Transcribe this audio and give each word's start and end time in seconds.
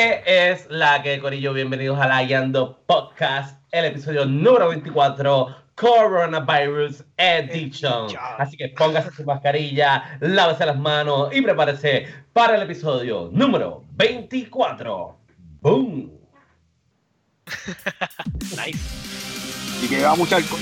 es 0.00 0.66
la 0.70 1.02
que, 1.02 1.20
Corillo? 1.20 1.52
Bienvenidos 1.52 2.00
a 2.00 2.08
la 2.08 2.22
Guiando 2.22 2.82
Podcast, 2.86 3.60
el 3.70 3.84
episodio 3.84 4.24
número 4.24 4.70
24, 4.70 5.54
Coronavirus 5.74 7.04
Edition. 7.18 8.06
Así 8.38 8.56
que 8.56 8.68
póngase 8.68 9.10
su 9.10 9.24
mascarilla, 9.24 10.16
lávese 10.20 10.64
las 10.64 10.78
manos 10.78 11.28
y 11.34 11.42
prepárese 11.42 12.06
para 12.32 12.56
el 12.56 12.62
episodio 12.62 13.28
número 13.30 13.84
24. 13.92 15.18
¡Boom! 15.60 16.10
nice. 18.56 19.84
Y 19.84 19.88
que 19.88 20.02
va 20.02 20.16
mucho 20.16 20.36
alcohol. 20.36 20.60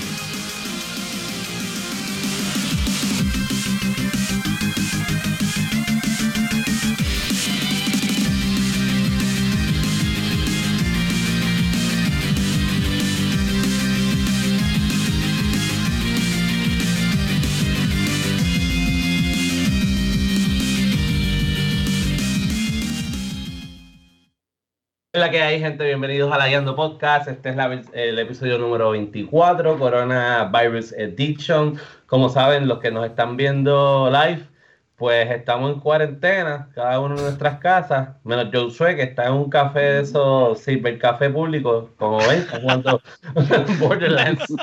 Hola, 25.19 25.31
que 25.31 25.41
hay, 25.41 25.59
gente? 25.59 25.83
Bienvenidos 25.83 26.31
a 26.31 26.37
la 26.37 26.49
Yando 26.49 26.77
Podcast. 26.77 27.27
Este 27.27 27.49
es 27.49 27.57
el 27.91 28.19
episodio 28.19 28.57
número 28.57 28.91
24, 28.91 29.77
Coronavirus 29.77 30.93
Edition. 30.93 31.77
Como 32.05 32.29
saben, 32.29 32.69
los 32.69 32.79
que 32.79 32.89
nos 32.89 33.05
están 33.05 33.35
viendo 33.35 34.09
live, 34.09 34.47
pues 34.95 35.29
estamos 35.29 35.73
en 35.73 35.81
cuarentena, 35.81 36.69
cada 36.73 37.01
uno 37.01 37.17
en 37.17 37.23
nuestras 37.23 37.59
casas, 37.59 38.15
menos 38.23 38.47
Josué, 38.53 38.95
que 38.95 39.03
está 39.03 39.27
en 39.27 39.33
un 39.33 39.49
café 39.49 39.81
de 39.81 40.01
esos 40.03 40.65
café 41.01 41.29
público, 41.29 41.89
como 41.97 42.19
ven, 42.19 42.47
jugando 42.47 43.01
Borderlands. 43.81 44.45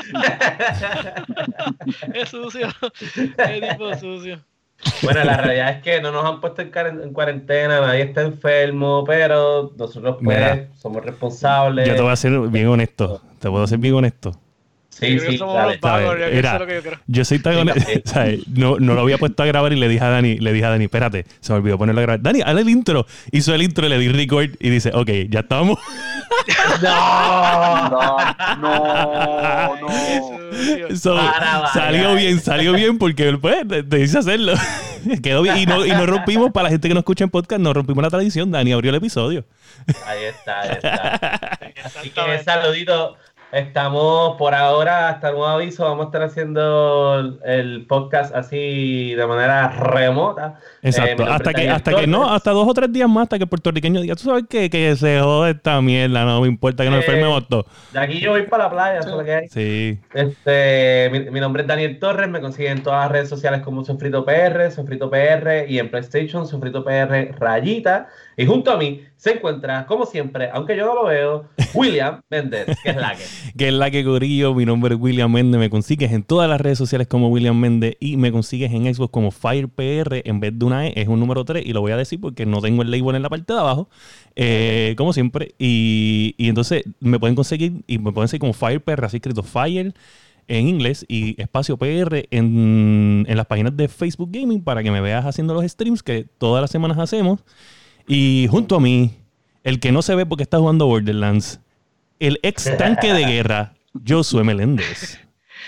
es 2.14 2.30
sucio, 2.30 2.68
es 3.36 3.60
tipo 3.60 3.94
sucio. 3.94 4.41
Bueno, 5.02 5.24
la 5.24 5.36
realidad 5.36 5.70
es 5.70 5.82
que 5.82 6.00
no 6.00 6.12
nos 6.12 6.24
han 6.24 6.41
puesto 6.41 6.62
en 6.62 7.12
cuarentena, 7.12 7.80
nadie 7.80 8.02
está 8.02 8.22
enfermo, 8.22 9.05
pero 9.06 9.72
nosotros 9.77 10.19
pues 10.22 10.69
somos 10.78 11.05
responsables. 11.05 11.88
Yo 11.88 11.96
te 11.96 12.02
voy 12.02 12.12
a 12.12 12.16
ser 12.16 12.38
bien 12.48 12.69
honesto, 12.69 13.20
te 13.41 13.50
puedo 13.50 13.66
ser 13.66 13.78
bien 13.78 13.94
honesto. 13.94 14.38
Sí, 14.98 15.19
sí, 15.20 15.39
yo 17.06 17.25
soy 17.27 17.39
tan 17.39 17.56
honesto, 17.56 18.20
no, 18.55 18.78
no 18.78 18.94
lo 18.94 19.03
había 19.03 19.19
puesto 19.19 19.42
a 19.42 19.47
grabar 19.47 19.75
y 19.75 19.77
le 19.77 19.88
dije 19.88 20.03
a 20.03 20.08
Dani, 20.08 20.38
le 20.38 20.55
dije 20.55 20.64
a 20.64 20.70
Dani, 20.70 20.84
espérate, 20.84 21.27
se 21.41 21.53
me 21.53 21.58
olvidó 21.58 21.77
ponerlo 21.77 22.00
a 22.00 22.03
grabar. 22.03 22.22
Dani, 22.22 22.41
haz 22.41 22.56
el 22.56 22.70
intro. 22.70 23.06
Hizo 23.30 23.55
el 23.55 23.61
intro, 23.61 23.86
le 23.88 23.98
di 23.98 24.08
record 24.08 24.53
y 24.58 24.70
dice, 24.70 24.92
ok, 24.94 25.11
ya 25.28 25.41
estamos. 25.41 25.78
no, 26.83 27.88
no, 28.56 29.77
no. 29.83 31.66
salió 31.75 32.14
bien, 32.14 32.41
salió 32.41 32.72
bien 32.72 32.97
porque 32.97 33.36
pues, 33.36 33.66
te, 33.91 34.00
hice 34.00 34.16
hacerlo. 34.16 34.55
Quedó 35.22 35.42
bien. 35.42 35.58
Y 35.58 35.66
no, 35.66 35.84
y 35.84 35.91
no 35.91 36.06
rompimos, 36.06 36.53
para 36.53 36.64
la 36.64 36.70
gente 36.70 36.88
que 36.88 36.94
no 36.94 37.00
escucha 37.00 37.25
en 37.25 37.28
podcast, 37.28 37.60
no 37.60 37.75
rompimos 37.75 38.03
la 38.03 38.08
tradición. 38.08 38.50
Dani 38.50 38.72
abrió 38.72 38.88
el 38.88 38.97
episodio. 38.97 39.44
Ahí 40.06 40.25
está, 40.25 40.62
ahí 40.62 40.70
está. 40.72 41.58
Así 41.84 42.08
que 42.08 42.42
saludito 42.42 43.19
Estamos 43.52 44.36
por 44.39 44.55
ahora, 44.55 45.08
hasta 45.08 45.30
nuevo 45.30 45.47
aviso, 45.47 45.84
vamos 45.84 46.06
a 46.06 46.06
estar 46.06 46.22
haciendo 46.22 47.39
el 47.44 47.86
podcast 47.86 48.34
así 48.34 49.14
de 49.14 49.25
manera 49.25 49.69
remota. 49.69 50.58
Exacto, 50.83 51.22
eh, 51.22 51.28
hasta 51.30 51.55
que, 51.55 51.70
hasta 51.70 51.94
que 51.94 52.06
no, 52.08 52.28
hasta 52.28 52.50
dos 52.50 52.66
o 52.66 52.75
tres 52.75 52.92
días 52.92 53.08
más, 53.08 53.22
hasta 53.22 53.38
que 53.38 53.44
el 53.44 53.48
puertorriqueño 53.48 54.00
diga, 54.00 54.16
tú 54.16 54.25
sabes 54.25 54.44
que, 54.50 54.69
que 54.69 54.97
se 54.97 55.20
jode 55.20 55.53
esta 55.53 55.80
mierda, 55.80 56.25
no 56.25 56.41
me 56.41 56.48
importa 56.48 56.83
que 56.83 56.91
no 56.91 56.97
enfermemos 56.97 57.42
eh, 57.42 57.47
todos. 57.48 57.66
De 57.92 58.00
aquí 58.00 58.19
yo 58.19 58.33
voy 58.33 58.42
para 58.42 58.64
la 58.64 58.70
playa, 58.70 58.98
eso 58.98 59.11
es 59.11 59.14
lo 59.14 59.25
que 59.25 59.34
hay. 59.34 59.48
Sí. 59.48 60.00
Este, 60.12 61.31
mi, 61.31 61.38
nombre 61.38 61.62
es 61.62 61.69
Daniel 61.69 62.00
Torres, 62.00 62.28
me 62.28 62.41
consiguen 62.41 62.78
en 62.78 62.82
todas 62.82 63.04
las 63.04 63.12
redes 63.12 63.28
sociales 63.28 63.60
como 63.62 63.84
Sofrito 63.84 64.25
PR, 64.25 64.72
Sofrito 64.72 65.09
PR 65.09 65.66
y 65.69 65.78
en 65.78 65.88
PlayStation, 65.88 66.49
Sofrito 66.49 66.84
PR 66.84 67.32
Rayita. 67.38 68.09
Y 68.38 68.44
junto 68.44 68.70
a 68.70 68.76
mí 68.76 69.00
se 69.16 69.32
encuentra, 69.32 69.86
como 69.86 70.04
siempre, 70.04 70.50
aunque 70.52 70.76
yo 70.76 70.84
no 70.84 70.94
lo 70.94 71.06
veo, 71.06 71.48
William 71.72 72.20
Méndez, 72.28 72.66
que 72.82 72.91
es 72.91 72.97
la 72.97 73.16
que. 73.16 73.22
que 73.56 73.69
es 73.69 73.72
la 73.72 73.91
que 73.91 74.04
Corillo. 74.04 74.54
Mi 74.54 74.66
nombre 74.66 74.94
es 74.94 75.00
William 75.00 75.32
Méndez. 75.32 75.58
Me 75.58 75.70
consigues 75.70 76.12
en 76.12 76.22
todas 76.22 76.48
las 76.48 76.60
redes 76.60 76.76
sociales 76.76 77.06
como 77.06 77.28
William 77.28 77.58
Méndez 77.58 77.96
y 77.98 78.19
me 78.19 78.30
consigues 78.30 78.70
en 78.72 78.92
Xbox 78.94 79.10
como 79.10 79.30
FirePR 79.30 80.20
en 80.25 80.41
vez 80.41 80.58
de 80.58 80.64
una 80.66 80.86
E, 80.86 80.92
es 80.96 81.08
un 81.08 81.19
número 81.19 81.46
3 81.46 81.64
y 81.64 81.72
lo 81.72 81.80
voy 81.80 81.92
a 81.92 81.96
decir 81.96 82.20
porque 82.20 82.44
no 82.44 82.60
tengo 82.60 82.82
el 82.82 82.91
label 82.91 83.16
en 83.16 83.22
la 83.22 83.30
parte 83.30 83.54
de 83.54 83.58
abajo, 83.58 83.88
eh, 84.34 84.94
como 84.98 85.14
siempre. 85.14 85.54
Y, 85.58 86.34
entonces 86.38 86.84
me 87.00 87.19
pueden 87.19 87.36
conseguir 87.36 87.84
y 87.86 87.98
me 87.98 88.12
pueden 88.12 88.28
seguir 88.28 88.41
como 88.41 88.52
FirePR, 88.52 89.06
así 89.06 89.16
escrito 89.16 89.42
Fire 89.42 89.94
en 90.48 90.69
inglés 90.69 91.04
y 91.08 91.41
espacio 91.41 91.76
PR 91.76 92.28
en, 92.30 93.25
en 93.26 93.36
las 93.36 93.46
páginas 93.46 93.76
de 93.76 93.88
Facebook 93.88 94.30
Gaming 94.30 94.62
para 94.62 94.82
que 94.82 94.91
me 94.91 95.00
veas 95.00 95.25
haciendo 95.25 95.54
los 95.54 95.64
streams 95.64 96.02
que 96.02 96.26
todas 96.38 96.60
las 96.60 96.70
semanas 96.70 96.98
hacemos. 96.98 97.41
Y 98.06 98.47
junto 98.50 98.77
a 98.77 98.81
mí, 98.81 99.17
el 99.65 99.81
que 99.81 99.93
no 99.93 100.03
se 100.03 100.15
ve 100.15 100.27
porque 100.27 100.44
está 100.44 100.59
jugando 100.59 100.87
Borderlands, 100.87 101.61
el 102.21 102.39
ex 102.43 102.77
tanque 102.78 103.12
de 103.12 103.25
guerra, 103.25 103.75
Josué 104.06 104.44
Meléndez. 104.44 105.21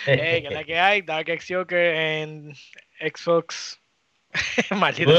Hey, 0.07 0.43
que 0.43 0.55
la 0.55 0.65
que 0.65 0.79
hay, 0.79 1.03
Dark 1.03 1.29
X 1.29 1.47
Joker 1.49 1.95
en 1.95 2.55
Xbox. 3.01 3.81
Maldito 4.71 5.13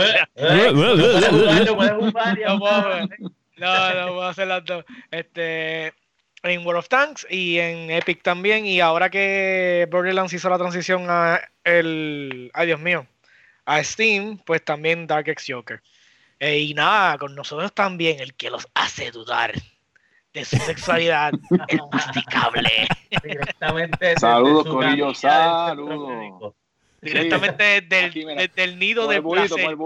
No, 3.58 3.94
no 3.94 4.08
puedo 4.08 4.28
hacer 4.28 4.48
las 4.48 4.64
dos. 4.64 4.86
Este, 5.12 5.94
en 6.44 6.66
World 6.66 6.80
of 6.80 6.88
Tanks 6.88 7.28
y 7.30 7.60
en 7.60 7.92
Epic 7.92 8.24
también. 8.24 8.66
Y 8.66 8.80
ahora 8.80 9.10
que 9.10 9.88
Borderlands 9.92 10.32
hizo 10.34 10.50
la 10.50 10.58
transición 10.58 11.08
a 11.10 11.42
el. 11.64 12.52
Ay, 12.54 12.68
Dios 12.68 12.80
mío. 12.80 13.06
A 13.66 13.84
Steam, 13.84 14.38
pues 14.46 14.64
también 14.64 15.08
Dark 15.08 15.28
X 15.28 15.46
Joker. 15.50 15.82
Eh, 16.40 16.60
y 16.60 16.74
nada, 16.74 17.18
con 17.18 17.36
nosotros 17.36 17.74
también 17.74 18.20
el 18.20 18.34
que 18.34 18.50
los 18.50 18.68
hace 18.74 19.12
dudar 19.12 19.54
de 20.34 20.46
su 20.46 20.58
sexualidad 20.58 21.34
es 21.68 21.80
masticable. 21.92 22.88
Directamente. 23.24 24.16
Saludos, 24.18 24.68
Corillo, 24.68 25.14
saludos. 25.14 26.54
Directamente 27.02 27.82
desde 27.82 28.64
el, 28.64 28.80
nido 28.80 29.08
de 29.08 29.22
placer. 29.22 29.78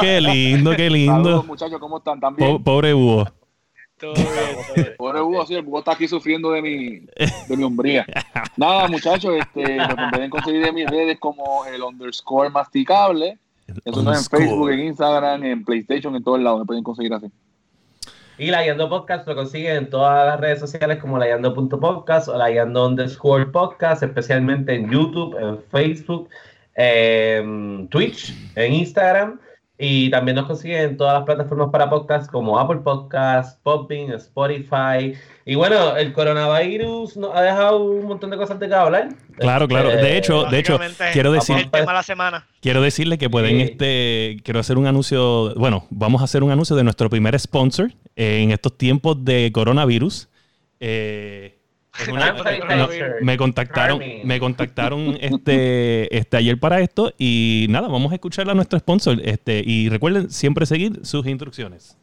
Qué 0.00 0.20
lindo, 0.20 0.76
qué 0.76 0.90
lindo. 0.90 1.14
Saludos, 1.14 1.46
muchachos, 1.46 1.80
¿cómo 1.80 1.98
están? 1.98 2.20
¿También? 2.20 2.62
pobre 2.62 2.92
búho. 2.92 3.24
Pobre 4.98 5.20
búho, 5.20 5.46
sí, 5.46 5.54
el 5.54 5.62
búho 5.62 5.78
está 5.78 5.92
aquí 5.92 6.06
sufriendo 6.06 6.50
de 6.50 6.60
mi, 6.62 6.98
de 7.00 7.56
mi 7.56 7.64
hombría. 7.64 8.04
Nada, 8.56 8.88
muchachos, 8.88 9.34
este, 9.38 9.78
me 9.78 10.10
pueden 10.10 10.30
conseguir 10.30 10.66
en 10.66 10.74
mis 10.74 10.88
redes 10.88 11.18
como 11.18 11.64
el 11.66 11.82
underscore 11.82 12.50
masticable. 12.50 13.38
Eso 13.84 14.02
no 14.02 14.12
es 14.12 14.30
en 14.32 14.38
Facebook, 14.38 14.70
en 14.70 14.80
Instagram, 14.80 15.44
en 15.44 15.64
PlayStation, 15.64 16.14
en 16.16 16.24
todos 16.24 16.40
lados. 16.40 16.60
Me 16.60 16.66
pueden 16.66 16.82
conseguir 16.82 17.12
así. 17.14 17.26
Y 18.38 18.50
la 18.50 18.66
Yando 18.66 18.90
Podcast 18.90 19.26
lo 19.26 19.34
consiguen 19.34 19.76
en 19.76 19.90
todas 19.90 20.26
las 20.26 20.38
redes 20.38 20.60
sociales 20.60 20.98
como 20.98 21.18
la 21.18 21.28
Yando.podcast 21.28 22.28
o 22.28 22.36
la 22.36 22.50
Yando 22.50 22.86
underscore 22.86 23.46
podcast, 23.46 24.02
especialmente 24.02 24.74
en 24.74 24.90
YouTube, 24.90 25.34
en 25.38 25.62
Facebook, 25.70 26.28
en 26.74 27.88
Twitch, 27.88 28.34
en 28.54 28.74
Instagram. 28.74 29.40
Y 29.78 30.08
también 30.10 30.36
nos 30.36 30.46
consiguen 30.46 30.80
en 30.80 30.96
todas 30.96 31.14
las 31.14 31.24
plataformas 31.24 31.68
para 31.70 31.90
podcast 31.90 32.30
como 32.30 32.58
Apple 32.58 32.78
Podcasts, 32.78 33.58
Popping, 33.62 34.10
Spotify. 34.12 35.12
Y 35.44 35.54
bueno, 35.54 35.96
el 35.96 36.14
coronavirus 36.14 37.18
nos 37.18 37.36
ha 37.36 37.42
dejado 37.42 37.84
un 37.84 38.06
montón 38.06 38.30
de 38.30 38.38
cosas 38.38 38.58
de 38.58 38.68
que 38.68 38.74
hablar. 38.74 39.10
Claro, 39.38 39.68
claro. 39.68 39.90
De 39.90 40.16
hecho, 40.16 40.44
de 40.44 40.58
hecho, 40.58 40.78
quiero 41.12 41.30
decir, 41.30 41.68
la 41.72 42.02
semana. 42.02 42.46
quiero 42.62 42.80
decirle 42.80 43.18
que 43.18 43.28
pueden, 43.28 43.60
este, 43.60 44.38
quiero 44.44 44.60
hacer 44.60 44.78
un 44.78 44.86
anuncio. 44.86 45.54
Bueno, 45.56 45.86
vamos 45.90 46.22
a 46.22 46.24
hacer 46.24 46.42
un 46.42 46.50
anuncio 46.50 46.74
de 46.74 46.82
nuestro 46.82 47.10
primer 47.10 47.38
sponsor 47.38 47.92
en 48.16 48.52
estos 48.52 48.78
tiempos 48.78 49.22
de 49.26 49.50
coronavirus. 49.52 50.28
Eh, 50.80 51.55
me 53.22 53.36
contactaron, 53.36 54.00
me 54.24 54.38
contactaron 54.38 55.16
este, 55.20 56.16
este 56.16 56.36
ayer 56.36 56.58
para 56.58 56.80
esto 56.80 57.12
y 57.18 57.66
nada, 57.70 57.88
vamos 57.88 58.12
a 58.12 58.14
escuchar 58.14 58.48
a 58.50 58.54
nuestro 58.54 58.78
sponsor. 58.78 59.20
Este, 59.24 59.62
y 59.64 59.88
recuerden 59.88 60.30
siempre 60.30 60.66
seguir 60.66 61.00
sus 61.02 61.26
instrucciones. 61.26 61.96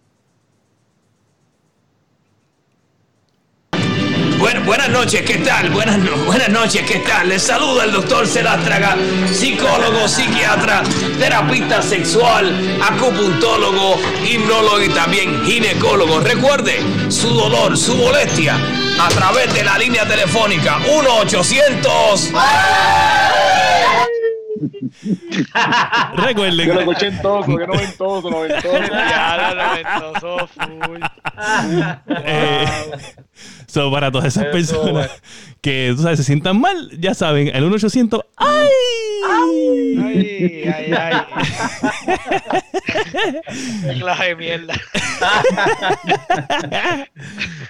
Buenas 4.62 4.90
noches, 4.90 5.22
¿qué 5.24 5.38
tal? 5.40 5.70
Buenas, 5.70 5.98
buenas 6.26 6.50
noches, 6.50 6.84
¿qué 6.84 7.00
tal? 7.00 7.30
Les 7.30 7.42
saluda 7.42 7.86
el 7.86 7.92
doctor 7.92 8.28
Celástraga, 8.28 8.96
psicólogo, 9.32 10.08
psiquiatra, 10.08 10.84
terapista 11.18 11.82
sexual, 11.82 12.80
acupuntólogo, 12.82 14.00
hipnólogo 14.24 14.82
y 14.82 14.90
también 14.90 15.44
ginecólogo. 15.46 16.20
Recuerde, 16.20 16.84
su 17.10 17.30
dolor, 17.30 17.78
su 17.78 17.96
molestia, 17.96 18.58
a 19.00 19.10
través 19.10 19.54
de 19.54 19.64
la 19.64 19.78
línea 19.78 20.08
telefónica 20.08 20.78
1 20.88 21.16
800 21.20 22.32
Recuerden. 26.16 26.70
Que 26.70 26.74
lo 26.86 26.92
ochentoso, 26.92 27.58
que 27.58 27.68
noventoso, 27.68 28.30
noventoso. 28.30 28.80
Ya, 28.94 29.38
lo 29.38 29.56
noventoso, 29.64 30.48
full. 30.48 31.02
Eh, 32.26 32.66
so, 33.68 33.92
para 33.92 34.12
todas 34.12 34.28
esas 34.28 34.44
Eso, 34.46 34.52
personas 34.52 34.92
bueno. 34.92 35.10
que 35.62 35.94
tú 35.96 36.02
sabes, 36.04 36.20
se 36.20 36.24
sientan 36.26 36.60
mal, 36.60 36.90
ya 37.00 37.14
saben, 37.14 37.50
el 37.54 37.62
1800 37.64 38.22
¡ay! 38.38 38.68
Ay, 39.26 40.64
ay, 40.68 40.94
ay. 40.94 41.14
Qué 43.84 43.94
clase 44.00 44.24
de 44.24 44.36
mierda. 44.36 44.74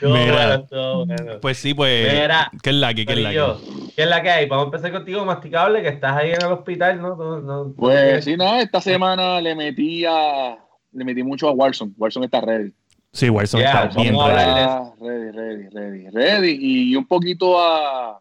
Estuvo 0.04 0.14
Mira. 0.18 0.34
bueno, 0.34 0.54
estuvo 0.64 1.06
bueno. 1.06 1.32
Pues 1.42 1.58
sí, 1.58 1.74
pues. 1.74 2.14
Mira, 2.14 2.52
¿Qué 2.62 2.70
es 2.72 2.76
la 2.76 2.94
que? 2.94 3.06
¿Qué 3.06 3.14
es 3.14 3.20
la 3.20 3.30
que? 3.32 3.54
¿Qué 3.96 4.04
es 4.04 4.10
la 4.10 4.22
que 4.22 4.30
hay? 4.30 4.46
Vamos 4.48 4.64
a 4.64 4.68
empezar 4.68 4.92
contigo, 4.92 5.24
masticable, 5.26 5.82
que 5.82 5.90
estás 5.90 6.18
ahí 6.18 6.32
en 6.32 6.42
el 6.42 6.52
hospital, 6.52 7.02
¿no? 7.02 7.16
No- 7.16 7.40
no- 7.42 7.74
Pues 7.76 8.26
sí, 8.26 8.36
nada, 8.36 8.62
esta 8.62 8.82
semana 8.82 9.40
le 9.40 9.56
metí 9.56 10.04
a, 10.06 10.58
le 10.92 11.06
metí 11.06 11.24
mucho 11.24 11.48
a 11.48 11.52
Warzone. 11.52 11.92
Warzone 11.98 12.26
está 12.26 12.42
ready. 12.42 12.72
Sí, 13.12 13.30
Warzone 13.30 13.64
Ya, 13.64 13.84
está 13.86 14.02
bien 14.02 14.16
vamos 14.16 14.32
a 14.32 14.34
ready. 14.34 14.92
ready, 15.00 15.32
ready, 15.38 15.70
ready, 15.70 16.10
ready. 16.10 16.58
Y 16.92 16.96
un 16.96 17.06
poquito 17.08 17.60
a, 17.62 18.20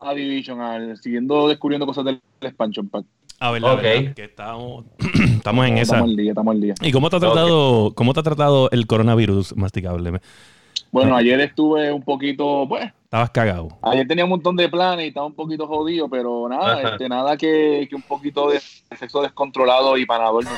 a 0.00 0.14
Division, 0.14 0.60
al, 0.60 0.96
siguiendo 0.98 1.48
descubriendo 1.48 1.86
cosas 1.86 2.04
del 2.04 2.20
expansion 2.40 2.88
pack. 2.88 3.06
A 3.40 3.50
ver, 3.50 3.62
la 3.62 3.72
Ok. 3.72 3.82
verdad, 3.82 4.14
que 4.14 4.24
estamos, 4.24 4.84
estamos 5.36 5.66
en 5.66 5.78
esa. 5.78 5.94
Estamos 5.96 6.10
al 6.10 6.16
día, 6.16 6.30
estamos 6.30 6.54
al 6.54 6.60
día. 6.60 6.74
¿Y 6.80 6.92
cómo 6.92 7.10
te 7.10 7.16
ha 7.16 7.20
tratado, 7.20 7.92
cómo 7.94 8.12
te 8.14 8.20
ha 8.20 8.22
tratado 8.22 8.70
el 8.70 8.86
coronavirus 8.86 9.56
masticable? 9.56 10.20
Bueno, 10.92 11.16
ayer 11.16 11.40
estuve 11.40 11.90
un 11.90 12.02
poquito, 12.02 12.66
pues, 12.68 12.84
Estabas 13.04 13.30
cagado. 13.30 13.68
ayer 13.82 14.06
tenía 14.06 14.24
un 14.24 14.30
montón 14.30 14.56
de 14.56 14.68
planes 14.68 15.06
y 15.06 15.08
estaba 15.08 15.26
un 15.26 15.34
poquito 15.34 15.66
jodido, 15.66 16.06
pero 16.08 16.48
nada, 16.50 16.74
Ajá. 16.74 16.88
este, 16.90 17.08
nada 17.08 17.36
que, 17.36 17.86
que 17.88 17.96
un 17.96 18.02
poquito 18.02 18.50
de 18.50 18.60
sexo 18.98 19.22
descontrolado 19.22 19.96
y 19.96 20.04
panador 20.06 20.44
no. 20.44 20.50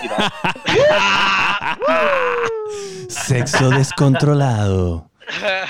Sexo 3.08 3.70
descontrolado. 3.70 5.08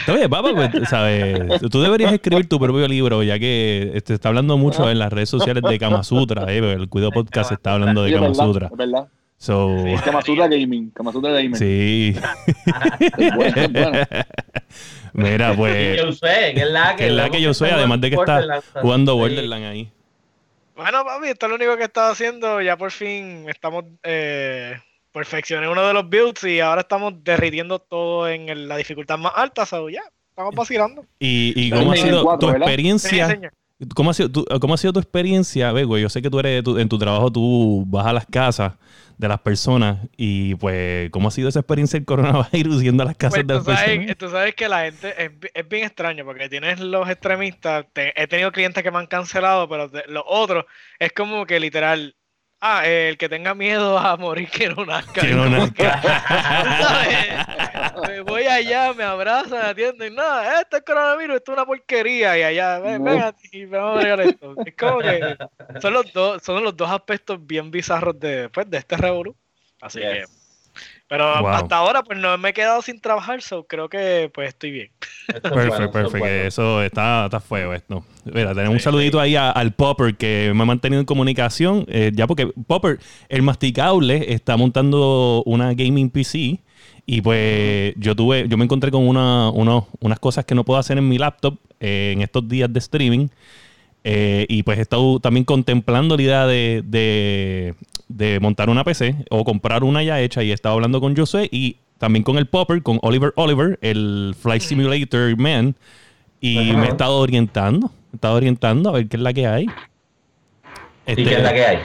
Bien, 0.06 0.28
papá, 0.31 0.50
pues, 0.55 0.88
¿sabes? 0.88 1.60
Tú 1.70 1.81
deberías 1.81 2.12
escribir 2.12 2.49
tu 2.49 2.58
propio 2.58 2.88
libro, 2.88 3.22
ya 3.22 3.38
que 3.38 3.93
este, 3.94 4.14
está 4.14 4.28
hablando 4.31 4.56
mucho 4.58 4.90
en 4.90 4.99
las 4.99 5.12
redes 5.12 5.28
sociales 5.28 5.62
de 5.62 5.78
Kama 5.78 6.02
Sutra. 6.02 6.50
Eh, 6.52 6.72
el 6.72 6.88
Cuido 6.88 7.10
Podcast 7.10 7.52
está 7.52 7.75
hablando 7.75 8.02
de 8.02 8.08
Sí, 8.08 8.14
es 8.14 8.20
Kama 8.20 8.28
verdad, 8.31 8.44
Sutra. 8.46 8.67
es 8.72 8.76
verdad. 8.76 9.08
So, 9.36 9.84
Kamasutra 10.04 10.48
Gaming, 10.48 10.90
Kamasutra 10.90 11.31
Gaming. 11.32 11.56
sí. 11.56 12.14
Es 13.19 13.34
bueno, 13.36 13.56
es 13.56 13.72
bueno. 13.72 13.98
Mira, 15.12 15.54
pues, 15.54 15.96
yo 15.98 16.12
sé, 16.12 16.52
que 16.54 16.60
es 16.62 16.70
la 16.70 16.90
que. 16.92 16.96
que 16.96 17.06
es 17.08 17.12
la 17.12 17.31
que 17.31 17.40
yo 17.40 17.52
soy, 17.54 17.70
además 17.70 18.00
de 18.00 18.10
que 18.10 18.16
está 18.16 18.60
jugando 18.81 19.16
Borderlands 19.16 19.66
ahí. 19.69 19.90
Bueno, 20.76 21.04
papi, 21.04 21.28
esto 21.28 21.46
es 21.46 21.50
lo 21.50 21.56
único 21.56 21.76
que 21.76 21.82
he 21.82 21.86
estado 21.86 22.12
haciendo. 22.12 22.60
Ya 22.60 22.76
por 22.76 22.90
fin 22.90 23.46
estamos. 23.48 23.84
Eh, 24.02 24.75
perfeccioné 25.12 25.69
uno 25.69 25.86
de 25.86 25.94
los 25.94 26.08
builds 26.08 26.42
y 26.44 26.58
ahora 26.58 26.81
estamos 26.81 27.12
derritiendo 27.22 27.78
todo 27.78 28.28
en 28.28 28.48
el- 28.48 28.66
la 28.66 28.76
dificultad 28.76 29.16
más 29.19 29.32
alta. 29.36 29.64
So, 29.66 29.88
ya, 29.88 30.02
estamos 30.31 30.52
vacilando. 30.54 31.04
¿Y, 31.20 31.52
y 31.54 31.70
cómo 31.70 31.92
ha 31.92 31.96
sido 31.96 32.25
cuatro, 32.25 32.48
tu 32.48 32.52
¿verdad? 32.54 32.66
Sí, 32.66 32.72
experiencia? 32.72 33.26
señor. 33.28 33.52
¿Cómo 33.94 34.11
ha 34.11 34.15
sido 34.15 34.31
tu, 34.31 34.44
cómo 34.61 34.75
ha 34.75 34.76
sido 34.79 34.93
tu 34.93 35.00
experiencia? 35.00 35.71
Güey, 35.73 36.03
yo 36.03 36.09
sé 36.09 36.23
que 36.23 36.31
tú 36.31 36.38
eres 36.38 36.62
tú- 36.62 36.79
en 36.79 36.88
tu 36.88 36.97
trabajo, 36.99 37.31
tú 37.32 37.85
vas 37.88 38.06
a 38.06 38.12
las 38.12 38.25
casas 38.26 38.75
de 39.19 39.29
las 39.29 39.41
personas 39.41 39.99
y 40.17 40.55
pues, 40.56 41.11
¿cómo 41.11 41.29
ha 41.29 41.31
sido 41.31 41.49
esa 41.49 41.61
experiencia 41.61 41.99
del 41.99 42.06
coronavirus 42.06 42.82
yendo 42.82 43.03
a 43.03 43.06
las 43.06 43.17
casas 43.17 43.43
Pues 43.44 43.47
de 43.47 43.55
las 43.55 43.65
sabes, 43.65 43.85
personas? 43.99 44.17
tú 44.17 44.29
sabes 44.31 44.55
que 44.55 44.69
la 44.69 44.85
gente 44.85 45.15
es, 45.25 45.31
es 45.55 45.69
bien 45.69 45.85
extraño 45.85 46.25
porque 46.25 46.49
tienes 46.49 46.79
los 46.81 47.09
extremistas. 47.09 47.87
te- 47.93 48.12
he 48.21 48.26
tenido 48.29 48.53
clientes 48.53 48.82
que 48.82 48.91
me 48.93 48.99
han 48.99 49.06
cancelado, 49.06 49.69
pero 49.69 49.91
los 50.09 50.25
otros 50.27 50.65
es 50.99 51.12
como 51.12 51.44
que 51.47 51.59
literal. 51.61 52.17
Ah, 52.61 52.87
el 52.87 53.19
que 53.19 53.29
tenga 53.29 53.55
miedo 53.55 53.99
a 53.99 54.17
morir 54.17 54.49
que 54.49 54.71
no 54.71 54.87
nazca. 54.87 55.21
Que 55.21 55.35
no 55.35 55.49
nazca. 55.51 56.01
¿sabes? 56.83 58.09
Me 58.09 58.21
voy 58.23 58.45
allá, 58.47 58.95
me 58.95 59.05
abrazan, 59.05 59.51
me 59.51 59.59
atienden. 59.59 60.15
No, 60.15 60.41
esto 60.41 60.79
es 60.79 60.83
coronavirus, 60.83 61.37
esto 61.37 61.53
es 61.53 61.56
una 61.59 61.67
porquería. 61.67 62.39
Y 62.39 62.43
allá, 62.43 62.79
ven, 62.79 63.05
ven 63.05 63.21
a 63.21 63.33
ti, 63.33 63.67
vamos 63.67 63.97
a 63.97 64.01
bregar 64.01 64.21
esto. 64.23 64.55
Es 64.65 64.75
como 64.77 64.99
que 65.01 65.37
son 65.81 65.93
los 65.93 66.11
dos, 66.12 66.43
son 66.43 66.65
los 66.65 66.75
dos 66.75 66.91
aspectos 66.91 67.39
bien 67.47 67.71
bizarros 67.71 68.19
de, 68.19 68.49
pues, 68.49 68.71
de 68.71 68.79
este 68.79 68.97
revolú. 68.97 69.37
Así 69.83 70.01
Yes. 70.01 70.09
que. 70.09 70.44
Pero 71.09 71.41
Wow. 71.43 71.49
hasta 71.49 71.76
ahora, 71.76 72.03
pues 72.03 72.19
no 72.19 72.37
me 72.38 72.49
he 72.50 72.53
quedado 72.53 72.81
sin 72.82 73.00
trabajar, 73.00 73.43
so 73.43 73.65
creo 73.65 73.88
que 73.88 74.31
pues 74.35 74.49
estoy 74.49 74.71
bien. 74.71 74.91
Perfecto, 75.26 75.91
perfecto. 75.91 76.19
bueno. 76.19 76.26
Eso 76.26 76.82
está, 76.82 77.26
está 77.26 77.41
feo 77.41 77.73
esto. 77.75 78.05
Mira, 78.25 78.55
tenemos 78.55 78.75
un 78.75 78.81
saludito 78.81 79.21
ahí 79.21 79.37
a- 79.37 79.50
al 79.50 79.73
Popper 79.73 80.17
que 80.17 80.53
me 80.55 80.62
ha 80.62 80.67
mantenido 80.67 81.00
en 81.00 81.06
comunicación. 81.06 81.85
eh, 81.88 82.11
ya 82.15 82.26
porque 82.26 82.47
Popper, 82.67 82.99
el 83.29 83.43
masticable, 83.43 84.32
está 84.32 84.56
montando 84.56 85.43
una 85.47 85.75
gaming 85.75 86.11
PC. 86.11 86.61
Y 87.06 87.20
pues 87.20 87.93
yo 87.99 88.17
tuve, 88.17 88.49
yo 88.49 88.56
me 88.56 88.65
encontré 88.65 88.91
con 88.91 89.06
una, 89.06 89.50
uno- 89.50 89.88
unas 90.00 90.19
cosas 90.19 90.47
que 90.47 90.55
no 90.55 90.65
puedo 90.65 90.81
hacer 90.81 90.97
en 90.97 91.06
mi 91.09 91.19
laptop 91.19 91.59
eh, 91.81 92.12
en 92.15 92.23
estos 92.23 92.49
días 92.49 92.73
de 92.73 92.79
streaming. 92.79 93.29
Eh, 94.05 94.45
y 94.51 94.62
pues 94.62 94.79
he 94.79 94.83
estado 94.83 95.19
también 95.19 95.45
contemplando 95.45 96.17
la 96.17 96.23
idea 96.23 96.47
de, 96.47 96.83
de- 96.85 97.75
de 98.09 98.39
montar 98.39 98.69
una 98.69 98.85
PC 98.85 99.17
o 99.31 99.45
comprar 99.45 99.83
una 99.83 100.03
ya 100.03 100.21
hecha. 100.21 100.43
Y 100.43 100.51
he 100.51 100.55
estado 100.55 100.75
hablando 100.75 101.01
con 101.01 101.17
Josué 101.17 101.49
y 101.51 101.77
también 101.99 102.23
con 102.23 102.37
el 102.37 102.47
Popper, 102.47 102.83
con 102.83 102.99
Oliver 103.03 103.33
Oliver, 103.37 103.79
el 103.81 104.35
Flight 104.39 104.62
Simulator 104.62 105.37
Man. 105.39 105.75
Y 106.41 106.71
Ajá. 106.71 106.79
me 106.79 106.87
he 106.87 106.91
estado 106.91 107.17
orientando. 107.17 107.87
Me 107.89 107.93
he 108.12 108.17
estado 108.17 108.37
orientando 108.37 108.91
a 108.91 108.93
ver 108.93 109.09
qué 109.09 109.17
es 109.17 109.23
la 109.23 109.33
que 109.33 109.47
hay. 109.47 109.65
¿Y 109.65 111.11
Este, 111.11 111.25
qué 111.25 111.35
es 111.37 111.43
la 111.43 111.53
que 111.55 111.65
hay? 111.65 111.79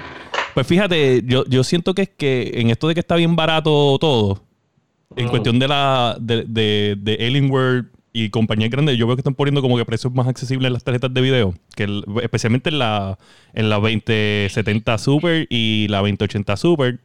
Pues 0.54 0.68
fíjate, 0.68 1.21
yo, 1.25 1.45
yo 1.48 1.63
siento 1.63 1.94
que 1.94 2.01
es 2.04 2.10
que 2.10 2.51
en 2.56 2.69
esto 2.69 2.88
de 2.89 2.94
que 2.95 3.00
está 3.00 3.16
bien 3.16 3.36
barato 3.36 3.98
todo, 4.00 4.42
en 5.16 5.27
Mm. 5.27 5.30
cuestión 5.30 5.57
de 5.60 5.68
la 5.68 6.18
de, 6.19 6.44
de, 6.45 6.95
de 7.00 7.13
Alienware 7.25 7.86
y 8.13 8.29
compañías 8.29 8.69
grandes, 8.71 8.97
yo 8.97 9.06
veo 9.07 9.15
que 9.15 9.21
están 9.21 9.35
poniendo 9.35 9.61
como 9.61 9.77
que 9.77 9.85
precios 9.85 10.13
más 10.13 10.27
accesibles 10.27 10.67
en 10.67 10.73
las 10.73 10.83
tarjetas 10.83 11.13
de 11.13 11.21
video, 11.21 11.53
que 11.75 11.83
el- 11.83 12.03
especialmente 12.23 12.69
en 12.69 12.79
la, 12.79 13.17
en 13.53 13.69
la 13.69 13.75
2070 13.79 14.97
Super 14.97 15.47
y 15.50 15.88
la 15.89 16.00
2080 16.00 16.57
Super. 16.57 17.00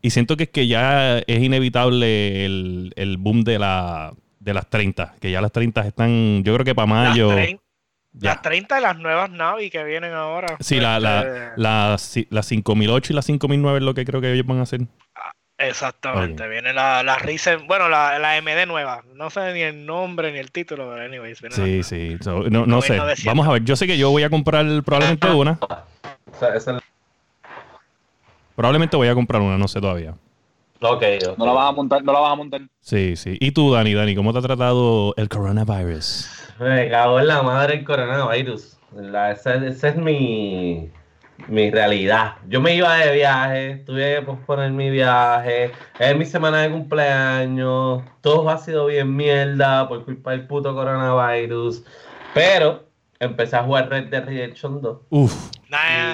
Y 0.00 0.10
siento 0.10 0.36
que 0.36 0.44
es 0.44 0.48
que 0.50 0.66
ya 0.68 1.18
es 1.18 1.42
inevitable 1.42 2.44
el, 2.44 2.92
el 2.96 3.16
boom 3.16 3.42
de, 3.42 3.58
la, 3.58 4.12
de 4.40 4.54
las 4.54 4.68
30, 4.70 5.16
que 5.20 5.30
ya 5.30 5.40
las 5.40 5.52
30 5.52 5.86
están, 5.86 6.42
yo 6.44 6.54
creo 6.54 6.64
que 6.64 6.74
para 6.74 6.86
mayo... 6.86 7.32
Las, 7.34 7.48
ya. 8.12 8.30
las 8.30 8.42
30 8.42 8.74
de 8.76 8.80
las 8.80 8.98
nuevas 8.98 9.30
Navi 9.30 9.70
que 9.70 9.82
vienen 9.84 10.12
ahora. 10.12 10.56
Sí, 10.60 10.80
la, 10.80 10.98
la, 10.98 11.20
Este, 11.20 11.56
la, 11.60 11.96
la 12.30 12.42
5008 12.42 13.12
y 13.12 13.16
la 13.16 13.22
5009 13.22 13.78
es 13.78 13.84
lo 13.84 13.94
que 13.94 14.04
creo 14.04 14.20
que 14.20 14.32
ellos 14.32 14.46
van 14.46 14.58
a 14.58 14.62
hacer. 14.62 14.80
Exactamente, 15.58 16.46
viene 16.48 16.72
la, 16.72 17.02
la 17.02 17.18
Ryzen, 17.18 17.66
bueno, 17.66 17.88
la, 17.88 18.18
la 18.20 18.40
MD 18.40 18.64
nueva. 18.66 19.02
No 19.14 19.28
sé 19.28 19.52
ni 19.52 19.62
el 19.62 19.84
nombre 19.84 20.30
ni 20.30 20.38
el 20.38 20.52
título, 20.52 20.88
pero 20.88 21.04
anyways. 21.04 21.40
viene 21.40 21.56
Sí, 21.56 21.78
la- 21.78 21.82
sí. 21.82 22.16
So, 22.20 22.44
no 22.48 22.64
no 22.64 22.80
sé. 22.80 22.92
1900. 22.92 23.24
Vamos 23.24 23.48
a 23.48 23.52
ver. 23.52 23.64
Yo 23.64 23.74
sé 23.74 23.86
que 23.88 23.98
yo 23.98 24.10
voy 24.10 24.22
a 24.22 24.30
comprar 24.30 24.64
probablemente 24.84 25.28
una. 25.30 25.58
Esa- 26.32 26.54
esa 26.54 26.76
es 26.76 26.82
Probablemente 28.54 28.96
voy 28.96 29.08
a 29.08 29.14
comprar 29.14 29.40
una, 29.42 29.58
no 29.58 29.68
sé 29.68 29.80
todavía. 29.80 30.14
Ok, 30.80 31.02
ok. 31.28 31.38
No 31.38 31.46
la 31.46 31.52
vas 31.52 31.68
a 31.68 31.72
montar, 31.72 32.04
no 32.04 32.12
la 32.12 32.20
vas 32.20 32.32
a 32.32 32.36
montar. 32.36 32.60
Sí, 32.80 33.16
sí. 33.16 33.36
¿Y 33.40 33.50
tú, 33.50 33.72
Dani? 33.72 33.94
Dani, 33.94 34.14
¿cómo 34.14 34.32
te 34.32 34.38
ha 34.38 34.42
tratado 34.42 35.12
el 35.16 35.28
coronavirus? 35.28 36.28
Me 36.60 36.88
cago 36.88 37.18
en 37.20 37.26
la 37.26 37.42
madre 37.42 37.74
el 37.78 37.84
coronavirus. 37.84 38.76
La- 38.94 39.32
esa, 39.32 39.54
esa 39.56 39.88
es 39.88 39.96
mi, 39.96 40.88
mi 41.46 41.70
realidad. 41.70 42.34
Yo 42.48 42.60
me 42.60 42.74
iba 42.74 42.96
de 42.96 43.12
viaje, 43.14 43.82
tuve 43.86 44.16
que 44.16 44.22
posponer 44.22 44.70
mi 44.72 44.90
viaje, 44.90 45.70
es 45.98 46.16
mi 46.16 46.24
semana 46.24 46.62
de 46.62 46.70
cumpleaños, 46.70 48.02
todo 48.20 48.50
ha 48.50 48.58
sido 48.58 48.86
bien 48.86 49.14
mierda 49.14 49.88
por 49.88 50.04
culpa 50.04 50.32
del 50.32 50.46
puto 50.46 50.74
coronavirus. 50.74 51.84
Pero 52.34 52.84
empecé 53.20 53.56
a 53.56 53.62
jugar 53.64 53.88
Red 53.88 54.08
Dead 54.08 54.24
Redemption 54.24 54.82
2. 54.82 54.98
Uf, 55.10 55.50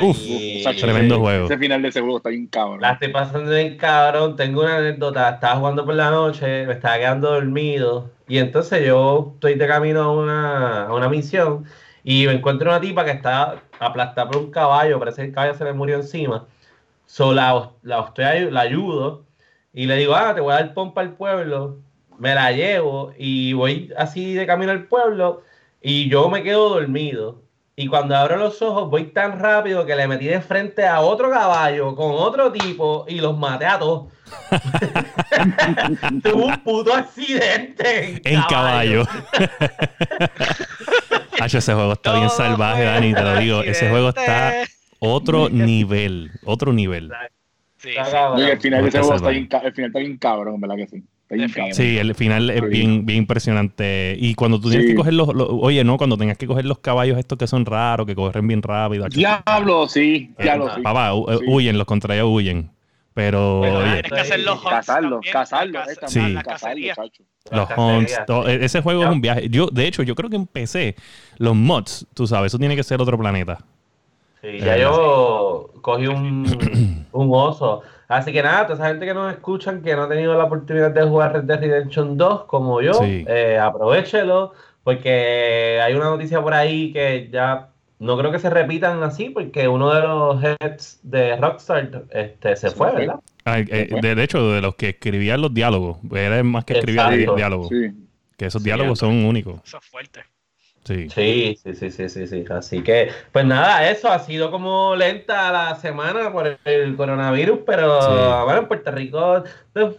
Uf, 0.03 0.17
y- 0.21 0.65
tremendo 0.81 1.21
juego. 1.21 1.47
Ese 1.47 1.59
final 1.59 1.83
de 1.83 1.89
ese 1.89 2.01
juego 2.01 2.19
está 2.19 2.29
bien 2.31 2.47
cabrón. 2.47 2.81
La 2.81 2.93
estoy 2.93 3.09
pasando 3.09 3.51
bien 3.51 3.77
cabrón. 3.77 4.37
Tengo 4.37 4.63
una 4.63 4.79
anécdota. 4.79 5.31
Estaba 5.31 5.57
jugando 5.57 5.85
por 5.85 5.95
la 5.95 6.11
noche, 6.11 6.67
me 6.67 6.73
estaba 6.75 6.97
quedando 6.99 7.31
dormido. 7.33 8.11
Y 8.27 8.39
entonces 8.39 8.85
yo 8.87 9.33
estoy 9.35 9.55
de 9.55 9.67
camino 9.67 10.03
a 10.03 10.11
una, 10.13 10.87
a 10.87 10.95
una 10.95 11.09
misión. 11.09 11.67
Y 12.05 12.27
me 12.27 12.35
encuentro 12.35 12.71
una 12.71 12.81
tipa 12.81 13.05
que 13.05 13.13
está 13.13 13.63
aplastada 13.81 14.31
por 14.31 14.37
un 14.37 14.51
caballo. 14.51 14.99
Parece 14.99 15.23
que 15.23 15.29
el 15.29 15.35
caballo 15.35 15.55
se 15.55 15.65
le 15.65 15.73
murió 15.73 15.97
encima. 15.97 16.47
So, 17.07 17.33
la, 17.33 17.71
la, 17.83 18.01
estoy 18.01 18.51
la 18.51 18.61
ayudo. 18.61 19.25
Y 19.73 19.87
le 19.87 19.97
digo, 19.97 20.15
ah, 20.15 20.35
te 20.35 20.43
voy 20.43 20.53
a 20.53 20.57
dar 20.57 20.75
pompa 20.75 21.01
al 21.01 21.15
pueblo. 21.15 21.79
Me 22.19 22.35
la 22.35 22.53
llevo. 22.53 23.13
Y 23.19 23.55
voy 23.55 23.91
así 23.97 24.35
de 24.35 24.47
camino 24.47 24.71
al 24.71 24.85
pueblo. 24.85 25.43
Y 25.81 26.11
yo 26.11 26.29
me 26.29 26.43
quedo 26.43 26.69
dormido. 26.69 27.43
Y 27.77 27.89
cuando 27.89 28.15
abro 28.17 28.37
los 28.37 28.61
ojos, 28.63 28.89
voy 28.89 29.07
tan 29.07 29.41
rápido 29.41 29.85
que 29.85 29.97
le 29.97 30.07
metí 30.07 30.27
de 30.27 30.41
frente 30.41 30.87
a 30.87 31.01
otro 31.01 31.29
caballo 31.31 31.97
con 31.97 32.13
otro 32.13 32.53
tipo 32.53 33.05
y 33.09 33.19
los 33.19 33.37
maté 33.37 33.67
a 33.67 33.79
todos. 33.81 34.13
Tuve 36.23 36.45
un 36.45 36.63
puto 36.63 36.95
accidente 36.95 38.21
en, 38.25 38.37
en 38.37 38.43
caballo. 38.43 39.05
Hacho, 41.47 41.59
ese 41.59 41.75
juego 41.75 41.93
está 41.93 42.17
bien 42.17 42.31
salvaje, 42.31 42.83
fue 42.83 42.85
Dani, 42.85 43.15
te 43.15 43.23
lo 43.23 43.37
digo. 43.39 43.63
Ese 43.63 43.89
juego 43.91 44.09
está 44.11 44.55
otro 44.99 45.49
nivel. 45.51 46.31
Otro 46.45 46.73
nivel. 46.73 47.11
Sí, 47.79 47.91
el 47.91 48.61
final 48.61 48.83
de 48.83 48.89
ese 48.89 48.99
Está 48.99 49.01
juego 49.01 49.15
está 49.17 49.19
salvaje. 49.19 49.33
bien, 49.33 49.49
el 49.65 49.73
final 49.73 49.87
está 49.91 49.99
bien 49.99 50.17
cabrón, 50.19 50.61
¿verdad 50.61 50.77
que 50.77 50.87
sí? 50.89 51.03
Sí, 51.73 51.99
el 51.99 52.15
final 52.15 52.51
es 52.51 52.63
bien, 52.69 53.05
bien 53.07 53.21
impresionante. 53.21 54.15
Y 54.19 54.35
cuando 54.35 54.61
tú 54.61 54.69
tienes 54.69 54.87
Sí. 54.87 54.93
que 54.93 54.97
coger 54.97 55.15
los, 55.15 55.35
los- 55.35 55.49
Oye, 55.51 55.83
no, 55.83 55.97
cuando 55.97 56.17
tengas 56.17 56.39
que 56.39 56.47
coger 56.47 56.65
los 56.65 56.79
caballos 56.79 57.19
estos 57.19 57.39
que 57.39 57.47
son 57.47 57.67
raros, 57.67 58.07
que 58.07 58.15
corren 58.15 58.47
bien 58.47 58.63
rápido. 58.63 59.07
Diablo, 59.09 59.89
sí, 59.89 60.31
eh, 60.39 60.43
diablo, 60.45 60.73
sí. 60.75 60.81
Papá, 60.83 61.11
Sí. 61.13 61.45
huyen, 61.49 61.77
los 61.79 61.87
contrarios 61.87 62.29
huyen. 62.31 62.71
Pero, 63.15 63.61
oye, 63.61 64.03
Tienes 64.03 64.13
que 64.13 64.21
hacer 64.21 64.41
los 64.41 64.57
es 64.59 64.65
caza- 64.65 65.01
Sí. 65.01 65.07
los 65.09 65.25
sí. 66.11 66.21
e- 68.49 68.65
ese 68.65 68.83
juego 68.83 69.03
Ya. 69.03 69.07
es 69.07 69.13
un 69.13 69.21
viaje. 69.21 69.49
Yo, 69.49 69.69
de 69.69 69.87
hecho, 69.87 70.03
yo 70.03 70.15
creo 70.17 70.29
que 70.29 70.37
empecé 70.37 70.97
los 71.39 71.55
mods, 71.55 72.07
tú 72.15 72.27
sabes, 72.27 72.51
eso 72.51 72.59
tiene 72.59 72.75
que 72.75 72.83
ser 72.83 73.01
otro 73.01 73.17
planeta. 73.17 73.59
Sí, 74.43 74.59
ya 74.59 74.77
yo 74.77 75.71
cogí 75.81 76.07
un, 76.09 76.45
un 77.13 77.31
oso. 77.33 77.83
Así 78.09 78.33
que 78.33 78.43
nada, 78.43 78.67
toda 78.67 78.75
esa 78.79 78.89
gente 78.89 79.07
que 79.07 79.15
nos 79.15 79.33
escuchan, 79.33 79.81
que 79.81 79.95
no 79.95 80.03
ha 80.03 80.09
tenido 80.09 80.35
la 80.37 80.45
oportunidad 80.45 80.91
de 80.91 81.03
jugar 81.05 81.33
Red 81.33 81.45
Dead 81.45 81.61
Redemption 81.61 82.17
2 82.19 82.45
como 82.45 82.83
yo, 82.83 82.95
Sí. 82.95 83.25
eh, 83.29 83.59
aprovechelo, 83.59 84.53
porque 84.83 85.81
hay 85.83 85.95
una 85.95 86.07
noticia 86.07 86.43
por 86.43 86.53
ahí 86.53 86.93
que 86.93 87.31
ya 87.33 87.69
no 87.99 88.19
creo 88.19 88.31
que 88.33 88.39
se 88.39 88.51
repitan 88.51 89.03
así, 89.03 89.31
porque 89.31 89.69
uno 89.69 89.93
de 89.95 90.01
los 90.03 90.43
heads 90.43 91.01
de 91.03 91.37
Rockstar 91.37 92.05
este, 92.11 92.57
se 92.57 92.71
fue. 92.71 92.93
¿verdad? 92.93 93.21
Eh, 93.47 93.89
de, 94.01 94.15
de 94.15 94.23
hecho, 94.23 94.51
de 94.53 94.61
los 94.61 94.75
que 94.75 94.91
escribían 94.91 95.41
los 95.41 95.53
diálogos, 95.55 95.99
era 96.15 96.43
más 96.43 96.65
que 96.65 96.75
escribía 96.75 97.09
di- 97.11 97.27
diálogos. 97.37 97.69
Sí. 97.69 97.93
Que 98.37 98.47
esos 98.47 98.63
Sí, 98.63 98.67
diálogos 98.69 98.99
son 98.99 99.25
únicos. 99.25 99.61
Eso 99.65 99.79
es 99.79 99.85
fuerte. 99.85 100.21
Sí. 100.85 101.09
Sí, 101.09 101.57
sí, 101.63 101.75
sí, 101.75 101.91
sí, 101.91 102.09
sí, 102.11 102.27
sí. 102.27 102.45
Así 102.51 102.83
que, 102.83 103.09
pues 103.33 103.47
nada, 103.47 103.89
eso 103.91 104.11
ha 104.11 104.19
sido 104.19 104.51
como 104.51 104.95
lenta 104.97 105.51
la 105.51 105.77
semana 105.77 106.31
por 106.31 106.59
el 106.65 106.97
coronavirus, 106.97 107.61
pero 107.65 108.03
Sí. 108.03 108.45
bueno, 108.45 108.61
en 108.61 108.69
Puerto 108.69 108.91
Rico, 108.91 109.45
pues, 109.73 109.97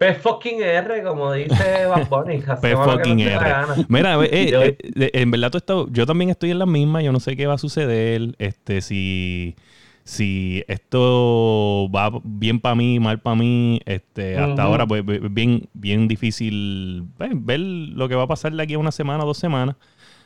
P 0.00 0.14
fucking 0.14 0.62
R, 0.62 1.02
como 1.02 1.30
dice 1.34 1.84
Bad 1.86 2.08
Bunny. 2.08 2.38
P 2.62 2.74
fucking 2.74 3.20
R. 3.20 3.84
Mira, 3.88 4.14
eh, 4.24 4.28
eh, 4.32 4.50
eh, 4.54 4.76
eh, 4.96 5.10
en 5.12 5.30
verdad 5.30 5.50
tú 5.50 5.58
estás- 5.58 5.86
yo 5.90 6.06
también 6.06 6.30
estoy 6.30 6.50
en 6.52 6.58
la 6.58 6.64
misma, 6.64 7.02
yo 7.02 7.12
no 7.12 7.20
sé 7.20 7.36
qué 7.36 7.46
va 7.46 7.54
a 7.54 7.58
suceder, 7.58 8.34
este, 8.38 8.80
si, 8.80 9.56
si 10.04 10.64
esto 10.68 11.90
va 11.94 12.10
bien 12.24 12.60
para 12.60 12.74
mí, 12.74 12.98
mal 12.98 13.20
para 13.20 13.36
mí, 13.36 13.80
este, 13.84 14.38
hasta 14.38 14.62
ahora 14.62 14.86
pues 14.86 15.02
bien, 15.30 15.68
bien 15.74 16.08
difícil 16.08 17.04
pues, 17.18 17.30
ver 17.34 17.60
lo 17.60 18.08
que 18.08 18.14
va 18.14 18.22
a 18.22 18.26
pasar 18.26 18.52
de 18.54 18.62
aquí 18.62 18.72
a 18.74 18.78
una 18.78 18.92
semana, 18.92 19.24
dos 19.24 19.36
semanas, 19.36 19.76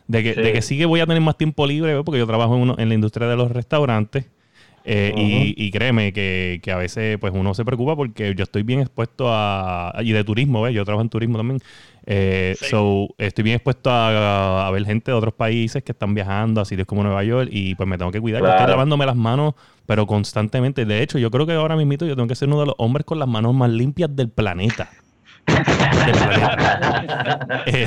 de 0.07 0.23
que, 0.23 0.35
Sí. 0.35 0.41
de 0.41 0.53
que 0.53 0.63
sí 0.63 0.79
que 0.79 0.87
voy 0.87 1.01
a 1.01 1.07
tener 1.07 1.21
más 1.21 1.37
tiempo 1.37 1.67
libre, 1.67 2.01
porque 2.05 2.19
yo 2.21 2.27
trabajo 2.29 2.55
en, 2.55 2.63
uno- 2.63 2.77
en 2.79 2.89
la 2.91 2.95
industria 2.95 3.27
de 3.27 3.35
los 3.37 3.51
restaurantes. 3.51 4.27
Eh, 4.85 5.13
y, 5.17 5.55
y 5.57 5.71
créeme 5.71 6.13
que, 6.13 6.61
que 6.63 6.71
a 6.71 6.77
veces 6.77 7.19
pues 7.19 7.33
uno 7.35 7.55
se 7.55 7.65
preocupa 7.65 7.97
porque 7.97 8.35
yo 8.37 8.43
estoy 8.43 8.63
bien 8.63 8.81
expuesto 8.81 9.27
a... 9.29 9.95
Y 10.03 10.13
de 10.13 10.25
turismo, 10.25 10.63
¿ves? 10.63 10.75
Yo 10.75 10.85
trabajo 10.85 11.03
en 11.03 11.09
turismo 11.09 11.39
también. 11.39 11.61
Eh, 12.07 12.55
Sí. 12.61 12.67
So, 12.71 13.09
estoy 13.19 13.45
bien 13.45 13.57
expuesto 13.57 13.91
a, 13.91 14.67
a 14.67 14.71
ver 14.71 14.85
gente 14.85 15.11
de 15.11 15.17
otros 15.17 15.35
países 15.35 15.83
que 15.83 15.93
están 15.93 16.15
viajando 16.15 16.61
a 16.61 16.65
sitios 16.65 16.87
como 16.87 17.03
Nueva 17.03 17.25
York 17.25 17.49
y 17.51 17.75
pues 17.75 17.89
me 17.89 17.97
tengo 17.97 18.13
que 18.13 18.21
cuidar. 18.21 18.43
Yo 18.43 18.49
estoy 18.49 18.67
lavándome 18.67 19.07
las 19.07 19.17
manos, 19.17 19.55
pero 19.87 20.07
constantemente. 20.07 20.85
De 20.85 21.03
hecho, 21.03 21.19
yo 21.19 21.31
creo 21.31 21.47
que 21.47 21.55
ahora 21.55 21.77
mismo 21.77 21.95
yo 21.95 22.15
tengo 22.15 22.29
que 22.29 22.35
ser 22.35 22.49
uno 22.49 22.61
de 22.61 22.67
los 22.67 22.75
hombres 22.79 23.07
con 23.07 23.19
las 23.19 23.29
manos 23.29 23.55
más 23.55 23.71
limpias 23.71 24.15
del 24.15 24.29
planeta. 24.29 24.91
Eh, 27.67 27.87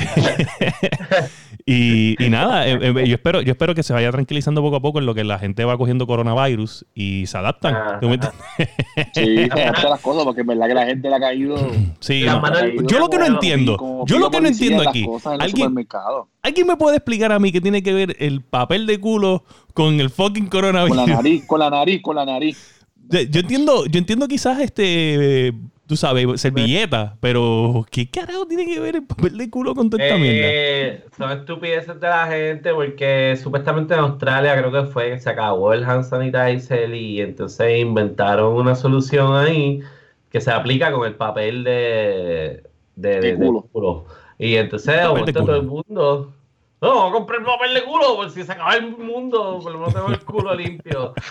y, 1.65 2.23
y 2.23 2.29
nada, 2.29 2.67
eh, 2.67 2.79
eh, 2.81 3.07
yo 3.07 3.15
espero, 3.15 3.41
yo 3.41 3.51
espero 3.51 3.75
que 3.75 3.83
se 3.83 3.93
vaya 3.93 4.11
tranquilizando 4.11 4.61
poco 4.61 4.77
a 4.77 4.79
poco 4.79 4.99
en 4.99 5.05
lo 5.05 5.13
que 5.13 5.23
la 5.23 5.37
gente 5.37 5.65
va 5.65 5.77
cogiendo 5.77 6.07
coronavirus 6.07 6.85
y 6.95 7.25
se 7.27 7.37
adaptan. 7.37 7.75
Ajá. 7.75 7.99
¿Tú 7.99 8.07
me 8.07 8.15
entiendes? 8.15 8.41
Sí, 9.13 9.47
se 9.53 9.61
adaptan 9.61 9.89
las 9.89 9.99
cosas 9.99 10.23
porque 10.23 10.41
en 10.41 10.47
verdad 10.47 10.67
que 10.67 10.73
la 10.73 10.85
gente 10.85 11.09
le 11.09 11.15
ha 11.15 11.19
caído. 11.19 11.57
Sí, 11.99 12.21
yo 12.21 12.99
lo 12.99 13.09
que 13.09 13.17
no 13.17 13.25
entiendo, 13.25 13.77
como 13.77 14.05
yo 14.05 14.19
lo 14.19 14.29
que 14.29 14.39
no 14.39 14.47
entiendo 14.47 14.87
aquí, 14.87 15.05
alguien, 15.25 15.49
supermercado. 15.49 16.29
¿Alguien 16.41 16.67
me 16.67 16.77
puede 16.77 16.97
explicar 16.97 17.31
a 17.31 17.39
mí 17.39 17.51
qué 17.51 17.59
tiene 17.59 17.83
que 17.83 17.93
ver 17.93 18.15
el 18.19 18.41
papel 18.41 18.87
de 18.87 18.99
culo 18.99 19.43
con 19.73 19.99
el 19.99 20.09
fucking 20.09 20.47
Con 20.47 20.61
coronavirus? 20.61 20.95
la 20.95 21.07
nariz, 21.07 21.45
con 21.45 21.59
la 21.59 21.69
nariz, 21.69 22.01
con 22.01 22.15
la 22.15 22.25
nariz. 22.25 22.75
Yo 23.09 23.21
yo 23.21 23.39
entiendo, 23.39 23.85
yo 23.85 23.99
entiendo 23.99 24.27
quizás 24.27 24.59
este, 24.59 25.47
eh, 25.47 25.53
tú 25.87 25.95
sabes, 25.95 26.39
servilleta, 26.41 27.17
pero 27.21 27.85
¿qué 27.91 28.09
carajo 28.09 28.45
tiene 28.47 28.65
que 28.65 28.79
ver 28.79 28.95
el 28.97 29.05
papel 29.07 29.37
de 29.37 29.49
culo 29.49 29.73
con 29.75 29.89
toda 29.89 30.03
esta 30.03 30.17
mierda? 30.17 30.53
Eh, 30.53 31.05
son 31.17 31.31
estupideces 31.31 31.99
de 31.99 32.07
la 32.07 32.27
gente 32.27 32.73
porque 32.73 33.37
supuestamente 33.41 33.93
en 33.93 34.01
Australia 34.01 34.57
creo 34.57 34.71
que 34.71 34.91
fue 34.91 35.11
que 35.11 35.19
se 35.19 35.29
acabó 35.29 35.73
el 35.73 35.83
hand 35.85 36.03
sanitizer 36.03 36.93
y 36.93 37.21
entonces 37.21 37.79
inventaron 37.79 38.53
una 38.55 38.75
solución 38.75 39.35
ahí 39.35 39.81
que 40.29 40.41
se 40.41 40.51
aplica 40.51 40.91
con 40.91 41.07
el 41.07 41.15
papel 41.15 41.63
de, 41.63 42.63
de, 42.95 43.09
De 43.21 43.21
de- 43.21 43.35
de 43.37 43.45
culo. 43.45 43.61
culo. 43.71 44.05
Y 44.37 44.55
entonces 44.55 44.95
de 44.95 45.07
culo. 45.07 45.25
todo 45.33 45.55
el 45.55 45.63
mundo, 45.63 46.33
no, 46.79 46.89
vamos 46.95 47.09
a 47.09 47.13
comprar 47.13 47.43
papel 47.43 47.73
de 47.73 47.83
culo 47.83 48.15
por 48.17 48.29
si 48.29 48.43
se 48.43 48.51
acaba 48.51 48.75
el 48.75 48.95
mundo, 48.97 49.59
por 49.61 49.71
lo 49.71 49.79
menos 49.79 49.93
tengo 49.95 50.09
el 50.09 50.19
culo 50.19 50.53
limpio. 50.55 51.13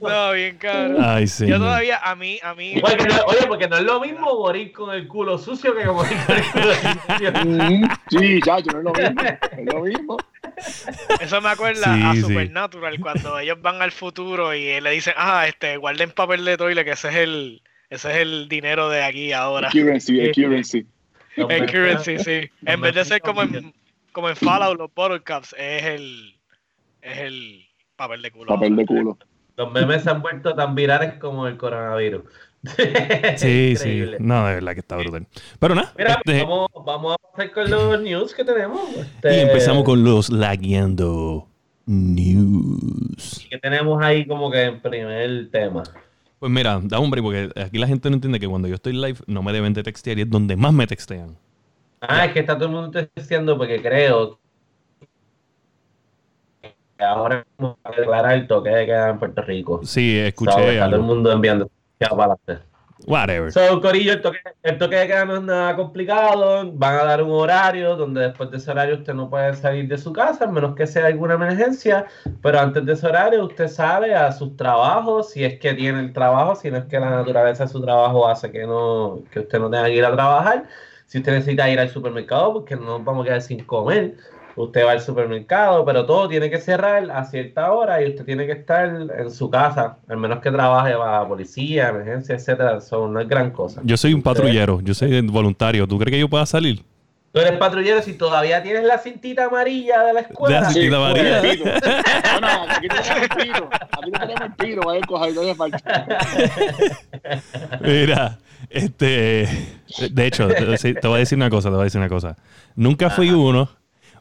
No, 0.00 0.32
bien 0.32 0.56
cabrón. 0.58 0.96
Ay, 1.00 1.26
sí. 1.26 1.46
Yo 1.46 1.58
todavía, 1.58 1.98
a 2.02 2.14
mí, 2.14 2.38
a 2.42 2.54
mí. 2.54 2.74
Porque 2.80 3.04
no- 3.06 3.22
oye, 3.26 3.46
porque 3.46 3.68
no 3.68 3.76
es 3.76 3.82
lo 3.82 4.00
mismo 4.00 4.26
morir 4.38 4.72
con 4.72 4.94
el 4.94 5.06
culo 5.08 5.38
sucio 5.38 5.74
que 5.74 5.84
morir 5.86 6.16
con 6.26 6.36
el 6.36 6.44
culo 6.50 6.72
limpio. 6.82 7.32
Mm, 7.44 7.90
Sí, 8.08 8.40
chacho, 8.40 8.70
no 8.72 8.78
es 8.78 8.84
lo 8.84 8.92
mismo. 8.92 9.22
Es 9.22 9.74
lo 9.74 9.80
mismo. 9.82 10.16
Eso 11.20 11.40
me 11.40 11.48
acuerda 11.48 11.94
Sí, 11.94 12.02
a 12.04 12.12
sí. 12.14 12.20
Supernatural 12.22 13.00
cuando 13.00 13.38
ellos 13.38 13.60
van 13.62 13.80
al 13.80 13.92
futuro 13.92 14.54
y 14.54 14.80
le 14.80 14.90
dicen, 14.90 15.14
ah, 15.16 15.46
este, 15.46 15.76
guarden 15.76 16.10
papel 16.10 16.44
de 16.44 16.56
toile, 16.56 16.84
que 16.84 16.92
ese 16.92 17.08
es 17.08 17.16
el, 17.16 17.62
ese 17.90 18.10
es 18.10 18.16
el 18.18 18.48
dinero 18.48 18.88
de 18.90 19.02
aquí 19.04 19.32
ahora. 19.32 19.70
Currency, 19.70 20.20
el 20.20 20.32
currency. 20.34 20.86
El 21.36 21.66
currency, 21.70 22.18
sí. 22.18 22.50
En 22.66 22.80
vez 22.80 22.94
de 22.94 23.04
ser 23.04 23.20
como 23.20 23.42
en, 23.42 23.72
como 24.12 24.28
en 24.28 24.36
Fallout, 24.36 24.78
los 24.78 24.92
bottle 24.94 25.22
caps, 25.22 25.54
es 25.58 25.82
el, 25.84 26.34
es 27.00 27.18
el 27.18 27.64
papel 27.96 28.22
de 28.22 28.30
culo. 28.30 28.46
Papel 28.46 28.76
de 28.76 28.86
culo. 28.86 29.18
Los 29.56 29.70
memes 29.72 30.02
se 30.02 30.10
han 30.10 30.22
vuelto 30.22 30.54
tan 30.54 30.74
virales 30.74 31.14
como 31.14 31.46
el 31.46 31.56
coronavirus. 31.56 32.22
Sí, 33.36 33.74
sí. 33.76 34.04
No, 34.20 34.46
de 34.46 34.54
verdad 34.54 34.74
que 34.74 34.80
está 34.80 34.96
brutal. 34.96 35.26
Pero 35.58 35.74
nada, 35.74 35.92
Mira, 35.98 36.12
este, 36.24 36.42
vamos, 36.42 36.68
vamos 36.86 37.14
a 37.16 37.30
pasar 37.32 37.50
con 37.52 37.68
los 37.68 38.00
news 38.00 38.32
que 38.34 38.44
tenemos. 38.44 38.80
y 38.94 39.00
Este, 39.00 39.40
empezamos 39.42 39.82
con 39.84 40.04
los 40.04 40.30
lagueando 40.30 41.48
news. 41.86 43.46
que 43.50 43.58
tenemos 43.58 44.02
ahí 44.02 44.26
como 44.26 44.50
que 44.50 44.62
en 44.62 44.80
primer 44.80 45.50
tema. 45.50 45.82
Pues 46.42 46.50
mira, 46.50 46.80
da 46.82 46.98
un 46.98 47.08
break, 47.08 47.22
porque 47.22 47.50
aquí 47.62 47.78
la 47.78 47.86
gente 47.86 48.10
no 48.10 48.16
entiende 48.16 48.40
que 48.40 48.48
cuando 48.48 48.66
yo 48.66 48.74
estoy 48.74 48.94
live 48.94 49.20
no 49.28 49.44
me 49.44 49.52
deben 49.52 49.74
de 49.74 49.84
textear 49.84 50.18
y 50.18 50.22
es 50.22 50.28
donde 50.28 50.56
más 50.56 50.72
me 50.72 50.88
textean. 50.88 51.36
Ah, 52.00 52.24
es 52.24 52.32
que 52.32 52.40
está 52.40 52.56
todo 52.56 52.64
el 52.64 52.72
mundo 52.74 53.08
diciendo 53.14 53.56
porque 53.56 53.80
creo 53.80 54.40
que 56.60 57.04
ahora 57.04 57.46
vamos 57.56 57.76
a 57.84 57.92
declarar 57.92 58.32
el 58.34 58.48
toque 58.48 58.70
de 58.70 58.86
queda 58.86 59.10
en 59.10 59.20
Puerto 59.20 59.40
Rico. 59.42 59.82
Sí, 59.84 60.18
escuché 60.18 60.72
está 60.72 60.86
todo 60.86 60.96
el 60.96 61.02
mundo 61.02 61.30
enviando 61.30 61.70
para 62.00 62.34
adelante. 62.34 62.71
Whatever. 63.06 63.50
So, 63.50 63.80
Corillo, 63.80 64.12
el 64.12 64.22
toque, 64.22 64.38
el 64.62 64.78
toque 64.78 64.96
de 64.96 65.06
queda 65.06 65.24
no 65.24 65.36
es 65.36 65.42
nada 65.42 65.74
complicado. 65.76 66.70
Van 66.72 66.94
a 66.94 67.04
dar 67.04 67.22
un 67.22 67.30
horario 67.30 67.96
donde 67.96 68.22
después 68.22 68.50
de 68.50 68.58
ese 68.58 68.70
horario 68.70 68.96
usted 68.96 69.14
no 69.14 69.28
puede 69.28 69.54
salir 69.54 69.88
de 69.88 69.98
su 69.98 70.12
casa, 70.12 70.44
a 70.44 70.46
menos 70.46 70.74
que 70.76 70.86
sea 70.86 71.06
alguna 71.06 71.34
emergencia. 71.34 72.06
Pero 72.42 72.60
antes 72.60 72.84
de 72.84 72.92
ese 72.92 73.06
horario 73.06 73.44
usted 73.44 73.68
sale 73.68 74.14
a 74.14 74.30
sus 74.30 74.56
trabajos, 74.56 75.30
si 75.30 75.44
es 75.44 75.58
que 75.58 75.74
tiene 75.74 76.00
el 76.00 76.12
trabajo, 76.12 76.54
si 76.54 76.70
no 76.70 76.78
es 76.78 76.84
que 76.84 77.00
la 77.00 77.10
naturaleza 77.10 77.64
de 77.64 77.70
su 77.70 77.82
trabajo 77.82 78.28
hace 78.28 78.50
que, 78.50 78.66
no, 78.66 79.22
que 79.30 79.40
usted 79.40 79.58
no 79.58 79.70
tenga 79.70 79.86
que 79.86 79.96
ir 79.96 80.04
a 80.04 80.12
trabajar. 80.12 80.64
Si 81.06 81.18
usted 81.18 81.32
necesita 81.32 81.68
ir 81.68 81.78
al 81.78 81.88
supermercado, 81.88 82.54
porque 82.54 82.76
no 82.76 82.98
vamos 83.00 83.22
a 83.22 83.28
quedar 83.28 83.42
sin 83.42 83.64
comer. 83.64 84.14
Usted 84.54 84.84
va 84.84 84.92
al 84.92 85.00
supermercado, 85.00 85.84
pero 85.84 86.04
todo 86.04 86.28
tiene 86.28 86.50
que 86.50 86.58
cerrar 86.58 87.10
a 87.10 87.24
cierta 87.24 87.72
hora 87.72 88.02
y 88.02 88.08
usted 88.08 88.24
tiene 88.24 88.46
que 88.46 88.52
estar 88.52 88.84
en 88.86 89.30
su 89.30 89.50
casa, 89.50 89.96
al 90.08 90.18
menos 90.18 90.40
que 90.40 90.50
trabaje 90.50 90.94
para 90.94 91.26
policía, 91.26 91.88
emergencia, 91.88 92.34
etcétera. 92.34 92.78
Eso 92.78 93.08
no 93.08 93.20
es 93.20 93.28
gran 93.28 93.50
cosa. 93.50 93.80
Yo 93.84 93.96
soy 93.96 94.12
un 94.14 94.22
patrullero, 94.22 94.80
yo 94.82 94.94
soy 94.94 95.20
voluntario. 95.22 95.86
¿Tú 95.86 95.98
crees 95.98 96.12
que 96.12 96.20
yo 96.20 96.28
pueda 96.28 96.44
salir? 96.46 96.84
Tú 97.32 97.40
eres 97.40 97.52
patrullero 97.52 98.02
si 98.02 98.12
todavía 98.12 98.62
tienes 98.62 98.84
la 98.84 98.98
cintita 98.98 99.46
amarilla 99.46 100.02
de 100.02 100.12
la 100.12 100.20
escuela. 100.20 100.56
De 100.56 100.62
la 100.62 100.70
cintita 100.70 100.96
amarilla. 100.96 101.40
Bueno, 101.40 102.48
aquí 102.68 102.88
tenemos 102.88 103.22
el 103.22 103.28
pito. 103.28 103.68
Aquí 103.90 104.10
tenemos 104.10 104.40
el 104.42 104.52
pito. 104.52 104.80
Vaya 104.82 105.00
a 105.02 105.06
coger, 105.06 105.34
no 105.34 105.40
hace 105.40 105.54
falta. 105.54 106.06
Mira, 107.80 108.38
este. 108.68 109.48
De 110.10 110.26
hecho, 110.26 110.46
te 110.48 111.08
voy 111.08 111.16
a 111.16 111.18
decir 111.18 111.38
una 111.38 111.48
cosa, 111.48 111.70
te 111.70 111.74
voy 111.74 111.80
a 111.80 111.84
decir 111.84 112.00
una 112.00 112.10
cosa. 112.10 112.36
Nunca 112.76 113.08
fui 113.08 113.30
uno. 113.30 113.70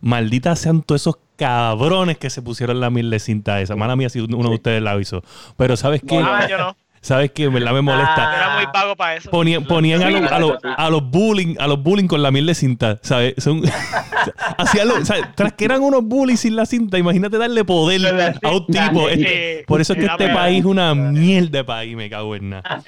Malditas 0.01 0.59
sean 0.59 0.81
todos 0.81 1.01
esos 1.01 1.15
cabrones 1.35 2.17
que 2.17 2.29
se 2.29 2.41
pusieron 2.41 2.79
la 2.79 2.89
mil 2.89 3.09
de 3.09 3.19
cinta 3.19 3.61
esa. 3.61 3.75
Mala 3.75 3.95
mía 3.95 4.09
si 4.09 4.19
uno 4.19 4.49
de 4.49 4.55
ustedes 4.55 4.81
la 4.81 4.99
hizo. 4.99 5.23
Pero 5.57 5.77
¿sabes 5.77 6.01
qué? 6.05 6.17
Ah, 6.17 6.47
yo 6.47 6.57
no. 6.57 6.75
¿Sabes 7.01 7.31
qué? 7.31 7.45
En 7.45 7.53
verdad 7.53 7.73
me 7.73 7.81
molesta. 7.81 8.35
Era 8.37 8.55
muy 8.57 8.67
pago 8.71 8.95
para 8.95 9.15
eso. 9.15 9.31
Ponían, 9.31 9.65
ponían 9.65 10.03
a, 10.03 10.09
los, 10.11 10.31
a, 10.31 10.39
los, 10.39 10.57
a 10.63 10.89
los 10.91 11.09
bullying, 11.09 11.55
a 11.59 11.67
los 11.67 11.81
bullying 11.81 12.05
con 12.07 12.21
la 12.21 12.29
miel 12.29 12.45
de 12.45 12.53
cinta, 12.53 12.99
¿sabes? 13.01 13.33
Son, 13.39 13.61
lo- 14.85 15.05
¿sabes? 15.05 15.23
Tras 15.35 15.53
que 15.53 15.65
eran 15.65 15.81
unos 15.81 16.03
bullies 16.03 16.41
sin 16.41 16.55
la 16.55 16.67
cinta, 16.67 16.99
imagínate 16.99 17.39
darle 17.39 17.65
poder 17.65 18.05
a 18.43 18.51
un 18.51 18.65
tipo. 18.67 19.09
Este- 19.09 19.63
por 19.65 19.81
eso 19.81 19.93
es 19.93 19.99
que 19.99 20.05
este 20.05 20.29
país 20.29 20.59
es 20.59 20.65
una 20.65 20.93
mierda 20.93 21.49
de 21.49 21.63
país, 21.63 21.95
me 21.95 22.07
cago 22.07 22.35
en 22.35 22.51
nada. 22.51 22.83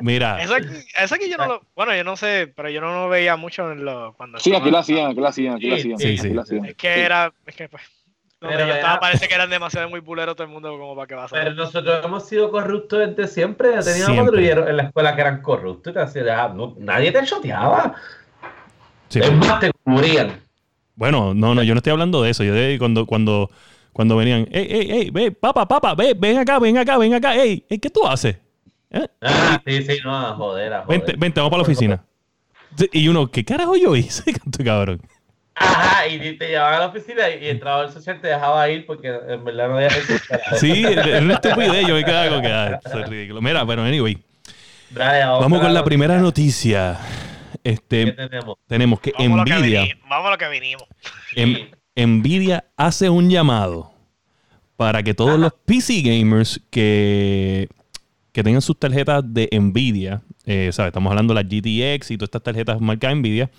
Mira, 0.00 0.40
Eso 0.40 0.54
aquí, 0.54 0.66
eso 1.02 1.14
aquí 1.16 1.28
yo 1.28 1.36
no 1.36 1.46
lo. 1.46 1.62
Bueno, 1.74 1.94
yo 1.96 2.04
no 2.04 2.16
sé, 2.16 2.52
pero 2.54 2.70
yo 2.70 2.80
no 2.80 2.92
lo 2.92 3.08
veía 3.08 3.36
mucho 3.36 3.72
en 3.72 3.84
lo, 3.84 4.12
cuando. 4.16 4.38
Sí, 4.38 4.54
aquí 4.54 4.70
lo 4.70 4.78
hacían, 4.78 5.10
aquí 5.10 5.20
lo 5.20 5.26
hacían, 5.28 5.54
aquí 5.56 5.66
lo 5.68 5.74
hacían. 5.76 5.98
sí, 5.98 6.06
aquí 6.06 6.18
sí. 6.18 6.28
lo 6.30 6.42
hacían. 6.42 6.64
Es 6.64 6.74
que 6.76 7.02
era. 7.02 7.32
Es 7.44 7.56
que 7.56 7.68
pues. 7.68 7.82
Pero 8.40 8.66
yo 8.66 8.72
estaba, 8.74 8.92
era- 8.92 9.00
parece 9.00 9.26
que 9.26 9.34
eran 9.34 9.50
demasiado 9.50 9.88
muy 9.88 10.00
buleros 10.00 10.36
todo 10.36 10.46
el 10.46 10.52
mundo 10.52 10.70
como 10.78 10.94
para 10.94 11.06
que 11.08 11.14
vas 11.14 11.32
a 11.32 11.34
Pero 11.34 11.54
nosotros 11.54 12.04
hemos 12.04 12.24
sido 12.26 12.50
corruptos 12.50 13.00
desde 13.00 13.26
siempre. 13.26 13.70
Teníamos 13.70 13.94
Siempre. 14.06 14.24
patrulleros 14.26 14.68
en 14.68 14.76
la 14.76 14.82
escuela 14.84 15.14
que 15.14 15.20
eran 15.20 15.42
corruptos. 15.42 15.90
y 15.90 15.94
te 15.94 16.00
hacían, 16.00 16.28
ah, 16.28 16.48
no, 16.54 16.74
nadie 16.78 17.10
te 17.10 17.24
choteaba. 17.24 17.94
sí. 19.08 19.18
Es 19.20 19.32
más, 19.32 19.58
te 19.60 19.70
cubrían. 19.84 20.40
bueno, 20.94 21.34
no, 21.34 21.54
no, 21.54 21.62
yo 21.62 21.74
no 21.74 21.78
estoy 21.78 21.92
hablando 21.92 22.22
de 22.22 22.30
eso. 22.30 22.44
Yo 22.44 22.54
de 22.54 22.76
cuando, 22.78 23.06
cuando, 23.06 23.50
cuando 23.92 24.16
venían, 24.16 24.46
ey, 24.52 24.66
ey, 24.70 24.90
ey, 24.92 25.10
ve, 25.10 25.32
papá, 25.32 25.66
papá, 25.66 25.94
ve, 25.96 26.14
ven 26.16 26.38
acá, 26.38 26.58
ven 26.60 26.78
acá, 26.78 26.96
ven 26.98 27.14
acá, 27.14 27.34
ey, 27.34 27.64
ey, 27.68 27.78
¿qué 27.78 27.90
tú 27.90 28.06
haces? 28.06 28.36
¿Eh? 28.90 29.06
Ah, 29.20 29.60
sí, 29.66 29.82
sí, 29.82 29.98
no, 30.04 30.16
a 30.16 30.34
joder, 30.34 30.72
a 30.72 30.82
joder. 30.84 31.00
Vente, 31.00 31.14
vente, 31.18 31.40
vamos 31.40 31.50
para 31.50 31.62
la 31.62 31.66
oficina. 31.68 32.04
Y 32.92 33.08
uno, 33.08 33.28
¿qué 33.30 33.44
carajo 33.44 33.76
yo 33.76 33.96
hice, 33.96 34.32
canto 34.32 34.62
cabrón? 34.62 35.00
Ajá, 35.60 36.06
y 36.08 36.36
te 36.36 36.48
llevaban 36.48 36.74
a 36.74 36.78
la 36.80 36.86
oficina 36.86 37.28
y, 37.28 37.46
el 37.46 37.58
trabajador 37.60 37.92
social 37.92 38.20
te 38.20 38.28
dejaba 38.28 38.68
ir 38.68 38.86
porque 38.86 39.08
en 39.08 39.44
verdad 39.44 39.68
no 39.68 39.76
había. 39.76 39.90
Sí, 40.58 40.84
era 40.84 41.18
una 41.18 41.34
estupidez. 41.34 41.86
Yo 41.86 41.94
me 41.94 42.04
quedaba 42.04 42.28
como 42.28 42.42
que, 42.42 42.48
ah, 42.48 42.80
esto 42.84 43.00
es 43.00 43.08
ridículo. 43.08 43.40
Mira, 43.40 43.66
pero 43.66 43.82
anyway, 43.82 44.18
Dale, 44.90 45.24
vamos 45.24 45.60
con 45.60 45.74
la 45.74 45.84
primera 45.84 46.18
noticia. 46.18 46.98
¿Qué 47.62 47.70
Este, 47.72 48.12
tenemos? 48.12 48.56
tenemos 48.66 49.00
que 49.00 49.12
Vamos 49.18 49.32
a 49.32 49.36
lo 49.36 49.44
que 49.44 49.60
Nvidia. 49.60 49.98
Vamos 50.08 50.26
a 50.28 50.30
lo 50.30 50.38
que 50.38 50.48
vinimos. 50.48 50.84
Em- 51.34 51.68
Nvidia 51.96 52.64
hace 52.76 53.10
un 53.10 53.28
llamado 53.28 53.92
para 54.76 55.02
que 55.02 55.12
todos 55.14 55.38
los 55.38 55.52
PC 55.64 56.02
gamers 56.02 56.60
que, 56.70 57.68
que 58.32 58.42
tengan 58.44 58.62
sus 58.62 58.78
tarjetas 58.78 59.22
de 59.26 59.48
Nvidia, 59.52 60.22
eh, 60.46 60.70
¿sabes? 60.72 60.90
Estamos 60.90 61.10
hablando 61.10 61.34
de 61.34 61.42
las 61.42 61.50
GTX 61.50 62.12
y 62.12 62.16
todas 62.16 62.28
estas 62.28 62.42
tarjetas 62.44 62.80
marcas 62.80 63.16
Nvidia 63.16 63.50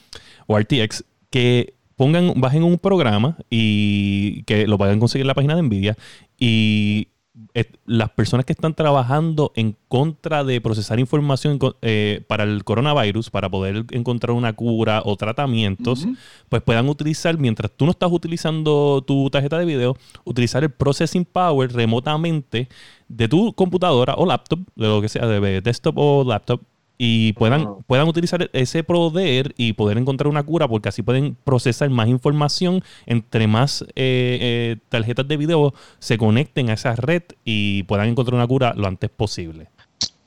o 0.48 0.58
RTX, 0.58 1.04
que 1.30 1.74
pongan, 2.00 2.32
bajen 2.38 2.64
un 2.64 2.78
programa 2.78 3.36
y 3.50 4.44
que 4.44 4.68
lo 4.68 4.78
puedan 4.78 5.02
conseguir 5.02 5.24
en 5.24 5.28
la 5.28 5.34
página 5.34 5.58
de 5.58 5.64
Nvidia 5.64 5.98
y 6.40 7.10
eh, 7.54 7.66
las 7.86 8.10
personas 8.12 8.46
que 8.46 8.54
están 8.54 8.74
trabajando 8.74 9.52
en 9.58 9.76
contra 9.90 10.46
de 10.46 10.62
procesar 10.62 10.98
información 10.98 11.60
eh, 11.82 12.24
para 12.28 12.46
el 12.46 12.64
coronavirus, 12.64 13.30
para 13.30 13.50
poder 13.50 13.84
encontrar 13.92 14.32
una 14.32 14.54
cura 14.54 15.02
o 15.04 15.18
tratamientos, 15.18 16.08
pues 16.48 16.62
puedan 16.62 16.88
utilizar, 16.88 17.38
mientras 17.38 17.70
tú 17.70 17.84
no 17.84 17.92
estás 17.92 18.12
utilizando 18.14 19.04
tu 19.06 19.30
tarjeta 19.30 19.58
de 19.58 19.66
video, 19.66 19.98
utilizar 20.24 20.64
el 20.64 20.70
processing 20.70 21.26
power 21.26 21.70
remotamente 21.74 22.70
de 23.10 23.28
tu 23.28 23.52
computadora 23.54 24.16
o 24.16 24.26
laptop, 24.26 24.60
de 24.76 24.88
lo 24.88 25.02
que 25.02 25.10
sea, 25.10 25.28
de 25.28 25.60
desktop 25.60 25.98
o 25.98 26.24
laptop, 26.24 26.62
y 27.02 27.32
puedan, 27.34 27.78
puedan 27.88 28.10
utilizar 28.10 28.50
ese 28.52 28.84
poder 28.84 29.54
y 29.56 29.72
poder 29.72 29.98
encontrar 29.98 30.28
una 30.28 30.44
cura, 30.44 30.68
porque 30.68 30.90
así 30.90 31.02
pueden 31.02 31.38
procesar 31.46 31.90
más 31.90 32.10
información 32.10 32.84
entre 33.06 33.48
más 33.48 33.84
eh, 33.84 33.88
eh, 33.96 34.78
tarjetas 34.90 35.26
de 35.26 35.38
video 35.38 35.74
se 36.00 36.18
conecten 36.18 36.70
a 36.70 36.74
esa 36.74 36.98
red 36.98 37.24
y 37.46 37.84
puedan 37.84 38.10
encontrar 38.10 38.36
una 38.36 38.46
cura 38.46 38.74
lo 38.76 38.86
antes 38.86 39.10
posible. 39.10 39.70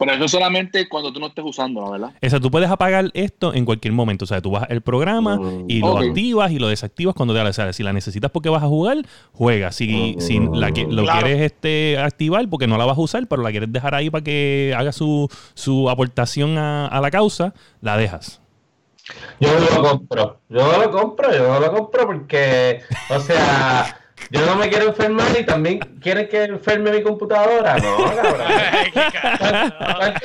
Pero 0.04 0.14
eso 0.24 0.28
solamente 0.36 0.88
cuando 0.88 1.12
tú 1.12 1.20
no 1.20 1.26
estés 1.28 1.44
usando, 1.44 1.90
¿verdad? 1.90 2.12
O 2.22 2.28
sea, 2.30 2.40
tú 2.40 2.50
puedes 2.50 2.68
apagar 2.70 3.10
esto 3.14 3.54
en 3.54 3.64
cualquier 3.64 3.92
momento. 3.92 4.24
O 4.24 4.28
sea, 4.28 4.40
tú 4.40 4.50
vas 4.50 4.66
el 4.68 4.80
programa 4.80 5.36
Mm. 5.36 5.64
y 5.68 5.78
lo 5.80 5.96
activas 5.98 6.50
y 6.52 6.58
lo 6.58 6.68
desactivas 6.68 7.14
cuando 7.14 7.34
te 7.34 7.38
da 7.38 7.44
la. 7.44 7.72
Si 7.72 7.82
la 7.82 7.92
necesitas 7.92 8.30
porque 8.30 8.48
vas 8.48 8.62
a 8.62 8.66
jugar, 8.66 8.98
juega. 9.32 9.70
Si, 9.72 10.16
Mm. 10.16 10.20
si 10.20 10.40
la 10.54 10.72
que- 10.72 10.86
lo 10.86 11.02
Claro. 11.04 11.20
quieres 11.26 11.40
este, 11.42 11.98
activar 11.98 12.48
porque 12.48 12.66
no 12.66 12.76
la 12.78 12.84
vas 12.84 12.98
a 12.98 13.00
usar, 13.00 13.26
pero 13.28 13.42
la 13.42 13.50
quieres 13.50 13.72
dejar 13.72 13.94
ahí 13.94 14.10
para 14.10 14.24
que 14.24 14.74
haga 14.76 14.92
su, 14.92 15.28
su 15.54 15.88
aportación 15.88 16.58
a, 16.58 16.86
a 16.86 17.00
la 17.00 17.10
causa, 17.10 17.54
la 17.80 17.96
dejas. 17.96 18.40
Yo 19.40 19.48
lo 19.58 19.82
compro, 19.82 20.40
yo 20.48 20.78
lo 20.80 20.90
compro, 20.90 21.32
yo 21.32 21.58
lo 21.60 21.72
compro 21.72 22.06
porque, 22.06 22.80
o 23.10 23.18
sea, 23.18 23.98
yo 24.30 24.46
no 24.46 24.56
me 24.56 24.68
quiero 24.68 24.88
enfermar 24.88 25.26
y 25.38 25.44
también 25.44 25.78
quieren 26.00 26.28
que 26.28 26.44
enferme 26.44 26.90
mi 26.92 27.02
computadora, 27.02 27.76
no, 27.78 27.96
cabrón. 28.14 30.14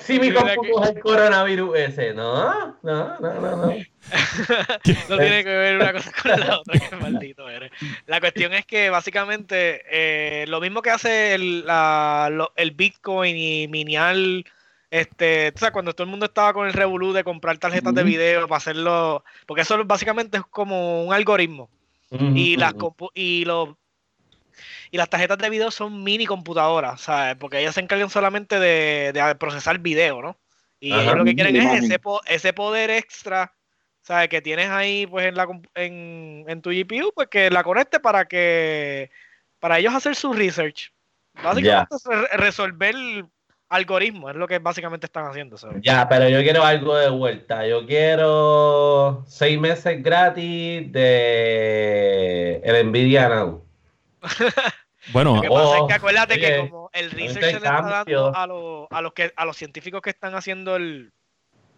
Si 0.00 0.14
mi 0.18 0.28
Mira 0.30 0.40
compu 0.40 0.62
que- 0.62 0.70
coge 0.72 0.90
el 0.90 1.00
coronavirus 1.00 1.76
ese, 1.78 2.14
no, 2.14 2.76
no, 2.82 3.18
no, 3.20 3.34
no, 3.34 3.56
no. 3.56 3.66
no 3.66 5.18
tiene 5.18 5.44
que 5.44 5.50
ver 5.50 5.76
una 5.76 5.92
cosa 5.92 6.10
con 6.20 6.40
la 6.40 6.58
otra, 6.58 6.78
que 6.80 6.96
maldito 6.96 7.48
eres. 7.48 7.70
La 8.06 8.18
cuestión 8.20 8.54
es 8.54 8.64
que 8.66 8.90
básicamente 8.90 9.82
eh, 9.90 10.46
lo 10.48 10.60
mismo 10.60 10.82
que 10.82 10.90
hace 10.90 11.34
el, 11.34 11.64
la- 11.66 12.28
lo- 12.32 12.52
el 12.56 12.72
Bitcoin 12.72 13.36
y 13.36 13.68
minear, 13.68 14.16
este, 14.90 15.52
o 15.54 15.58
sea, 15.58 15.70
cuando 15.70 15.92
todo 15.94 16.04
el 16.06 16.10
mundo 16.10 16.26
estaba 16.26 16.52
con 16.54 16.66
el 16.66 16.72
revolú 16.72 17.12
de 17.12 17.22
comprar 17.24 17.58
tarjetas 17.58 17.94
de 17.94 18.02
video 18.04 18.48
para 18.48 18.56
hacerlo, 18.58 19.22
porque 19.46 19.62
eso 19.62 19.82
básicamente 19.84 20.38
es 20.38 20.44
como 20.50 21.04
un 21.04 21.12
algoritmo 21.14 21.68
y 22.34 22.56
las 22.56 22.74
compu- 22.74 23.10
y 23.14 23.44
los 23.44 23.70
y 24.90 24.96
las 24.96 25.08
tarjetas 25.10 25.38
de 25.38 25.50
video 25.50 25.70
son 25.70 26.04
mini 26.04 26.26
computadoras, 26.26 27.00
¿sabes? 27.00 27.36
Porque 27.36 27.58
ellas 27.58 27.74
se 27.74 27.80
encargan 27.80 28.10
solamente 28.10 28.60
de, 28.60 29.12
de 29.12 29.34
procesar 29.34 29.78
video, 29.78 30.22
¿no? 30.22 30.38
Y 30.78 30.92
Ajá. 30.92 31.02
ellos 31.02 31.16
lo 31.18 31.24
que 31.24 31.34
quieren 31.34 31.56
es 31.56 31.84
ese, 31.84 31.98
po- 31.98 32.20
ese 32.26 32.52
poder 32.52 32.90
extra, 32.90 33.52
¿sabes? 34.02 34.28
Que 34.28 34.40
tienes 34.42 34.68
ahí 34.70 35.06
pues 35.06 35.26
en, 35.26 35.34
la, 35.34 35.48
en, 35.74 36.44
en 36.46 36.62
tu 36.62 36.70
GPU, 36.70 37.12
pues 37.14 37.28
que 37.28 37.50
la 37.50 37.64
conecte 37.64 37.98
para 37.98 38.26
que 38.26 39.10
para 39.58 39.78
ellos 39.78 39.94
hacer 39.94 40.14
su 40.14 40.32
research. 40.32 40.92
Básicamente 41.42 41.96
es 41.96 42.04
re- 42.04 42.36
resolver 42.36 42.94
algoritmos, 43.74 44.30
es 44.30 44.36
lo 44.36 44.46
que 44.46 44.58
básicamente 44.58 45.06
están 45.06 45.26
haciendo, 45.26 45.58
¿sabes? 45.58 45.82
Ya, 45.82 46.08
pero 46.08 46.28
yo 46.28 46.40
quiero 46.42 46.64
algo 46.64 46.96
de 46.96 47.08
vuelta. 47.10 47.66
Yo 47.66 47.84
quiero 47.86 49.24
seis 49.26 49.58
meses 49.58 50.02
gratis 50.02 50.90
de 50.92 52.60
el 52.64 52.86
Nvidia 52.90 53.28
Now. 53.28 53.64
Bueno, 55.12 55.36
Lo 55.36 55.42
que 55.42 55.48
pasa 55.50 55.76
es 55.76 55.82
Oh, 55.82 55.86
que 55.86 55.92
acuérdate 55.92 56.40
que 56.40 56.56
como 56.56 56.88
el 56.94 57.10
research 57.10 57.44
se 57.44 57.60
le 57.60 57.66
está 57.66 57.82
dando 57.82 58.34
a, 58.34 58.46
los, 58.46 58.86
a, 58.90 59.02
los 59.02 59.12
que, 59.12 59.32
a 59.36 59.44
los 59.44 59.54
científicos 59.54 60.00
que 60.00 60.08
están 60.10 60.34
haciendo 60.34 60.76
el 60.76 61.12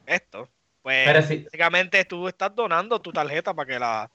esto, 0.06 0.48
pues 0.82 1.04
Pero 1.06 1.22
si- 1.22 1.42
básicamente 1.42 2.04
tú 2.04 2.28
estás 2.28 2.54
donando 2.54 3.00
tu 3.00 3.10
tarjeta 3.12 3.52
para 3.52 3.66
que 3.66 3.78
la, 3.80 4.08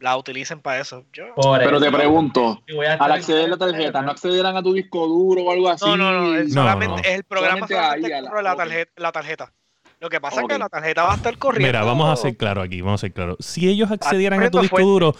la 0.00 0.16
utilicen 0.16 0.60
para 0.60 0.80
eso. 0.80 1.04
Yo, 1.12 1.34
Por 1.34 1.58
Pero 1.58 1.80
te 1.80 1.90
pregunto, 1.90 2.62
a 2.88 3.04
al 3.04 3.12
acceder 3.12 3.44
a 3.46 3.48
la 3.48 3.56
tarjeta, 3.56 4.02
¿no 4.02 4.10
accederán 4.10 4.56
a 4.56 4.62
tu 4.62 4.72
disco 4.72 5.06
duro 5.06 5.42
o 5.44 5.50
algo 5.52 5.68
así? 5.68 5.84
no, 5.84 5.96
no, 5.96 6.12
no, 6.12 6.34
es 6.36 6.48
No, 6.52 6.62
solamente 6.62 6.94
no. 6.94 6.98
es 6.98 7.16
el 7.16 7.24
programa 7.24 7.66
Solamente 7.66 8.06
ahí, 8.06 8.22
la- 8.22 8.42
la, 8.42 8.56
tarjeta, 8.56 8.92
la 8.96 9.12
tarjeta. 9.12 9.52
Lo 10.00 10.10
que 10.10 10.20
pasa 10.20 10.42
es 10.42 10.46
que 10.48 10.58
la 10.58 10.68
tarjeta 10.68 11.02
va 11.04 11.12
a 11.12 11.16
estar 11.16 11.38
corriendo. 11.38 11.68
mira, 11.68 11.82
vamos 11.84 12.10
a 12.12 12.16
ser 12.16 12.36
claros 12.36 12.64
aquí, 12.64 12.80
vamos 12.82 13.00
a 13.00 13.06
ser 13.06 13.12
claros. 13.12 13.36
Si 13.40 13.68
ellos 13.68 13.90
accedieran 13.90 14.42
a 14.42 14.50
tu 14.50 14.58
disco 14.60 14.76
fuerte. 14.76 14.86
duro, 14.90 15.14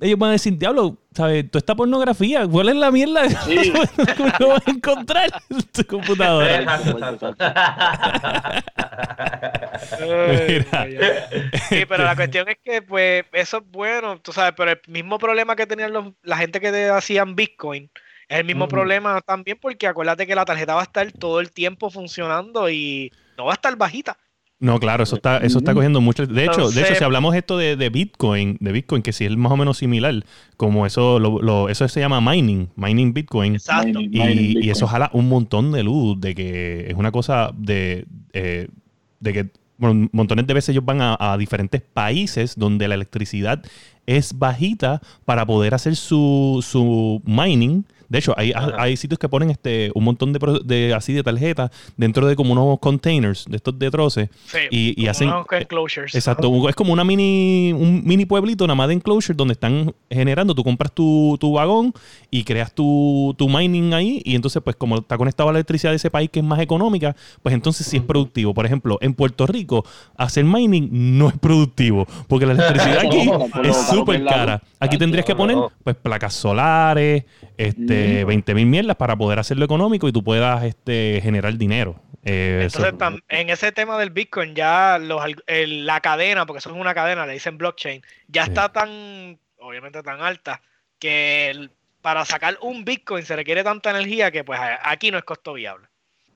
ellos 0.00 0.18
van 0.18 0.30
a 0.30 0.32
decir, 0.32 0.56
diablo, 0.56 0.96
¿sabes? 1.12 1.50
Toda 1.50 1.58
esta 1.58 1.74
pornografía, 1.74 2.46
¿cuál 2.46 2.68
es 2.68 2.76
la 2.76 2.90
mierda? 2.90 3.28
Sí. 3.28 3.72
¿Cómo 4.16 4.32
lo 4.38 4.48
vas 4.48 4.62
a 4.66 4.70
encontrar 4.70 5.30
en 5.50 5.62
tu 5.62 5.84
computadora? 5.84 6.78
Exacto. 10.48 11.04
Sí, 11.68 11.84
pero 11.88 12.04
la 12.04 12.16
cuestión 12.16 12.48
es 12.48 12.58
que, 12.62 12.82
pues, 12.82 13.24
eso 13.32 13.58
es 13.58 13.62
bueno, 13.70 14.20
tú 14.20 14.32
sabes, 14.32 14.54
pero 14.56 14.72
el 14.72 14.80
mismo 14.86 15.18
problema 15.18 15.56
que 15.56 15.66
tenían 15.66 15.92
los, 15.92 16.06
la 16.22 16.36
gente 16.36 16.60
que 16.60 16.70
te 16.70 16.90
hacían 16.90 17.34
Bitcoin 17.34 17.90
es 18.28 18.38
el 18.38 18.44
mismo 18.44 18.64
Ujú. 18.64 18.70
problema 18.72 19.20
también 19.22 19.58
porque 19.60 19.86
acuérdate 19.86 20.26
que 20.26 20.34
la 20.34 20.44
tarjeta 20.44 20.74
va 20.74 20.80
a 20.80 20.84
estar 20.84 21.10
todo 21.12 21.40
el 21.40 21.50
tiempo 21.50 21.90
funcionando 21.90 22.68
y 22.68 23.10
no 23.36 23.46
va 23.46 23.52
a 23.52 23.54
estar 23.54 23.74
bajita. 23.76 24.16
No, 24.60 24.80
claro, 24.80 25.04
eso 25.04 25.14
está, 25.16 25.38
eso 25.38 25.58
está 25.58 25.70
Ujú. 25.70 25.78
cogiendo 25.78 26.00
mucho. 26.00 26.26
De 26.26 26.44
hecho, 26.44 26.68
de 26.70 26.80
hecho, 26.82 26.94
si 26.96 27.04
hablamos 27.04 27.34
esto 27.36 27.56
de, 27.56 27.76
de 27.76 27.90
Bitcoin, 27.90 28.56
de 28.60 28.72
Bitcoin, 28.72 29.02
que 29.02 29.12
sí 29.12 29.24
es 29.24 29.36
más 29.36 29.52
o 29.52 29.56
menos 29.56 29.78
similar, 29.78 30.24
como 30.56 30.84
eso, 30.84 31.20
lo, 31.20 31.40
lo- 31.40 31.68
eso 31.68 31.86
se 31.86 32.00
llama 32.00 32.20
mining, 32.20 32.68
mining 32.74 33.12
Bitcoin. 33.14 33.54
Exacto. 33.54 34.00
Mining. 34.00 34.58
Y, 34.60 34.66
y 34.66 34.70
eso 34.70 34.88
jala 34.88 35.10
un 35.12 35.28
montón 35.28 35.70
de 35.70 35.84
luz, 35.84 36.20
de 36.20 36.34
que 36.34 36.86
es 36.90 36.94
una 36.94 37.12
cosa 37.12 37.52
de, 37.56 38.06
eh, 38.32 38.66
de 39.20 39.32
que 39.32 39.50
bueno, 39.76 40.08
montones 40.10 40.44
de 40.48 40.54
veces 40.54 40.70
ellos 40.70 40.84
van 40.84 41.02
a, 41.02 41.16
a 41.20 41.38
diferentes 41.38 41.80
países 41.80 42.56
donde 42.56 42.88
la 42.88 42.96
electricidad 42.96 43.62
es 44.06 44.36
bajita 44.36 45.00
para 45.24 45.46
poder 45.46 45.72
hacer 45.74 45.94
su, 45.94 46.64
su 46.66 47.22
mining 47.24 47.84
De 48.08 48.18
hecho, 48.18 48.34
hay, 48.36 48.52
hay 48.54 48.96
sitios 48.96 49.18
que 49.18 49.28
ponen 49.28 49.50
este 49.50 49.90
un 49.94 50.04
montón 50.04 50.32
de, 50.32 50.60
de 50.64 50.94
así 50.94 51.12
de 51.12 51.22
tarjetas 51.22 51.70
dentro 51.96 52.26
de 52.26 52.36
como 52.36 52.52
unos 52.52 52.78
containers 52.78 53.44
de 53.46 53.56
estos 53.56 53.78
de 53.78 53.90
troces. 53.90 54.30
Sí, 54.46 54.58
y, 54.70 54.90
y 54.90 54.94
como 54.94 55.10
hacen. 55.10 55.28
unos 55.28 55.46
enclosures. 55.50 56.14
Exacto, 56.14 56.68
es 56.68 56.74
como 56.74 56.92
una 56.92 57.04
mini, 57.04 57.72
un 57.72 58.02
mini 58.04 58.24
pueblito 58.24 58.66
nada 58.66 58.74
más 58.74 58.88
de 58.88 58.94
enclosure 58.94 59.36
donde 59.36 59.52
están 59.52 59.94
generando, 60.10 60.54
tú 60.54 60.64
compras 60.64 60.92
tu, 60.92 61.36
tu 61.40 61.52
vagón 61.52 61.92
y 62.30 62.44
creas 62.44 62.72
tu, 62.72 63.34
tu 63.36 63.48
mining 63.48 63.92
ahí 63.94 64.22
y 64.24 64.34
entonces 64.34 64.62
pues 64.62 64.76
como 64.76 64.98
está 64.98 65.16
conectado 65.16 65.48
a 65.50 65.52
la 65.52 65.58
electricidad 65.58 65.92
de 65.92 65.96
ese 65.96 66.10
país 66.10 66.30
que 66.30 66.40
es 66.40 66.44
más 66.44 66.60
económica, 66.60 67.14
pues 67.42 67.54
entonces 67.54 67.86
sí 67.86 67.98
es 67.98 68.02
productivo. 68.02 68.54
Por 68.54 68.66
ejemplo, 68.66 68.98
en 69.00 69.14
Puerto 69.14 69.46
Rico 69.46 69.84
hacer 70.16 70.44
mining 70.44 70.88
no 71.18 71.28
es 71.28 71.38
productivo 71.38 72.06
porque 72.26 72.46
la 72.46 72.52
electricidad 72.52 72.98
aquí 73.06 73.26
No, 73.26 73.48
es 73.62 73.76
súper 73.88 74.24
cara. 74.24 74.62
Aquí 74.80 74.96
tendrías 74.96 75.26
que 75.26 75.34
poner 75.34 75.56
pues 75.82 75.96
placas 75.96 76.34
solares, 76.34 77.24
este, 77.56 77.97
20 78.24 78.54
mil 78.54 78.66
mierdas 78.66 78.96
para 78.96 79.16
poder 79.16 79.38
hacerlo 79.38 79.64
económico 79.64 80.08
y 80.08 80.12
tú 80.12 80.22
puedas 80.24 80.64
este, 80.64 81.20
generar 81.22 81.56
dinero. 81.56 82.00
Eh, 82.24 82.60
Entonces, 82.64 82.92
eso- 82.94 83.18
en 83.28 83.50
ese 83.50 83.72
tema 83.72 83.98
del 83.98 84.10
Bitcoin, 84.10 84.54
ya 84.54 84.98
los, 84.98 85.22
el- 85.46 85.86
la 85.86 86.00
cadena, 86.00 86.44
porque 86.46 86.58
eso 86.58 86.70
es 86.70 86.76
una 86.76 86.94
cadena, 86.94 87.24
le 87.26 87.32
dicen 87.34 87.56
blockchain, 87.58 88.02
ya 88.26 88.44
Sí. 88.44 88.50
está 88.50 88.70
tan, 88.72 89.38
obviamente 89.58 90.02
tan 90.02 90.20
alta, 90.20 90.60
que 90.98 91.50
el- 91.50 91.70
para 92.02 92.24
sacar 92.24 92.58
un 92.60 92.84
Bitcoin 92.84 93.24
se 93.24 93.34
requiere 93.36 93.64
tanta 93.64 93.90
energía 93.90 94.30
que 94.30 94.44
pues 94.44 94.58
aquí 94.82 95.10
no 95.10 95.18
es 95.18 95.24
costo 95.24 95.52
viable. 95.54 95.86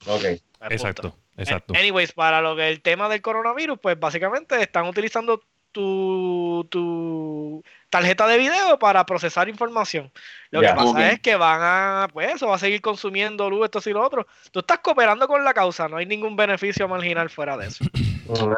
Ok. 0.07 0.23
Punto. 0.59 0.75
exacto, 0.75 1.17
exacto. 1.37 1.75
Anyways, 1.75 2.13
para 2.13 2.41
lo 2.41 2.55
que 2.57 2.69
el 2.69 2.81
tema 2.81 3.09
del 3.09 3.21
coronavirus, 3.23 3.79
pues 3.81 3.99
básicamente 3.99 4.61
están 4.63 4.87
utilizando 4.87 5.43
tu, 5.73 6.67
tu 6.71 7.63
tarjeta 7.93 8.27
de 8.27 8.39
video 8.39 8.79
para 8.79 9.05
procesar 9.05 9.51
información. 9.51 10.11
Lo 10.51 10.63
Ya. 10.63 10.71
que 10.71 10.75
pasa 10.77 11.11
es 11.13 11.21
que 11.21 11.37
van 11.37 11.61
a, 11.63 12.09
pues 12.11 12.35
eso, 12.35 12.49
va 12.49 12.57
a 12.57 12.59
seguir 12.59 12.81
consumiendo 12.81 13.51
luz, 13.51 13.65
esto 13.67 13.81
y 13.89 13.93
lo 13.93 14.03
otro. 14.03 14.27
Tú 14.51 14.61
estás 14.61 14.79
cooperando 14.79 15.29
con 15.29 15.45
la 15.45 15.53
causa, 15.53 15.89
no 15.89 15.99
hay 15.99 16.07
ningún 16.07 16.35
beneficio 16.35 16.89
marginal 16.89 17.29
fuera 17.29 17.57
de 17.59 17.67
eso. 17.69 17.85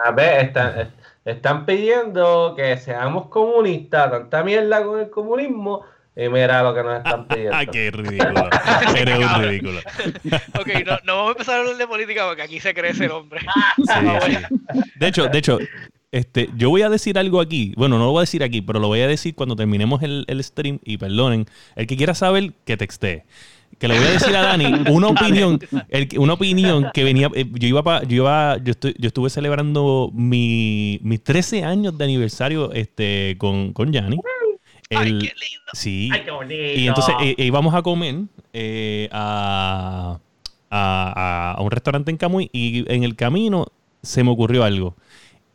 A 0.05 0.11
ver, 0.13 0.47
están, 0.47 0.95
están 1.25 1.67
pidiendo 1.67 2.55
que 2.57 2.77
seamos 2.77 3.27
comunistas, 3.27 4.09
tanta 4.09 4.45
mierda 4.45 4.85
con 4.85 5.01
el 5.01 5.11
comunismo. 5.11 5.85
Y 6.17 6.29
mira 6.29 6.63
lo 6.63 6.73
que 6.73 6.83
nos 6.85 6.99
están 6.99 7.27
pidiendo. 7.29 7.57
Ah, 7.57 7.67
qué 7.67 7.91
ridículo. 7.91 8.49
Eres 8.97 9.17
un 9.17 9.23
Cabrón. 9.25 9.49
ridículo. 9.49 9.81
ok, 10.61 10.69
no, 10.87 10.99
no 11.03 11.17
vamos 11.17 11.29
a 11.29 11.33
empezar 11.33 11.55
a 11.57 11.59
hablar 11.59 11.77
de 11.77 11.87
política 11.89 12.25
porque 12.29 12.43
aquí 12.43 12.61
se 12.61 12.73
crece 12.73 13.07
el 13.07 13.11
hombre. 13.11 13.41
Sí, 13.41 13.85
bueno. 14.05 14.21
sí. 14.25 14.81
De 14.95 15.09
hecho, 15.09 15.27
de 15.27 15.39
hecho, 15.39 15.59
este, 16.15 16.49
yo 16.57 16.71
voy 16.71 16.83
a 16.83 16.89
decir 16.89 17.19
algo 17.19 17.41
aquí. 17.41 17.73
Bueno, 17.77 17.99
no 17.99 18.05
lo 18.07 18.11
voy 18.13 18.21
a 18.21 18.23
decir 18.23 18.43
aquí, 18.43 18.61
pero 18.63 18.79
lo 18.81 18.89
voy 18.89 19.01
a 19.01 19.07
decir 19.09 19.35
cuando 19.35 19.57
terminemos 19.57 20.03
el, 20.03 20.25
el 20.29 20.43
stream. 20.43 20.79
Y 20.85 20.97
perdonen, 20.97 21.47
el 21.77 21.87
que 21.87 21.97
quiera 21.97 22.15
saber, 22.15 22.53
que 22.65 22.77
textee. 22.77 23.25
Que 23.79 23.89
le 23.89 23.99
voy 23.99 24.07
a 24.07 24.11
decir 24.13 24.35
a 24.37 24.43
Dani 24.43 24.67
una 24.91 25.09
opinión, 25.09 25.59
el 25.89 26.09
una 26.19 26.35
opinión 26.35 26.87
que 26.95 27.03
venía. 27.05 27.29
eh, 27.35 27.45
Yo 27.53 27.67
iba 27.69 27.83
pa- 27.83 28.05
yo 28.05 28.17
iba, 28.17 28.57
yo, 28.63 28.71
estoy, 28.71 28.95
yo 28.99 29.09
estuve 29.09 29.31
celebrando 29.31 30.11
mi, 30.15 31.01
mis 31.03 31.23
13 31.23 31.65
años 31.65 31.99
de 31.99 32.05
aniversario 32.05 32.73
este, 32.73 33.35
con, 33.39 33.73
con 33.73 33.93
Yanni. 33.93 34.19
Ay, 34.91 35.07
qué 35.07 35.11
lindo. 35.13 35.71
Sí. 35.73 36.09
Ay, 36.13 36.21
qué 36.25 36.31
bonito. 36.31 36.55
Y 36.77 36.87
entonces 36.87 37.15
eh, 37.21 37.35
eh, 37.37 37.47
íbamos 37.47 37.75
a 37.75 37.83
comer 37.83 38.15
eh, 38.53 39.09
a, 39.11 40.19
a- 40.71 41.13
a- 41.17 41.53
a 41.59 41.61
un 41.63 41.71
restaurante 41.71 42.11
en 42.13 42.17
Camuy 42.17 42.51
y 42.53 42.85
en 42.93 43.03
el 43.03 43.17
camino 43.17 43.67
se 44.03 44.23
me 44.23 44.31
ocurrió 44.31 44.63
algo. 44.63 44.95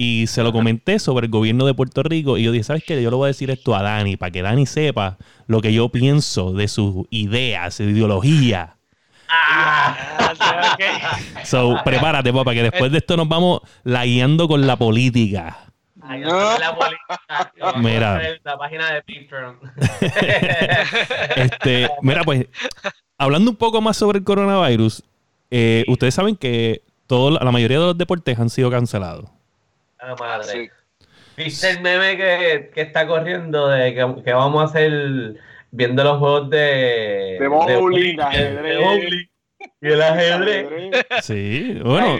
Y 0.01 0.27
se 0.27 0.43
lo 0.43 0.53
comenté 0.53 0.97
sobre 0.97 1.25
el 1.25 1.31
gobierno 1.31 1.65
de 1.65 1.73
Puerto 1.73 2.03
Rico 2.03 2.37
y 2.37 2.43
yo 2.43 2.53
dije, 2.53 2.63
¿sabes 2.63 2.85
qué? 2.87 3.03
Yo 3.03 3.09
le 3.09 3.17
voy 3.17 3.25
a 3.25 3.27
decir 3.27 3.51
esto 3.51 3.75
a 3.75 3.83
Dani 3.83 4.15
para 4.15 4.31
que 4.31 4.41
Dani 4.41 4.65
sepa 4.65 5.17
lo 5.45 5.59
que 5.59 5.73
yo 5.73 5.89
pienso 5.89 6.53
de 6.53 6.69
sus 6.69 7.05
ideas, 7.09 7.73
su 7.73 7.83
ideología. 7.83 8.77
Ah, 9.27 10.33
ok. 10.73 11.43
So, 11.43 11.75
prepárate, 11.83 12.31
papá, 12.31 12.53
que 12.53 12.63
después 12.63 12.93
de 12.93 12.99
esto 12.99 13.17
nos 13.17 13.27
vamos 13.27 13.59
la 13.83 14.05
guiando 14.05 14.47
con 14.47 14.65
la 14.65 14.77
política. 14.77 15.65
Ay, 16.01 16.21
yo 16.21 16.29
soy 16.29 16.59
la 16.61 16.75
política. 16.77 17.75
Mira. 17.75 18.21
La 18.45 18.57
página 18.57 18.93
de 18.93 19.01
Patreon. 19.01 19.59
Este, 21.35 21.89
mira, 22.01 22.23
pues, 22.23 22.45
hablando 23.17 23.51
un 23.51 23.57
poco 23.57 23.81
más 23.81 23.97
sobre 23.97 24.19
el 24.19 24.23
coronavirus, 24.23 25.03
eh, 25.51 25.83
ustedes 25.89 26.15
saben 26.15 26.37
que 26.37 26.83
todo, 27.05 27.31
la 27.31 27.51
mayoría 27.51 27.79
de 27.79 27.85
los 27.87 27.97
deportes 27.97 28.39
han 28.39 28.49
sido 28.49 28.71
cancelados. 28.71 29.29
Ah, 29.99 30.15
madre. 30.19 30.47
Sí. 30.47 30.69
¿Viste 31.37 31.69
el 31.71 31.81
meme 31.81 32.17
que, 32.17 32.71
que 32.73 32.81
está 32.81 33.07
corriendo 33.07 33.67
de 33.69 33.93
que, 33.93 34.23
que 34.23 34.33
vamos 34.33 34.61
a 34.61 34.65
hacer 34.65 35.35
viendo 35.71 36.03
los 36.03 36.17
juegos 36.19 36.49
de. 36.49 37.37
De 37.39 37.47
bowling, 37.47 38.17
de- 38.17 38.23
ajedrez. 38.23 38.63
de 38.63 38.77
bowling 38.83 39.25
y 39.81 39.87
el 39.87 40.01
ajedrez? 40.01 40.67
Sí, 41.21 41.77
bueno, 41.83 42.17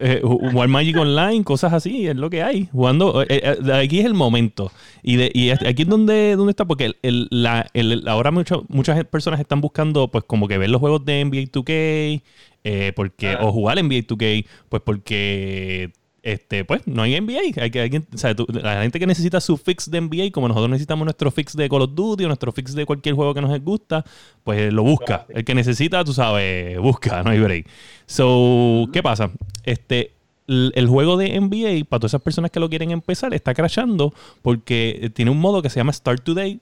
eh, 0.00 0.20
jugar 0.24 0.68
Magic 0.68 0.96
Online, 0.96 1.44
cosas 1.44 1.72
así, 1.72 2.08
es 2.08 2.16
lo 2.16 2.30
que 2.30 2.42
hay. 2.42 2.68
Jugando, 2.72 3.22
eh, 3.22 3.26
eh, 3.30 3.56
de 3.60 3.74
aquí 3.74 4.00
es 4.00 4.06
el 4.06 4.14
momento. 4.14 4.72
Y, 5.02 5.16
de, 5.16 5.30
y 5.34 5.50
es- 5.50 5.62
aquí 5.64 5.82
es 5.82 5.88
donde, 5.88 6.34
donde 6.36 6.50
está, 6.50 6.64
porque 6.64 6.86
el, 6.86 6.96
el- 7.02 7.28
la, 7.30 7.66
el- 7.74 8.06
ahora 8.08 8.30
mucho- 8.32 8.64
muchas 8.68 9.04
personas 9.04 9.38
están 9.40 9.60
buscando, 9.60 10.08
pues, 10.08 10.24
como 10.24 10.48
que 10.48 10.58
ver 10.58 10.70
los 10.70 10.80
juegos 10.80 11.04
de 11.04 11.20
NBA 11.24 11.46
2K, 11.50 12.22
eh, 12.64 12.92
porque, 12.96 13.30
Ah. 13.30 13.38
o 13.42 13.52
jugar 13.52 13.78
NBA 13.78 14.02
2K, 14.06 14.46
pues, 14.68 14.82
porque. 14.84 15.90
Este, 16.22 16.64
pues 16.64 16.86
no 16.86 17.02
hay 17.02 17.16
NBA. 17.16 17.60
Hay 17.62 17.70
que, 17.70 17.80
alguien, 17.80 18.06
o 18.14 18.16
sea, 18.16 18.34
tú- 18.34 18.46
la 18.48 18.82
gente 18.82 19.00
que 19.00 19.06
necesita 19.08 19.40
su 19.40 19.56
fix 19.56 19.90
de 19.90 20.00
NBA, 20.00 20.30
como 20.30 20.46
nosotros 20.46 20.70
necesitamos 20.70 21.04
nuestro 21.04 21.30
fix 21.32 21.56
de 21.56 21.68
Call 21.68 21.82
of 21.82 21.94
Duty 21.94 22.24
o 22.24 22.26
nuestro 22.28 22.52
fix 22.52 22.74
de 22.74 22.86
cualquier 22.86 23.14
juego 23.16 23.34
que 23.34 23.40
nos 23.40 23.60
gusta, 23.60 24.04
pues 24.44 24.72
lo 24.72 24.84
busca. 24.84 25.26
El 25.30 25.44
que 25.44 25.54
necesita, 25.54 26.04
tú 26.04 26.12
sabes, 26.12 26.78
busca, 26.78 27.22
no 27.24 27.30
hay 27.30 27.40
break. 27.40 27.66
So, 28.06 28.88
¿qué 28.92 29.02
pasa? 29.02 29.30
Este, 29.64 30.12
el 30.46 30.86
juego 30.86 31.16
de 31.16 31.40
NBA, 31.40 31.84
para 31.88 32.00
todas 32.00 32.10
esas 32.10 32.22
personas 32.22 32.50
que 32.50 32.60
lo 32.60 32.68
quieren 32.68 32.90
empezar, 32.92 33.34
está 33.34 33.52
crashando 33.54 34.14
porque 34.42 35.10
tiene 35.14 35.30
un 35.30 35.38
modo 35.38 35.60
que 35.62 35.70
se 35.70 35.80
llama 35.80 35.92
Start 35.92 36.22
Today, 36.22 36.60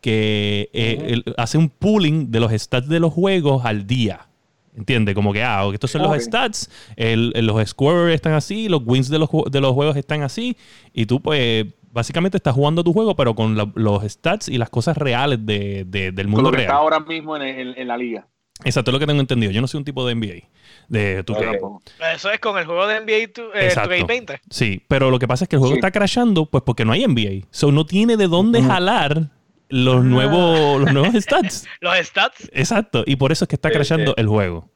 que 0.00 0.68
eh, 0.72 1.22
hace 1.36 1.58
un 1.58 1.68
pooling 1.68 2.30
de 2.30 2.40
los 2.40 2.52
stats 2.52 2.88
de 2.88 3.00
los 3.00 3.12
juegos 3.12 3.64
al 3.64 3.86
día. 3.86 4.26
¿Entiendes? 4.76 5.14
Como 5.14 5.32
que, 5.32 5.42
ah, 5.42 5.68
estos 5.72 5.90
son 5.90 6.02
los 6.02 6.16
stats, 6.22 6.70
el- 6.96 7.32
el- 7.34 7.46
los 7.46 7.68
scores 7.68 8.14
están 8.14 8.34
así, 8.34 8.68
los 8.68 8.82
wins 8.86 9.08
de 9.08 9.18
los, 9.18 9.28
de 9.50 9.60
los 9.60 9.72
juegos 9.72 9.96
están 9.96 10.22
así, 10.22 10.56
y 10.92 11.06
tú, 11.06 11.20
pues, 11.20 11.66
básicamente 11.90 12.36
estás 12.36 12.54
jugando 12.54 12.84
tu 12.84 12.92
juego, 12.92 13.16
pero 13.16 13.34
con 13.34 13.56
la- 13.56 13.70
los 13.74 14.04
stats 14.04 14.48
y 14.48 14.58
las 14.58 14.70
cosas 14.70 14.96
reales 14.96 15.44
de- 15.44 15.84
de- 15.88 16.12
del 16.12 16.26
Con 16.26 16.30
mundo 16.30 16.42
lo 16.44 16.50
que 16.52 16.56
real. 16.58 16.68
está 16.68 16.76
ahora 16.78 17.00
mismo 17.00 17.36
en, 17.36 17.42
en- 17.42 17.74
en 17.76 17.88
la 17.88 17.96
liga. 17.96 18.26
Exacto, 18.64 18.90
es 18.90 18.92
lo 18.92 18.98
que 19.00 19.06
tengo 19.06 19.20
entendido. 19.20 19.50
Yo 19.52 19.60
no 19.60 19.66
soy 19.66 19.78
un 19.78 19.84
tipo 19.84 20.06
de 20.06 20.12
NBA. 20.14 20.48
De 20.86 21.24
2K. 21.24 21.38
Ok. 21.38 21.50
Tampoco. 21.52 21.82
Eso 22.14 22.30
es 22.30 22.38
con 22.40 22.58
el 22.58 22.66
juego 22.66 22.86
de 22.86 22.96
NBA 23.00 23.32
tu- 23.32 23.42
eh, 23.54 23.64
Exacto. 23.66 23.90
2K20. 23.90 24.38
Sí, 24.50 24.82
pero 24.86 25.10
lo 25.10 25.18
que 25.18 25.26
pasa 25.26 25.44
es 25.44 25.48
que 25.48 25.56
el 25.56 25.60
juego 25.60 25.74
Sí. 25.74 25.78
está 25.78 25.90
crashando, 25.90 26.46
pues 26.46 26.62
porque 26.64 26.84
no 26.84 26.92
hay 26.92 27.04
NBA. 27.04 27.46
So 27.50 27.72
no 27.72 27.86
tiene 27.86 28.16
de 28.16 28.28
dónde 28.28 28.62
jalar 28.62 29.30
los 29.70 30.04
nuevos, 30.04 30.80
los 30.82 30.92
nuevos 30.92 31.14
stats. 31.14 31.66
Los 31.80 31.96
stats. 32.06 32.50
Exacto. 32.52 33.04
Y 33.06 33.16
por 33.16 33.32
eso 33.32 33.44
es 33.44 33.48
que 33.48 33.56
está 33.56 33.68
Sí, 33.70 33.74
crashando 33.74 34.12
sí. 34.12 34.14
el 34.18 34.26
juego. 34.28 34.68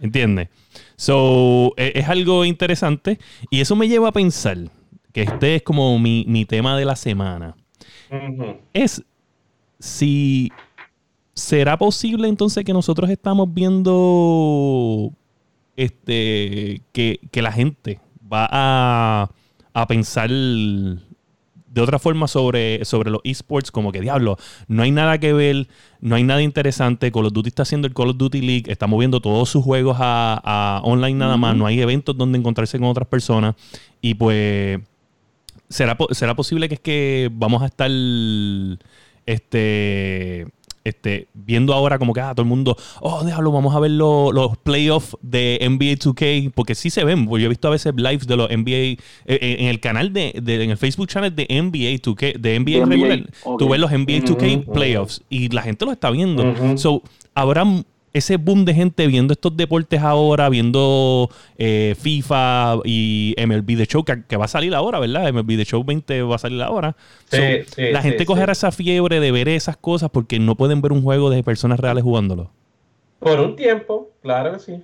¿Entiendes? 0.00 0.48
So, 0.96 1.74
e- 1.76 1.92
es 1.94 2.08
algo 2.08 2.44
interesante. 2.44 3.18
Y 3.50 3.60
eso 3.60 3.76
me 3.76 3.86
lleva 3.88 4.08
a 4.08 4.12
pensar 4.12 4.58
que 5.12 5.22
este 5.22 5.56
es 5.56 5.62
como 5.62 5.98
mi, 5.98 6.24
mi 6.26 6.44
tema 6.44 6.76
de 6.76 6.84
la 6.84 6.96
semana. 6.96 7.54
Es 8.72 9.02
si 9.78 10.50
será 11.34 11.76
posible 11.78 12.28
entonces 12.28 12.64
que 12.64 12.72
nosotros 12.72 13.08
estamos 13.10 13.52
viendo 13.52 15.12
este 15.76 16.82
que, 16.92 17.20
que 17.30 17.42
la 17.42 17.52
gente 17.52 18.00
va 18.30 18.48
a, 18.50 19.30
a 19.72 19.86
pensar 19.86 20.30
de 21.72 21.80
otra 21.80 21.98
forma 21.98 22.28
sobre, 22.28 22.84
sobre 22.84 23.10
los 23.10 23.20
esports, 23.24 23.70
como 23.70 23.92
que 23.92 24.00
diablo, 24.00 24.36
no 24.68 24.82
hay 24.82 24.90
nada 24.90 25.18
que 25.18 25.32
ver, 25.32 25.68
no 26.00 26.16
hay 26.16 26.22
nada 26.22 26.42
interesante. 26.42 27.10
Call 27.10 27.26
of 27.26 27.32
Duty 27.32 27.48
está 27.48 27.62
haciendo 27.62 27.88
el 27.88 27.94
Call 27.94 28.10
of 28.10 28.18
Duty 28.18 28.40
League, 28.42 28.70
está 28.70 28.86
moviendo 28.86 29.20
todos 29.20 29.48
sus 29.48 29.64
juegos 29.64 29.96
a, 29.98 30.40
a 30.44 30.80
online 30.82 31.18
nada 31.18 31.36
más, 31.36 31.56
no 31.56 31.66
hay 31.66 31.80
eventos 31.80 32.16
donde 32.16 32.38
encontrarse 32.38 32.78
con 32.78 32.88
otras 32.88 33.08
personas. 33.08 33.54
Y 34.02 34.14
pues, 34.14 34.80
¿será, 35.68 35.96
será 36.10 36.34
posible 36.34 36.68
que 36.68 36.74
es 36.74 36.80
que 36.80 37.30
vamos 37.32 37.62
a 37.62 37.66
estar 37.66 37.90
este 39.24 40.46
este, 40.84 41.28
viendo 41.34 41.72
ahora 41.74 41.98
como 41.98 42.12
que 42.12 42.20
ah, 42.20 42.34
todo 42.34 42.42
el 42.42 42.48
mundo, 42.48 42.76
oh, 43.00 43.22
déjalo, 43.24 43.52
vamos 43.52 43.74
a 43.74 43.80
ver 43.80 43.90
lo- 43.92 44.32
los 44.32 44.56
playoffs 44.58 45.16
de 45.22 45.58
NBA 45.62 45.96
2K, 45.96 46.50
porque 46.54 46.74
sí 46.74 46.90
se 46.90 47.04
ven, 47.04 47.26
porque 47.26 47.42
yo 47.42 47.46
he 47.46 47.48
visto 47.48 47.68
a 47.68 47.70
veces 47.70 47.92
lives 47.96 48.26
de 48.26 48.36
los 48.36 48.50
NBA, 48.50 48.76
eh, 48.76 48.98
en 49.26 49.66
el 49.68 49.80
canal 49.80 50.12
de, 50.12 50.34
de- 50.42 50.62
en 50.64 50.70
el 50.70 50.76
Facebook 50.76 51.08
channel 51.08 51.34
de 51.34 51.46
NBA 51.48 52.00
2K, 52.02 52.38
de 52.38 52.56
NBA 52.58 52.70
De 52.72 52.80
NBA, 52.80 52.86
regular, 52.88 53.30
tú 53.58 53.68
ves 53.68 53.80
los 53.80 53.90
NBA 53.92 54.18
2K 54.24 54.56
Ujú, 54.62 54.72
playoffs 54.72 55.22
y 55.30 55.48
la 55.50 55.62
gente 55.62 55.84
lo 55.84 55.92
está 55.92 56.10
viendo. 56.10 56.42
So, 56.76 57.02
habrá, 57.34 57.64
ese 58.12 58.36
boom 58.36 58.64
de 58.64 58.74
gente 58.74 59.06
viendo 59.06 59.32
estos 59.32 59.56
deportes 59.56 60.00
ahora, 60.00 60.48
viendo 60.48 61.30
eh, 61.58 61.94
FIFA 61.98 62.78
y 62.84 63.34
MLB 63.38 63.76
The 63.76 63.86
Show, 63.86 64.04
que, 64.04 64.36
va 64.36 64.44
a 64.44 64.48
salir 64.48 64.74
ahora, 64.74 64.98
¿verdad? 64.98 65.32
MLB 65.32 65.56
The 65.56 65.64
Show 65.64 65.84
20 65.84 66.22
va 66.22 66.36
a 66.36 66.38
salir 66.38 66.62
ahora. 66.62 66.96
Sí, 67.30 67.62
sí, 67.74 67.90
la 67.90 68.02
gente 68.02 68.20
sí, 68.20 68.24
cogerá 68.24 68.52
esa 68.52 68.72
fiebre 68.72 69.20
de 69.20 69.32
ver 69.32 69.48
esas 69.48 69.76
cosas 69.76 70.10
porque 70.10 70.38
no 70.38 70.56
pueden 70.56 70.82
ver 70.82 70.92
un 70.92 71.02
juego 71.02 71.30
de 71.30 71.42
personas 71.42 71.80
reales 71.80 72.04
jugándolo. 72.04 72.50
Por 73.18 73.40
un 73.40 73.56
tiempo, 73.56 74.10
claro 74.20 74.52
que 74.52 74.58
sí. 74.58 74.82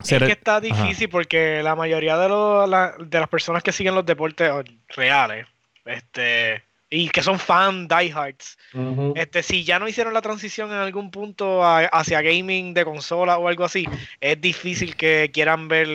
Es 0.00 0.18
que 0.18 0.32
está 0.32 0.60
difícil 0.60 1.08
porque 1.08 1.62
la 1.62 1.74
mayoría 1.74 2.16
de, 2.16 2.28
los, 2.28 2.70
de 2.70 3.18
las 3.18 3.28
personas 3.28 3.62
que 3.62 3.72
siguen 3.72 3.94
los 3.94 4.06
deportes 4.06 4.50
reales, 4.88 5.46
este 5.84 6.62
y 6.90 7.08
que 7.08 7.22
son 7.22 7.38
fan 7.38 7.86
diehards. 7.86 8.58
este, 9.14 9.42
si 9.44 9.64
ya 9.64 9.78
no 9.78 9.86
hicieron 9.88 10.12
la 10.12 10.20
transición 10.20 10.70
en 10.70 10.78
algún 10.78 11.12
punto 11.12 11.62
hacia 11.64 12.20
gaming 12.20 12.74
de 12.74 12.84
consola 12.84 13.38
o 13.38 13.46
algo 13.46 13.64
así, 13.64 13.86
es 14.20 14.40
difícil 14.40 14.96
que 14.96 15.30
quieran 15.32 15.68
ver 15.68 15.88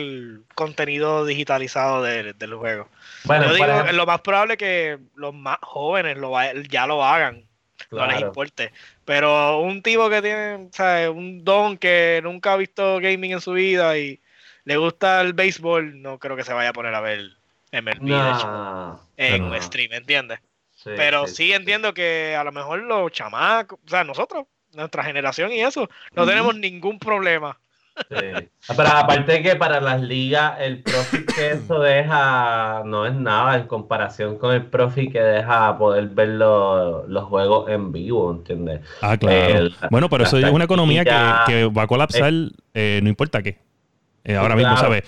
contenido 0.54 1.26
digitalizado 1.26 2.02
del 2.02 2.54
juego. 2.54 2.88
Bueno, 3.24 3.46
Yo 3.46 3.54
digo, 3.54 3.92
lo 3.92 4.06
más 4.06 4.22
probable 4.22 4.54
es 4.54 4.58
que 4.58 4.98
los 5.14 5.34
más 5.34 5.58
jóvenes 5.60 6.16
lo, 6.16 6.32
ya 6.68 6.86
lo 6.86 7.04
hagan. 7.04 7.44
No 7.90 8.06
les 8.06 8.20
importe. 8.20 8.72
Pero 9.04 9.60
un 9.60 9.82
tipo 9.82 10.08
que 10.08 10.22
tiene, 10.22 10.68
¿sabes? 10.72 11.10
un 11.10 11.44
don 11.44 11.76
que 11.76 12.20
nunca 12.24 12.54
ha 12.54 12.56
visto 12.56 12.98
gaming 13.00 13.32
en 13.32 13.40
su 13.40 13.52
vida 13.52 13.96
y 13.98 14.18
le 14.64 14.76
gusta 14.78 15.20
el 15.20 15.34
béisbol, 15.34 16.00
no 16.02 16.18
creo 16.18 16.36
que 16.36 16.42
se 16.42 16.54
vaya 16.54 16.70
a 16.70 16.72
poner 16.72 16.94
a 16.94 17.00
ver 17.00 17.20
MLB 17.70 18.10
en 19.18 19.44
un 19.44 19.62
stream, 19.62 19.92
¿entiendes? 19.92 20.40
Pero 20.94 21.26
sí, 21.26 21.52
entiendo 21.52 21.92
que 21.92 22.36
a 22.36 22.44
lo 22.44 22.52
mejor 22.52 22.80
los 22.80 23.10
chamacos, 23.10 23.78
o 23.84 23.88
sea, 23.88 24.04
nosotros, 24.04 24.46
nuestra 24.72 25.02
generación 25.04 25.52
y 25.52 25.60
eso, 25.60 25.88
no 26.14 26.26
tenemos 26.26 26.54
ningún 26.56 26.98
problema. 26.98 27.58
Sí. 28.10 28.16
Pero 28.76 28.88
aparte 28.88 29.42
que 29.42 29.56
para 29.56 29.80
las 29.80 30.02
ligas 30.02 30.60
el 30.60 30.82
profit 30.82 31.32
que 31.32 31.52
eso 31.52 31.78
deja 31.80 32.82
no 32.84 33.06
es 33.06 33.14
nada 33.14 33.56
en 33.56 33.66
comparación 33.66 34.36
con 34.36 34.54
el 34.54 34.66
profit 34.66 35.12
que 35.12 35.20
deja 35.20 35.78
poder 35.78 36.08
ver 36.08 36.28
los, 36.28 37.24
juegos 37.24 37.70
en 37.70 37.92
vivo, 37.92 38.30
¿entiendes? 38.30 38.82
Ah, 39.00 39.16
claro. 39.16 39.70
bueno, 39.90 40.10
pero 40.10 40.24
eso 40.24 40.36
es 40.36 40.44
una 40.44 40.64
economía 40.64 41.04
que, 41.46 41.66
va 41.66 41.82
a 41.82 41.86
colapsar, 41.86 42.32
eh, 42.74 43.00
no 43.02 43.08
importa 43.08 43.42
qué. 43.42 43.56
Eh, 44.28 44.34
ahora 44.34 44.56
mismo, 44.56 44.76
¿sabes? 44.76 45.04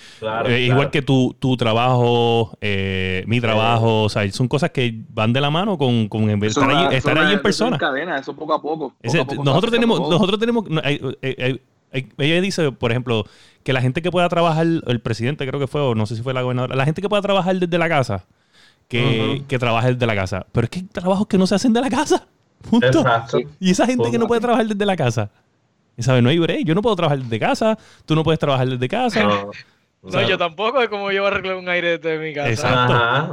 Eh, 0.46 0.60
igual 0.60 0.92
que 0.92 1.02
tu, 1.02 1.34
tu 1.40 1.56
trabajo, 1.56 2.56
eh, 2.60 3.24
mi 3.26 3.40
trabajo, 3.40 4.04
o 4.04 4.08
sea, 4.08 4.30
son 4.30 4.46
cosas 4.46 4.70
que 4.70 5.02
van 5.10 5.32
de 5.32 5.40
la 5.40 5.50
mano 5.50 5.76
con, 5.76 6.08
con 6.08 6.30
estar, 6.44 6.70
ahí, 6.70 6.94
estar 6.94 7.18
ahí 7.18 7.34
en 7.34 7.42
persona. 7.42 7.76
cadena, 7.78 8.18
eso 8.18 8.36
poco 8.36 8.54
a 8.54 8.62
poco. 8.62 8.94
nosotros, 9.02 9.72
tenemos, 9.72 9.98
nosotros 10.08 10.38
tenemos, 10.38 10.66
ella 12.16 12.40
dice, 12.40 12.70
por 12.70 12.92
ejemplo, 12.92 13.24
que 13.64 13.72
la 13.72 13.80
gente 13.80 14.02
que 14.02 14.12
pueda 14.12 14.28
trabajar, 14.28 14.64
el 14.64 15.00
presidente 15.00 15.48
creo 15.48 15.58
que 15.58 15.66
fue, 15.66 15.80
o 15.80 15.96
no 15.96 16.06
sé 16.06 16.14
si 16.14 16.22
fue 16.22 16.32
la 16.32 16.42
gobernadora, 16.42 16.76
la 16.76 16.84
gente 16.84 17.02
que 17.02 17.08
pueda 17.08 17.20
trabajar 17.20 17.56
desde 17.58 17.76
la 17.76 17.88
casa, 17.88 18.24
que, 18.86 19.42
que 19.48 19.58
trabaje 19.58 19.94
desde 19.94 20.06
la 20.06 20.14
casa. 20.14 20.46
Pero 20.52 20.66
es 20.66 20.70
que 20.70 20.78
hay 20.78 20.84
trabajos 20.84 21.26
que 21.26 21.38
no 21.38 21.46
se 21.48 21.56
hacen 21.56 21.72
de 21.72 21.80
la 21.80 21.90
casa. 21.90 22.28
Punto. 22.70 23.04
Y 23.58 23.72
esa 23.72 23.84
gente 23.84 24.12
que 24.12 24.18
no 24.18 24.28
puede 24.28 24.40
trabajar 24.40 24.68
desde 24.68 24.86
la 24.86 24.96
casa. 24.96 25.28
¿Sabes? 25.98 26.22
No 26.22 26.28
hay 26.28 26.38
break. 26.38 26.64
Yo 26.64 26.74
no 26.74 26.82
puedo 26.82 26.96
trabajar 26.96 27.18
desde 27.18 27.38
casa. 27.38 27.78
Tú 28.06 28.14
no 28.14 28.22
puedes 28.22 28.38
trabajar 28.38 28.68
desde 28.68 28.88
casa. 28.88 29.28
Yo 30.28 30.38
tampoco, 30.38 30.82
es 30.82 30.88
como 30.88 31.10
yo 31.10 31.26
arreglar 31.26 31.56
un 31.56 31.68
aire 31.68 31.98
desde 31.98 32.18
mi 32.18 32.34
casa. 32.34 32.50
Exacto. 32.50 32.94
Ajá, 32.94 33.30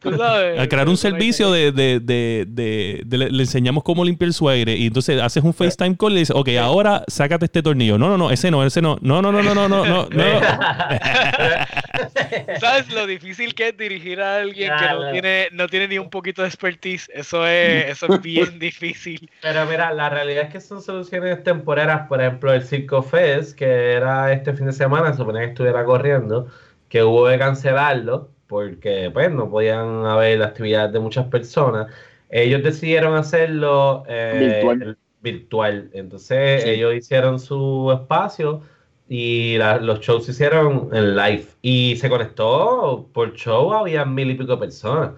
¿Tú 0.00 0.16
sabes? 0.16 0.58
Al 0.58 0.68
crear 0.68 0.88
un 0.88 0.96
servicio 0.96 1.50
de, 1.52 1.72
de, 1.72 2.00
de, 2.00 3.02
de 3.04 3.18
le, 3.18 3.42
enseñamos 3.42 3.82
cómo 3.84 4.04
limpiar 4.04 4.32
su 4.32 4.48
aire 4.48 4.74
y 4.76 4.86
entonces 4.86 5.20
haces 5.20 5.42
un 5.42 5.54
FaceTime 5.54 5.96
call 5.96 6.12
y 6.12 6.14
le 6.14 6.20
dices, 6.20 6.36
ok, 6.36 6.48
ahora 6.60 7.04
sácate 7.08 7.46
este 7.46 7.62
tornillo. 7.62 7.98
No, 7.98 8.08
no, 8.08 8.18
no, 8.18 8.30
ese 8.30 8.50
no, 8.50 8.64
ese 8.64 8.82
no. 8.82 8.98
No, 9.00 9.22
no, 9.22 9.32
no, 9.32 9.42
no, 9.42 9.54
no, 9.54 9.68
no, 9.68 9.84
no. 9.84 10.08
no. 10.10 10.40
¿Sabes 12.60 12.90
lo 12.92 13.06
difícil 13.06 13.54
que 13.54 13.68
es 13.68 13.76
dirigir 13.76 14.20
a 14.20 14.36
alguien 14.36 14.72
que 14.78 14.86
no 14.86 15.12
tiene, 15.12 15.48
no 15.52 15.68
tiene 15.68 15.88
ni 15.88 15.98
un 15.98 16.10
poquito 16.10 16.42
de 16.42 16.48
expertise? 16.48 17.10
Eso 17.14 17.46
es, 17.46 17.86
eso 17.90 18.12
es 18.12 18.22
bien 18.22 18.58
difícil. 18.58 19.30
Pero 19.42 19.66
mira, 19.66 19.92
la 19.92 20.08
realidad 20.08 20.44
es 20.44 20.50
que 20.50 20.60
son 20.60 20.82
soluciones 20.82 21.42
temporeras. 21.42 22.06
Por 22.08 22.20
ejemplo, 22.20 22.52
el 22.52 22.62
Circo 22.62 23.02
Fest, 23.02 23.56
que 23.56 23.92
era 23.92 24.32
este 24.32 24.52
fin 24.54 24.66
de 24.66 24.72
semana, 24.72 25.14
estuviera 25.44 25.84
corriendo, 25.84 26.48
que 26.88 27.02
hubo 27.02 27.28
de 27.28 27.38
cancelarlo 27.38 28.30
porque 28.46 29.10
pues 29.12 29.30
no 29.30 29.50
podían 29.50 30.06
haber 30.06 30.42
actividades 30.42 30.92
de 30.92 31.00
muchas 31.00 31.26
personas. 31.26 31.92
Ellos 32.30 32.62
decidieron 32.62 33.14
hacerlo 33.14 34.04
eh, 34.08 34.62
virtual. 35.20 35.90
Entonces 35.92 36.64
ellos 36.64 36.94
hicieron 36.94 37.38
su 37.38 37.90
espacio 37.92 38.62
y 39.08 39.56
los 39.58 40.00
shows 40.00 40.26
se 40.26 40.32
hicieron 40.32 40.88
en 40.92 41.16
live. 41.16 41.46
Y 41.62 41.96
se 41.96 42.08
conectó 42.08 43.08
por 43.12 43.34
show, 43.34 43.72
había 43.72 44.04
mil 44.04 44.30
y 44.30 44.34
pico 44.34 44.58
personas. 44.58 45.12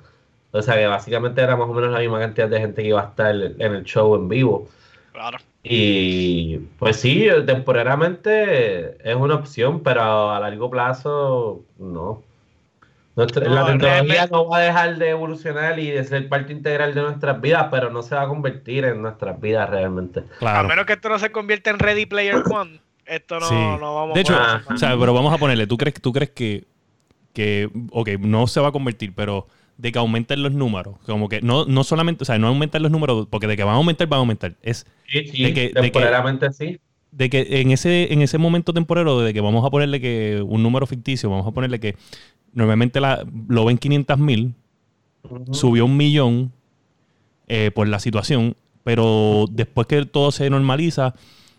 O 0.52 0.62
sea 0.62 0.74
que 0.74 0.86
básicamente 0.86 1.40
era 1.40 1.56
más 1.56 1.68
o 1.68 1.72
menos 1.72 1.92
la 1.92 2.00
misma 2.00 2.18
cantidad 2.18 2.48
de 2.48 2.60
gente 2.60 2.82
que 2.82 2.88
iba 2.88 3.00
a 3.00 3.10
estar 3.10 3.34
en 3.34 3.74
el 3.74 3.84
show 3.84 4.14
en 4.16 4.28
vivo. 4.28 4.68
Claro. 5.12 5.38
Y 5.62 6.58
pues 6.78 6.96
sí, 6.96 7.28
temporariamente 7.46 8.96
es 9.08 9.14
una 9.14 9.34
opción, 9.34 9.82
pero 9.82 10.30
a 10.30 10.40
largo 10.40 10.70
plazo 10.70 11.62
no. 11.78 12.22
la 13.16 13.26
tecnología 13.26 14.26
no 14.30 14.48
va 14.48 14.58
a 14.58 14.60
dejar 14.60 14.96
de 14.96 15.10
evolucionar 15.10 15.78
y 15.78 15.90
de 15.90 16.04
ser 16.04 16.28
parte 16.28 16.52
integral 16.52 16.94
de 16.94 17.02
nuestras 17.02 17.40
vidas, 17.40 17.66
pero 17.70 17.90
no 17.90 18.02
se 18.02 18.14
va 18.14 18.22
a 18.22 18.28
convertir 18.28 18.84
en 18.84 19.02
nuestras 19.02 19.38
vidas 19.40 19.68
realmente. 19.68 20.24
A 20.40 20.62
menos 20.62 20.86
que 20.86 20.94
esto 20.94 21.08
no 21.08 21.18
se 21.18 21.30
convierta 21.30 21.70
en 21.70 21.78
Ready 21.78 22.06
Player 22.06 22.42
One, 22.50 22.80
esto 23.04 23.38
no, 23.40 23.78
no 23.78 23.94
vamos 23.94 24.14
De 24.14 24.20
hecho, 24.20 24.38
o 24.72 24.76
sea, 24.78 24.96
pero 24.98 25.12
vamos 25.12 25.34
a 25.34 25.38
ponerle, 25.38 25.66
¿tú 25.66 25.76
crees, 25.76 26.00
tú 26.00 26.12
crees 26.12 26.30
que, 26.30 26.64
que, 27.34 27.68
ok, 27.90 28.10
no 28.20 28.46
se 28.46 28.60
va 28.60 28.68
a 28.68 28.72
convertir, 28.72 29.12
pero 29.14 29.46
de 29.80 29.92
que 29.92 29.98
aumenten 29.98 30.42
los 30.42 30.52
números. 30.52 30.96
Como 31.06 31.28
que 31.28 31.40
no, 31.40 31.64
no 31.64 31.84
solamente, 31.84 32.22
o 32.22 32.26
sea, 32.26 32.38
no 32.38 32.48
aumentar 32.48 32.80
los 32.80 32.90
números, 32.90 33.26
porque 33.30 33.46
de 33.46 33.56
que 33.56 33.64
van 33.64 33.74
a 33.74 33.78
aumentar, 33.78 34.06
van 34.08 34.18
a 34.18 34.20
aumentar. 34.20 34.54
Es 34.62 34.86
de 35.12 35.54
que, 35.54 35.72
temporalmente 35.74 36.52
sí. 36.52 36.78
De 37.10 37.28
que 37.28 37.60
en 37.60 37.70
ese, 37.70 38.12
en 38.12 38.22
ese 38.22 38.38
momento 38.38 38.72
temporero, 38.72 39.20
de 39.20 39.32
que 39.32 39.40
vamos 39.40 39.64
a 39.64 39.70
ponerle 39.70 40.00
que 40.00 40.44
un 40.46 40.62
número 40.62 40.86
ficticio, 40.86 41.30
vamos 41.30 41.46
a 41.46 41.50
ponerle 41.50 41.80
que 41.80 41.96
normalmente 42.52 43.00
la, 43.00 43.24
lo 43.48 43.64
ven 43.64 43.78
500 43.78 44.18
mil, 44.18 44.54
subió 45.52 45.86
un 45.86 45.96
millón 45.96 46.52
eh, 47.48 47.70
por 47.74 47.88
la 47.88 47.98
situación, 47.98 48.54
pero 48.84 49.46
después 49.50 49.86
que 49.86 50.04
todo 50.04 50.30
se 50.30 50.48
normaliza, 50.50 51.14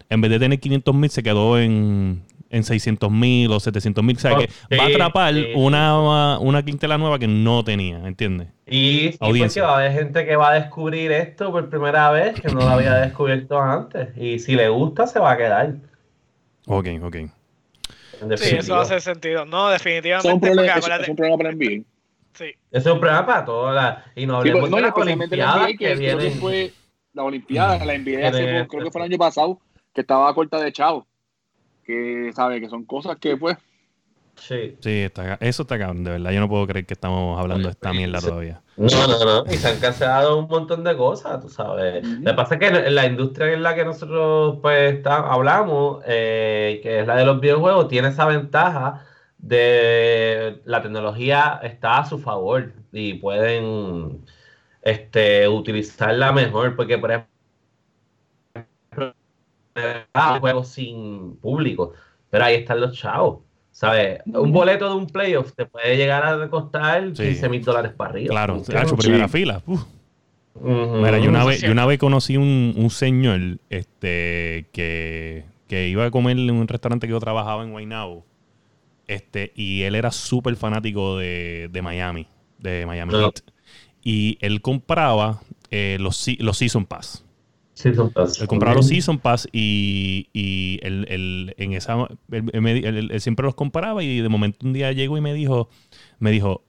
en 0.10 0.22
vez 0.22 0.32
de 0.32 0.40
tener 0.40 0.60
500 0.60 0.96
mil, 0.96 1.10
se 1.10 1.24
quedó 1.24 1.60
en 1.60 2.22
en 2.52 2.64
600 2.64 3.10
mil 3.10 3.52
o 3.52 3.60
700 3.60 4.04
mil. 4.04 4.18
O 4.18 4.20
sea, 4.20 4.36
que 4.36 4.78
va 4.78 4.84
a 4.84 4.88
atrapar 4.88 5.34
una, 5.56 6.38
una 6.40 6.64
quintela 6.64 6.98
nueva 6.98 7.18
que 7.18 7.28
no 7.28 7.64
tenía, 7.64 7.98
¿entiendes? 8.06 8.50
Y, 8.68 9.18
porque 9.18 9.62
va 9.62 9.70
a 9.70 9.78
haber 9.78 9.94
gente 9.94 10.26
que 10.26 10.36
va 10.36 10.52
a 10.52 10.54
descubrir 10.54 11.12
esto 11.12 11.52
por 11.52 11.70
primera 11.70 12.12
vez 12.12 12.40
que 12.40 12.50
no 12.50 12.60
lo 12.60 12.70
había 12.70 12.94
descubierto 12.96 13.60
antes. 13.60 14.16
Y 14.18 14.40
si 14.40 14.56
le 14.56 14.70
gusta, 14.70 15.08
se 15.08 15.20
va 15.20 15.32
a 15.32 15.38
quedar. 15.38 15.76
Ok, 16.68 16.88
ok. 17.02 17.16
Sí, 18.38 18.56
eso 18.56 18.76
hace 18.76 19.00
sentido. 19.00 19.46
No, 19.46 19.70
definitivamente. 19.70 20.28
Es 20.28 20.34
un 20.34 20.42
problema, 20.42 20.78
es, 20.78 21.10
un 21.10 21.16
problema 21.16 21.38
para 21.38 21.52
NBA. 21.54 21.84
Sí. 22.34 22.46
Es 22.70 22.86
un 22.86 23.00
problema 23.00 23.26
para 23.26 23.46
todas 23.46 24.04
Y 24.16 24.26
no 24.26 24.38
hablemos 24.38 24.70
pues, 24.70 24.72
de 24.72 24.82
las 24.82 24.96
Olimpiadas 24.96 25.68
que, 25.68 25.78
que 25.78 25.96
vienen. 25.96 26.34
Fue 26.34 26.72
la 27.14 27.24
Olimpiada, 27.24 27.84
la 27.84 27.98
NBA, 27.98 28.68
creo 28.68 28.84
que 28.84 28.92
fue 28.92 29.02
el 29.02 29.12
año 29.12 29.18
pasado, 29.18 29.60
que 29.94 30.02
estaba 30.02 30.30
a 30.30 30.34
corta 30.34 30.60
de 30.60 30.72
chavo 30.72 31.08
que 31.86 32.32
sabe 32.36 32.60
que 32.62 32.70
son 32.70 32.86
cosas 32.86 33.18
que 33.18 33.38
pues 33.38 33.58
Sí. 34.36 34.76
Sí, 34.80 35.08
eso 35.40 35.62
está 35.62 35.78
cabrón, 35.78 36.04
de 36.04 36.12
verdad. 36.12 36.32
Yo 36.32 36.40
no 36.40 36.50
puedo 36.50 36.66
creer 36.66 36.86
que 36.86 36.96
estamos 36.96 37.40
hablando 37.40 37.68
de 37.68 37.72
esta 37.72 37.94
mierda 37.94 38.20
todavía. 38.20 38.62
No, 38.76 39.08
no, 39.08 39.24
no. 39.24 39.54
Y 39.54 39.58
se 39.58 39.70
han 39.70 39.80
cancelado 39.80 40.38
un 40.38 40.48
montón 40.48 40.84
de 40.84 40.98
cosas, 40.98 41.42
tú 41.42 41.50
sabes. 41.50 42.04
Lo 42.08 42.32
que 42.32 42.36
pasa 42.36 42.56
es 42.56 42.60
que 42.60 42.68
en 42.68 42.96
la 42.96 43.06
industria 43.06 43.54
en 43.54 43.62
la 43.62 43.76
que 43.76 43.86
nosotros 43.86 44.58
pues 44.62 45.06
hablamos, 45.06 46.04
eh, 46.08 46.80
que 46.82 47.02
es 47.02 47.08
la 47.08 47.18
de 47.18 47.26
los 47.26 47.40
videojuegos, 47.40 47.88
tiene 47.88 48.08
esa 48.08 48.26
ventaja 48.26 49.06
de 49.38 50.62
la 50.66 50.82
tecnología 50.82 51.60
está 51.64 52.00
a 52.00 52.06
su 52.06 52.20
favor 52.20 52.74
y 52.92 53.16
pueden 53.16 54.26
este, 54.82 55.48
utilizarla 55.48 56.32
mejor. 56.32 56.76
Porque, 56.76 56.98
por 56.98 57.12
ejemplo, 57.12 57.31
juegos 60.40 60.68
sin 60.70 61.36
público, 61.38 61.94
pero 62.30 62.46
ahí 62.46 62.56
están 62.56 62.82
los 62.82 62.98
chavos. 62.98 63.40
¿Sabes? 63.72 64.20
Un 64.26 64.52
boleto 64.52 64.90
de 64.90 64.96
un 64.96 65.08
playoff 65.08 65.54
te 65.54 65.66
puede 65.66 65.96
llegar 65.96 66.26
a 66.26 66.50
costar 66.50 67.14
15 67.14 67.50
mil 67.50 67.64
dólares 67.64 67.94
para 67.96 68.12
arriba. 68.12 68.30
Claro, 68.30 68.62
ha 68.76 68.84
hecho 68.84 68.98
primera 68.98 69.28
fila. 69.28 69.62
Mira, 70.60 71.18
yo 71.20 71.30
una, 71.30 71.46
vez, 71.46 71.64
una 71.64 71.86
vez 71.86 71.98
conocí 71.98 72.36
un, 72.36 72.74
un 72.76 72.90
señor 72.90 73.60
este, 73.70 74.68
que, 74.74 75.46
que, 75.68 75.88
iba 75.88 76.06
a 76.06 76.12
comer 76.12 76.38
en 76.38 76.52
un 76.52 76.68
restaurante 76.68 77.08
que 77.08 77.12
yo 77.12 77.20
trabajaba 77.20 77.64
en 77.64 77.72
Guaynabo. 77.72 78.26
Este, 79.08 79.52
y 79.56 79.84
él 79.84 79.96
era 79.96 80.12
súper 80.12 80.56
fanático 80.58 81.18
de, 81.18 81.70
de, 81.72 81.82
Miami, 81.82 82.28
de 82.60 82.86
Miami 82.86 83.14
Heat. 83.14 83.40
Y 84.04 84.38
él 84.42 84.62
compraba 84.62 85.42
eh, 85.70 85.98
los, 86.00 86.28
los 86.40 86.58
Season 86.58 86.86
Pass. 86.86 87.24
Season 87.74 88.10
Pass. 88.12 88.40
Él 88.40 88.48
compraba 88.48 88.76
los 88.76 88.88
Season 88.88 89.20
Pass 89.20 89.48
y, 89.52 90.28
y 90.34 90.80
él, 90.84 91.06
él 91.10 91.56
en 91.58 91.74
esa, 91.74 92.08
él, 92.32 93.12
siempre 93.20 93.46
los 93.46 93.56
comparaba 93.56 94.04
y 94.04 94.22
de 94.22 94.30
momento 94.30 94.66
un 94.66 94.74
día 94.74 94.92
llegó 94.92 95.18
y 95.18 95.22
me 95.22 95.34
dijo, 95.34 95.70
me 96.20 96.32
dijo, 96.32 96.64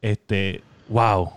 este, 0.00 0.62
wow, 0.88 1.30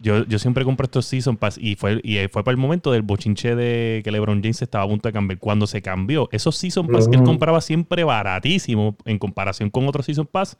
yo, 0.00 0.24
yo 0.26 0.38
siempre 0.38 0.64
compro 0.64 0.84
estos 0.84 1.06
Season 1.06 1.36
Pass 1.36 1.58
y 1.60 1.74
fue, 1.74 2.00
y 2.04 2.16
fue 2.28 2.44
para 2.44 2.52
el 2.52 2.58
momento 2.58 2.92
del 2.92 3.02
bochinche 3.02 3.56
de 3.56 4.00
que 4.04 4.12
LeBron 4.12 4.40
James 4.42 4.62
estaba 4.62 4.84
a 4.84 4.88
punto 4.88 5.08
de 5.08 5.12
cambiar. 5.12 5.38
Cuando 5.38 5.66
se 5.66 5.82
cambió, 5.82 6.28
esos 6.30 6.56
Season 6.56 6.86
Pass 6.86 7.08
que 7.08 7.16
él 7.16 7.22
Ujú. 7.22 7.32
compraba 7.32 7.60
siempre 7.60 8.04
baratísimo 8.04 8.96
en 9.04 9.18
comparación 9.18 9.70
con 9.70 9.86
otros 9.88 10.06
Season 10.06 10.26
Pass, 10.26 10.56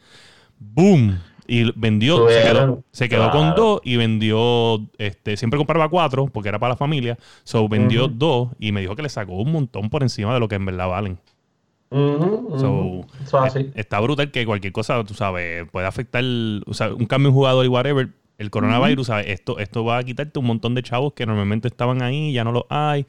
boom. 0.59 1.19
Y 1.51 1.73
vendió, 1.75 2.29
se 2.29 2.43
quedó, 2.43 2.83
se 2.93 3.09
quedó 3.09 3.31
con 3.31 3.55
dos 3.55 3.81
y 3.83 3.97
vendió, 3.97 4.87
este, 4.99 5.35
siempre 5.39 5.57
compraba 5.57 5.89
cuatro 5.89 6.27
porque 6.27 6.51
era 6.51 6.59
para 6.59 6.75
la 6.75 6.77
familia. 6.77 7.17
So 7.43 7.67
vendió 7.71 8.07
dos 8.07 8.51
y 8.59 8.71
me 8.71 8.83
dijo 8.83 8.95
que 8.95 9.03
le 9.03 9.09
sacó 9.09 9.33
un 9.33 9.53
montón 9.53 9.89
por 9.89 10.03
encima 10.03 10.35
de 10.35 10.41
lo 10.41 10.49
que 10.49 10.57
en 10.57 10.67
verdad 10.67 10.89
valen. 10.89 11.19
So, 11.91 13.07
así. 13.39 13.61
eh, 13.61 13.73
Está 13.75 13.99
brutal 14.01 14.31
que 14.31 14.45
cualquier 14.45 14.75
cosa, 14.75 15.03
tú 15.05 15.15
sabes, 15.15 15.67
puede 15.71 15.87
afectar 15.87 16.23
o 16.67 16.75
sea, 16.75 16.93
un 16.93 17.07
cambio 17.07 17.31
en 17.31 17.35
jugador 17.35 17.65
y 17.65 17.69
whatever. 17.69 18.11
El 18.37 18.51
coronavirus, 18.51 19.09
¿sabes? 19.09 19.27
Esto, 19.29 19.59
esto 19.59 19.85
va 19.85 19.99
a 19.99 20.05
quitarte 20.05 20.39
un 20.39 20.45
montón 20.45 20.75
de 20.77 20.83
chavos 20.83 21.15
que 21.15 21.27
normalmente 21.27 21.67
estaban 21.67 22.03
ahí, 22.03 22.33
ya 22.33 22.45
no 22.45 22.53
los 22.53 22.65
hay. 22.69 23.05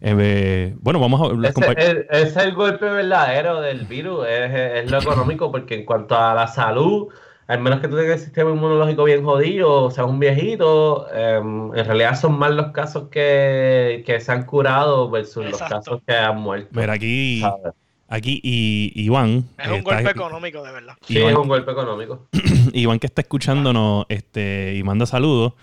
Eh, 0.00 0.74
bueno, 0.80 0.98
vamos 0.98 1.20
a 1.20 1.48
Ese, 1.48 2.06
es, 2.10 2.36
el 2.36 2.54
golpe 2.54 2.86
verdadero 2.86 3.60
del 3.60 3.86
virus, 3.86 4.26
es, 4.26 4.84
es 4.84 4.90
lo 4.90 4.98
económico, 4.98 5.52
porque 5.52 5.74
en 5.74 5.84
cuanto 5.84 6.16
a 6.16 6.34
la 6.34 6.46
salud, 6.46 7.08
al 7.48 7.60
menos 7.60 7.80
que 7.80 7.88
tú 7.88 7.96
tengas 7.96 8.18
el 8.18 8.24
sistema 8.24 8.50
inmunológico 8.50 9.04
bien 9.04 9.24
jodido, 9.24 9.84
o 9.84 9.90
seas 9.90 10.06
un 10.06 10.18
viejito, 10.18 11.06
em, 11.12 11.74
en 11.74 11.84
realidad 11.84 12.18
son 12.18 12.38
más 12.38 12.50
los 12.52 12.72
casos 12.72 13.08
que, 13.10 14.02
que 14.06 14.20
se 14.20 14.32
han 14.32 14.44
curado 14.44 15.10
versus 15.10 15.44
los 15.44 15.54
Exacto. 15.54 15.74
casos 15.76 16.00
que 16.06 16.14
han 16.14 16.38
muerto. 16.40 16.68
Mira, 16.72 16.92
aquí, 16.94 17.40
¿sabes? 17.40 17.74
aquí 18.08 18.40
y 18.42 18.92
Iván. 19.04 19.44
Es 19.58 19.68
un 19.68 19.74
está- 19.76 19.94
golpe 19.96 20.10
económico, 20.10 20.62
de 20.62 20.72
verdad. 20.72 20.94
Sí, 21.02 21.14
Iván- 21.18 21.30
es 21.32 21.36
un 21.36 21.48
golpe 21.48 21.72
económico. 21.72 22.26
Iván 22.72 22.98
que 22.98 23.06
está 23.06 23.22
escuchándonos 23.22 24.06
este, 24.08 24.74
y 24.76 24.82
manda 24.82 25.04
saludos. 25.06 25.54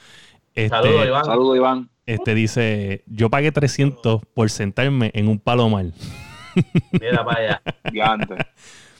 Este, 0.56 0.70
Saludos, 0.70 1.06
Iván. 1.08 1.26
Saludos, 1.26 1.58
Iván. 1.58 1.90
Este 2.06 2.34
dice, 2.36 3.04
yo 3.06 3.30
pagué 3.30 3.52
300 3.52 4.22
por 4.34 4.50
sentarme 4.50 5.12
en 5.14 5.28
un 5.28 5.40
palomar. 5.40 5.86
Mira 6.92 7.24
para 7.24 7.40
allá. 7.40 7.62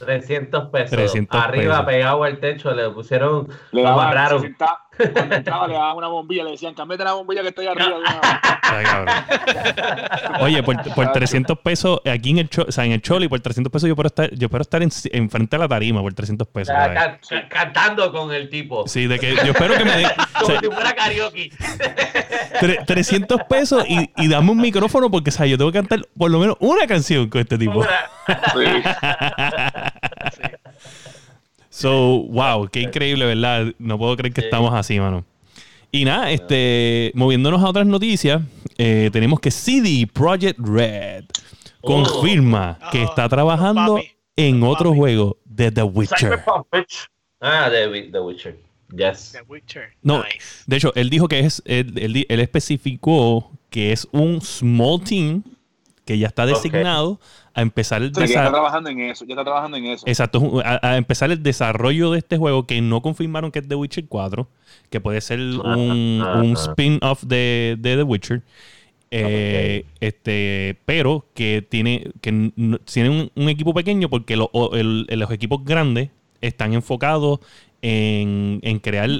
300 0.00 0.70
pesos. 0.70 1.14
Arriba 1.30 1.84
pegado 1.86 2.24
al 2.24 2.38
techo 2.38 2.72
le 2.72 2.90
pusieron. 2.90 3.48
Le 3.72 3.82
daban 3.82 4.40
60, 4.40 4.78
cuando 5.12 5.34
entraba, 5.36 5.66
le 5.68 5.74
daban 5.74 5.96
una 5.96 6.08
bombilla, 6.08 6.44
le 6.44 6.50
decían, 6.52 6.74
cámbiate 6.74 7.04
la 7.04 7.12
bombilla 7.14 7.42
que 7.42 7.48
estoy 7.48 7.66
arriba. 7.66 7.88
de 7.88 7.94
una 7.94 8.10
vez". 8.10 8.20
Ay, 8.62 8.84
cabrón. 8.84 9.14
Oye, 10.40 10.62
por, 10.62 10.94
por 10.94 11.12
300 11.12 11.58
pesos, 11.60 12.00
aquí 12.10 12.30
en 12.30 12.38
el, 12.38 12.48
cho- 12.50 12.66
o 12.68 12.72
sea, 12.72 12.84
en 12.84 12.92
el 12.92 13.00
Choli, 13.02 13.28
por 13.28 13.40
300 13.40 13.72
pesos 13.72 13.88
yo 13.88 13.96
puedo 13.96 14.08
estar, 14.08 14.30
yo 14.34 14.48
puedo 14.48 14.62
estar 14.62 14.82
en, 14.82 14.90
en 15.12 15.30
frente 15.30 15.56
a 15.56 15.58
la 15.58 15.68
tarima 15.68 16.00
por 16.02 16.12
300 16.14 16.46
pesos. 16.48 16.74
cantando 17.48 18.12
con 18.12 18.32
el 18.32 18.48
tipo. 18.50 18.86
Sí, 18.86 19.06
de 19.06 19.18
que 19.18 19.34
yo 19.36 19.52
espero 19.52 19.74
que 19.76 19.84
me 19.84 19.96
den 19.96 20.06
o 20.34 20.38
Como 20.40 20.46
sea, 20.46 20.60
si 20.60 20.66
fuera 20.66 20.92
karaoke. 20.94 21.50
tre- 22.60 22.84
300 22.86 23.40
pesos 23.48 23.84
y, 23.88 24.10
y 24.16 24.28
dame 24.28 24.50
un 24.50 24.58
micrófono 24.60 25.10
porque, 25.10 25.30
o 25.30 25.32
sea, 25.32 25.46
yo 25.46 25.56
tengo 25.58 25.72
que 25.72 25.78
cantar 25.78 26.00
por 26.16 26.30
lo 26.30 26.38
menos 26.38 26.56
una 26.60 26.86
canción 26.86 27.28
con 27.28 27.40
este 27.40 27.56
tipo. 27.58 27.84
Sí. 28.52 28.64
So, 31.80 32.24
wow, 32.28 32.68
qué 32.70 32.80
increíble, 32.82 33.24
¿verdad? 33.24 33.72
No 33.78 33.96
puedo 33.98 34.14
creer 34.14 34.34
que 34.34 34.42
Sí. 34.42 34.46
estamos 34.48 34.74
así, 34.74 35.00
mano. 35.00 35.24
Y 35.90 36.04
nada, 36.04 36.30
este, 36.30 37.10
moviéndonos 37.14 37.62
a 37.62 37.68
otras 37.70 37.86
noticias, 37.86 38.42
eh, 38.76 39.08
tenemos 39.12 39.40
que 39.40 39.50
CD 39.50 40.06
Projekt 40.06 40.58
Red 40.60 41.24
confirma 41.80 42.78
que 42.92 43.00
Oh, 43.00 43.04
está 43.04 43.28
trabajando 43.30 43.98
en 44.36 44.62
otro 44.62 44.90
papi. 44.90 44.98
juego 44.98 45.36
de 45.46 45.72
The 45.72 45.82
Witcher. 45.82 46.18
Cyberpunk, 46.18 46.66
bitch. 46.70 47.08
Ah, 47.40 47.68
The, 47.70 48.10
The 48.12 48.20
Witcher. 48.20 48.56
Yes. 48.94 49.32
The 49.32 49.42
Witcher. 49.48 49.88
No, 50.02 50.22
Nice. 50.22 50.64
de 50.66 50.76
hecho, 50.76 50.92
él 50.94 51.08
dijo 51.08 51.28
que 51.28 51.40
es, 51.40 51.62
él, 51.64 51.94
él 51.96 52.26
él 52.28 52.40
especificó 52.40 53.50
que 53.70 53.92
es 53.92 54.06
un 54.12 54.42
small 54.42 55.00
team 55.02 55.42
que 56.04 56.18
ya 56.18 56.26
está 56.26 56.44
designado 56.44 57.20
a 57.60 57.62
empezar 57.62 58.02
el 58.02 58.08
Sí, 58.08 58.10
está 58.12 58.20
desarrollo. 58.22 58.52
trabajando 58.52 58.90
en 58.90 59.00
eso, 59.00 59.24
ya 59.24 59.34
está 59.34 59.44
trabajando 59.44 59.76
en 59.76 59.86
eso. 59.86 60.04
Exacto, 60.06 60.60
a, 60.64 60.80
a 60.86 60.96
empezar 60.96 61.30
el 61.30 61.42
desarrollo 61.42 62.10
de 62.10 62.18
este 62.18 62.36
juego 62.36 62.66
que 62.66 62.80
no 62.80 63.00
confirmaron 63.02 63.50
que 63.52 63.60
es 63.60 63.68
The 63.68 63.74
Witcher 63.76 64.06
4, 64.08 64.48
que 64.90 65.00
puede 65.00 65.20
ser 65.20 65.38
un, 65.40 66.54
spin-off 66.56 67.22
de, 67.24 67.76
de 67.78 67.96
The 67.96 68.02
Witcher. 68.02 68.42
Eh, 69.12 69.86
este, 69.98 70.78
pero 70.84 71.26
que 71.34 71.66
tiene 71.68 72.12
que 72.20 72.52
tiene 72.84 73.08
un, 73.10 73.30
un 73.34 73.48
equipo 73.48 73.74
pequeño 73.74 74.08
porque 74.08 74.36
lo- 74.36 74.50
o- 74.52 74.76
el- 74.76 75.04
los 75.10 75.30
equipos 75.32 75.64
grandes 75.64 76.10
están 76.40 76.74
enfocados 76.74 77.40
en, 77.82 78.60
en 78.62 78.78
crear 78.78 79.10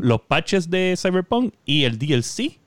los 0.00 0.20
patches 0.22 0.68
de 0.68 0.96
Cyberpunk 1.00 1.54
y 1.64 1.84
el 1.84 1.96
DLC 1.96 2.58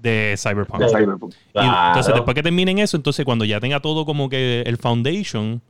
de 0.00 0.34
Cyberpunk. 0.38 0.80
de 0.80 0.88
Cyberpunk. 0.88 1.34
Y 1.54 1.58
entonces, 1.58 2.14
después 2.14 2.34
que 2.34 2.42
terminen 2.42 2.78
eso, 2.78 2.96
entonces 2.96 3.24
cuando 3.24 3.44
ya 3.44 3.60
tenga 3.60 3.80
todo 3.80 4.04
como 4.06 4.28
que 4.28 4.62
el 4.66 4.76
foundation, 4.78 5.60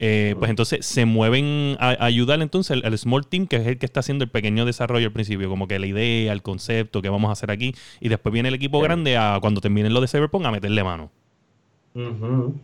eh, 0.00 0.34
pues 0.38 0.48
entonces 0.50 0.86
se 0.86 1.04
mueven 1.06 1.76
a, 1.80 1.88
a 1.90 2.04
ayudar 2.04 2.40
entonces 2.40 2.70
al, 2.72 2.84
al 2.84 2.96
small 2.98 3.26
team, 3.26 3.46
que 3.46 3.56
es 3.56 3.66
el 3.66 3.78
que 3.78 3.86
está 3.86 4.00
haciendo 4.00 4.24
el 4.24 4.30
pequeño 4.30 4.64
desarrollo 4.64 5.06
al 5.06 5.12
principio, 5.12 5.48
como 5.48 5.66
que 5.68 5.78
la 5.78 5.86
idea, 5.86 6.32
el 6.32 6.42
concepto, 6.42 7.02
que 7.02 7.08
vamos 7.08 7.28
a 7.30 7.32
hacer 7.32 7.50
aquí, 7.50 7.74
y 8.00 8.08
después 8.08 8.32
viene 8.32 8.48
el 8.48 8.54
equipo 8.54 8.78
Sí. 8.78 8.84
grande 8.84 9.16
a 9.16 9.38
cuando 9.40 9.60
terminen 9.60 9.92
lo 9.94 10.00
de 10.00 10.08
Cyberpunk 10.08 10.44
a 10.46 10.50
meterle 10.52 10.84
mano. 10.84 11.10
Ujú. 11.94 12.54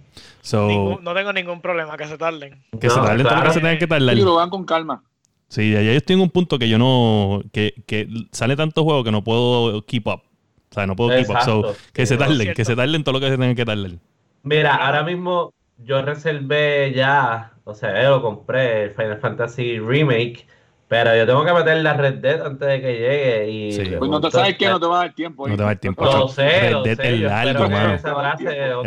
So, 0.43 0.69
Ningún- 0.69 1.03
no 1.03 1.15
tengo 1.15 1.33
ningún 1.33 1.61
problema 1.61 1.97
que 1.97 2.07
se 2.07 2.17
tarden. 2.19 2.63
que 2.81 2.89
se 2.91 2.97
tarden 2.97 3.19
todo 3.19 3.25
lo 3.25 3.29
claro. 3.31 3.47
que 3.49 3.55
se 3.55 3.61
tenga 3.61 3.79
que 3.79 3.87
tardar. 3.87 4.17
Y 4.17 4.21
lo 4.23 4.35
van 4.37 4.51
con 4.51 4.65
calma. 4.65 5.03
Sí, 5.49 5.73
ya 5.73 5.83
yo 5.83 5.91
estoy 5.93 6.15
en 6.15 6.21
un 6.23 6.31
punto 6.31 6.59
que 6.59 6.69
yo 6.69 6.79
no, 6.79 7.43
que, 7.53 7.75
que 7.87 8.09
sale 8.33 8.55
tanto 8.57 8.85
juego 8.85 9.03
que 9.05 9.11
no 9.13 9.25
puedo 9.25 9.85
keep 9.87 10.07
up. 10.07 10.23
O 10.75 10.79
sea, 10.79 10.89
no 10.89 10.97
puedo 10.97 11.17
keep 11.17 11.31
up. 11.31 11.43
So, 11.45 11.77
que 11.93 12.05
se 12.05 12.17
tarden, 12.17 12.53
que 12.53 12.65
se 12.65 12.75
tarden 12.75 13.05
todo 13.05 13.13
lo 13.13 13.21
que 13.21 13.31
se 13.31 13.39
tenga 13.39 13.55
que 13.55 13.65
tardar. 13.65 13.93
Mira, 14.43 14.75
ahora 14.75 15.05
mismo 15.05 15.55
yo 15.79 16.03
reservé 16.03 16.93
ya, 16.93 17.53
o 17.63 17.75
sea, 17.75 18.03
yo 18.03 18.11
lo 18.11 18.23
compré, 18.23 18.87
el 18.87 18.91
Final 18.91 19.19
Fantasy 19.21 19.79
Remake, 19.79 20.49
pero 20.89 21.17
yo 21.17 21.27
tengo 21.27 21.45
que 21.45 21.53
meter 21.53 21.77
la 21.77 21.95
Red 21.95 22.15
Dead 22.15 22.45
antes 22.45 22.67
de 22.67 22.81
que 22.81 22.93
llegue 22.93 23.51
y... 23.51 23.73
Sí. 23.73 23.85
Pues 23.97 24.11
no 24.11 24.21
te 24.21 24.33
sabes 24.33 24.59
que 24.59 24.69
no 24.69 24.81
te 24.81 24.87
va 24.87 24.97
a 24.97 25.05
dar 25.05 25.15
tiempo. 25.15 25.47
No 25.47 25.57
te 25.57 25.63
va 25.63 25.69
a 25.69 25.73
dar 25.75 25.81
tiempo. 25.81 26.05
Lo 26.05 26.27
sé, 26.27 26.73
lo 26.73 26.83
Red 26.83 26.97
Dead 26.97 27.07
sé, 27.07 27.15
es 27.15 27.21
largo, 27.21 27.71
mano. 27.71 27.95
Es 27.95 28.03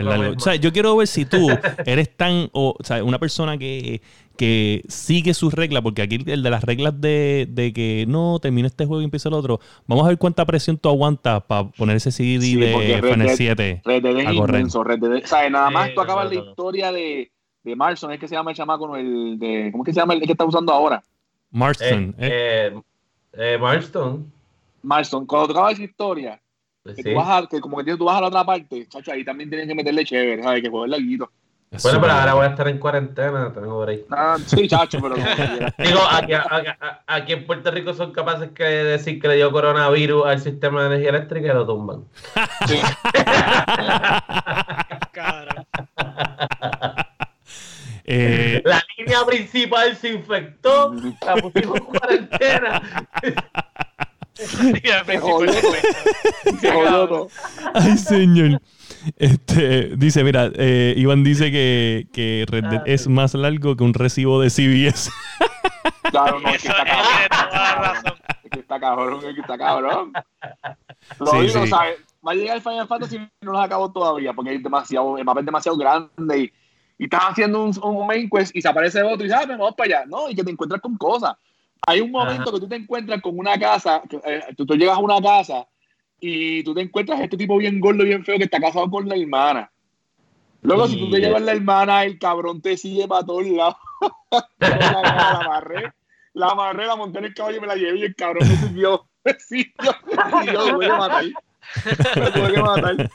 largo. 0.04 0.34
O 0.36 0.40
sea, 0.42 0.56
yo 0.56 0.74
quiero 0.74 0.98
ver 0.98 1.08
si 1.08 1.24
tú 1.24 1.48
eres 1.86 2.18
tan, 2.18 2.50
o, 2.52 2.76
o 2.78 2.84
sea, 2.84 3.02
una 3.02 3.18
persona 3.18 3.58
que, 3.58 4.02
que 4.38 4.84
sigue 4.88 5.34
sus 5.34 5.54
reglas, 5.54 5.82
porque 5.84 6.02
aquí 6.04 6.20
el 6.26 6.42
de 6.44 6.50
las 6.50 6.64
reglas 6.64 7.00
de, 7.02 7.48
de 7.50 7.74
que 7.74 8.06
no, 8.08 8.40
termina 8.40 8.68
este 8.68 8.86
juego 8.86 9.02
y 9.02 9.06
empieza 9.06 9.28
el 9.30 9.34
otro, 9.36 9.60
vamos 9.88 10.06
a 10.06 10.10
ver 10.10 10.18
cuánta 10.18 10.46
presión 10.46 10.78
tú 10.78 10.88
aguantas 10.90 11.44
para 11.44 11.68
poner 11.72 11.98
ese 11.98 12.12
CD 12.12 12.40
Sí, 12.40 12.56
de 12.56 13.02
Final 13.02 13.28
Dead- 13.28 13.36
7. 13.36 13.82
Red 13.84 14.04
Dead 14.04 14.18
es 14.20 14.34
inmenso. 14.34 14.84
Red. 14.84 15.00
Nada 15.52 15.70
más 15.70 15.90
Sí, 15.90 15.96
tú 15.96 16.02
acabas 16.02 16.26
no, 16.26 16.34
la 16.34 16.40
no, 16.44 16.50
historia 16.50 16.92
de, 16.92 17.32
de 17.64 17.76
Marson, 17.76 18.12
es 18.14 18.20
que 18.20 18.28
se 18.28 18.36
llama 18.36 18.52
el 18.52 18.58
chamaco, 18.58 18.96
el 18.96 19.38
de, 19.40 19.70
¿cómo 19.72 19.84
es 19.84 19.88
que 19.88 19.94
se 19.94 20.00
llama 20.00 20.14
el 20.14 20.22
que 20.22 20.32
está 20.32 20.46
usando 20.46 20.72
ahora? 20.72 21.04
Marston, 21.52 22.16
Eh, 22.18 22.72
eh, 22.72 22.74
eh, 23.34 23.54
eh, 23.54 23.58
Marston. 23.60 24.32
Marston, 24.84 25.26
cuando 25.26 25.48
tú 25.48 25.52
acabas 25.54 25.74
esa 25.74 25.84
historia, 25.84 26.42
que, 26.86 26.96
Sí. 26.96 27.04
tú 27.04 27.14
vas 27.16 27.44
a, 27.44 27.48
que 27.48 27.60
como 27.60 27.78
que 27.84 27.98
tú 27.98 28.06
vas 28.06 28.18
a 28.18 28.22
la 28.22 28.28
otra 28.28 28.46
parte, 28.46 28.88
chacho, 28.88 29.12
ahí 29.12 29.26
también 29.26 29.50
tienen 29.50 29.68
que 29.68 29.76
meterle 29.76 30.06
chévere, 30.06 30.42
¿sabes? 30.44 30.62
Que 30.64 30.70
jugar 30.70 30.90
larguito. 30.90 31.30
Es 31.70 31.84
Bueno, 31.84 32.00
pero 32.02 32.14
ahora 32.14 32.34
voy 32.34 32.46
a 32.46 32.50
estar 32.50 32.68
en 32.68 32.78
cuarentena, 32.80 33.52
tengo 33.54 33.76
por 33.80 33.90
ahí. 33.90 34.06
Ah, 34.10 34.38
sí, 34.46 34.68
chacho, 34.68 35.00
pero. 35.02 35.16
Digo, 35.78 36.00
aquí, 36.12 36.34
aquí- 36.34 36.70
aquí 37.08 37.34
en 37.34 37.46
Puerto 37.46 37.72
Rico 37.72 37.94
son 37.94 38.12
capaces 38.14 38.52
que 38.52 38.64
decir 38.64 39.20
que 39.20 39.28
le 39.28 39.36
dio 39.36 39.52
coronavirus 39.52 40.26
al 40.28 40.40
sistema 40.40 40.82
de 40.82 40.88
energía 40.88 41.10
eléctrica 41.10 41.48
y 41.52 41.54
lo 41.54 41.66
tumban. 41.66 42.06
Sí. 42.68 42.80
Eh, 48.10 48.62
La 48.64 48.82
línea 48.98 49.26
principal 49.26 49.94
se 49.98 50.14
infectó, 50.14 50.94
la 51.26 51.36
pusimos 51.36 51.76
en 51.78 51.84
cuarentena. 51.84 52.82
Mira, 54.64 55.04
Se 55.04 55.18
jodió 55.20 55.52
todo. 55.54 55.74
Se 56.62 56.72
jodió 56.72 57.08
todo. 57.10 57.28
Ay, 57.74 57.98
señor. 57.98 58.62
Este, 59.16 59.96
dice, 59.96 60.24
mira, 60.24 60.52
eh, 60.56 60.94
Iván 60.98 61.24
dice 61.24 61.52
que, 61.52 62.08
que 62.12 62.46
Red 62.48 62.66
Dead 62.66 62.84
es 62.86 63.08
más 63.08 63.34
largo 63.34 63.76
que 63.76 63.84
un 63.84 63.94
recibo 63.94 64.42
de 64.42 64.50
CBS. 64.50 65.10
Claro, 66.12 66.40
no, 66.40 66.50
es 66.50 66.62
que 66.62 66.68
está 66.70 66.84
cabrón. 66.86 68.04
Es 68.44 68.50
que 68.52 68.60
está 68.60 68.80
cabrón, 68.80 69.20
es 69.26 69.36
que 69.36 69.42
está 69.42 69.58
cabrón. 69.58 70.14
Lo 71.20 71.26
Sí, 71.28 71.38
digo, 71.48 71.64
sí. 71.64 71.70
¿sabes? 71.70 71.98
Va 72.26 72.32
a 72.32 72.36
llegar 72.36 72.56
el 72.58 72.62
Final 72.62 72.88
Fantasy 72.88 73.16
y 73.18 73.46
no 73.46 73.52
los 73.54 73.62
acabó 73.62 73.92
todavía, 73.92 74.34
porque 74.34 74.56
es 74.56 74.64
demasiado, 74.64 75.18
el 75.18 75.24
mapa 75.26 75.40
es 75.42 75.46
demasiado 75.46 75.78
grande 75.78 76.40
y, 76.40 76.52
y 76.98 77.04
estás 77.06 77.22
haciendo 77.30 77.64
un, 77.64 77.72
un 77.82 78.08
main 78.08 78.30
quest 78.30 78.56
y 78.56 78.62
se 78.62 78.68
aparece 78.68 79.02
otro 79.04 79.26
y 79.26 79.30
sabes, 79.30 79.48
vamos 79.50 79.76
para 79.76 80.00
allá. 80.00 80.06
No, 80.08 80.30
y 80.30 80.36
que 80.36 80.44
te 80.44 80.52
encuentras 80.52 80.82
con 80.82 80.98
cosas. 80.98 81.36
Hay 81.86 82.02
un 82.02 82.12
momento 82.12 82.44
Ajá. 82.44 82.52
que 82.54 82.60
tú 82.60 82.68
te 82.68 82.76
encuentras 82.76 83.22
con 83.22 83.38
una 83.38 83.58
casa, 83.58 84.02
que, 84.10 84.18
eh, 84.26 84.42
tú, 84.58 84.66
tú 84.66 84.76
llegas 84.76 84.98
a 84.98 85.02
una 85.02 85.22
casa 85.22 85.66
y 86.20 86.64
tú 86.64 86.74
te 86.74 86.82
encuentras 86.82 87.20
a 87.20 87.24
este 87.24 87.38
tipo 87.38 87.58
bien 87.58 87.80
gordo, 87.80 88.04
bien 88.04 88.24
feo, 88.26 88.38
que 88.38 88.46
está 88.46 88.60
casado 88.60 88.90
con 88.90 89.08
la 89.08 89.16
hermana. 89.16 89.72
Luego, 90.62 90.88
si 90.88 90.98
tú 90.98 91.10
te 91.10 91.20
llevas 91.20 91.42
la 91.42 91.54
hermana, 91.54 92.04
el 92.04 92.18
cabrón 92.18 92.62
te 92.62 92.78
sigue 92.78 93.08
para 93.08 93.26
todos 93.26 93.46
lados. 93.48 93.76
la, 94.60 95.40
amarré, 95.42 95.94
la 96.34 96.48
amarré, 96.48 96.86
la 96.88 96.96
monté 96.96 97.20
en 97.20 97.26
el 97.26 97.34
caballo 97.34 97.58
y 97.58 97.62
me 97.62 97.68
la 97.68 97.76
llevé 97.76 98.00
y 98.00 98.04
el 98.04 98.16
cabrón 98.16 98.48
me 98.48 98.56
siguió. 98.56 99.08
Me 99.28 99.38
siguió. 99.40 99.92
Y 100.42 100.46
yo 100.46 100.54
lo 100.54 100.68
tuve 100.76 100.86
que 100.86 100.92
matar. 100.94 101.26
Lo 102.16 102.32
tuve 102.32 102.54
que 102.54 102.62
matar. 102.62 103.10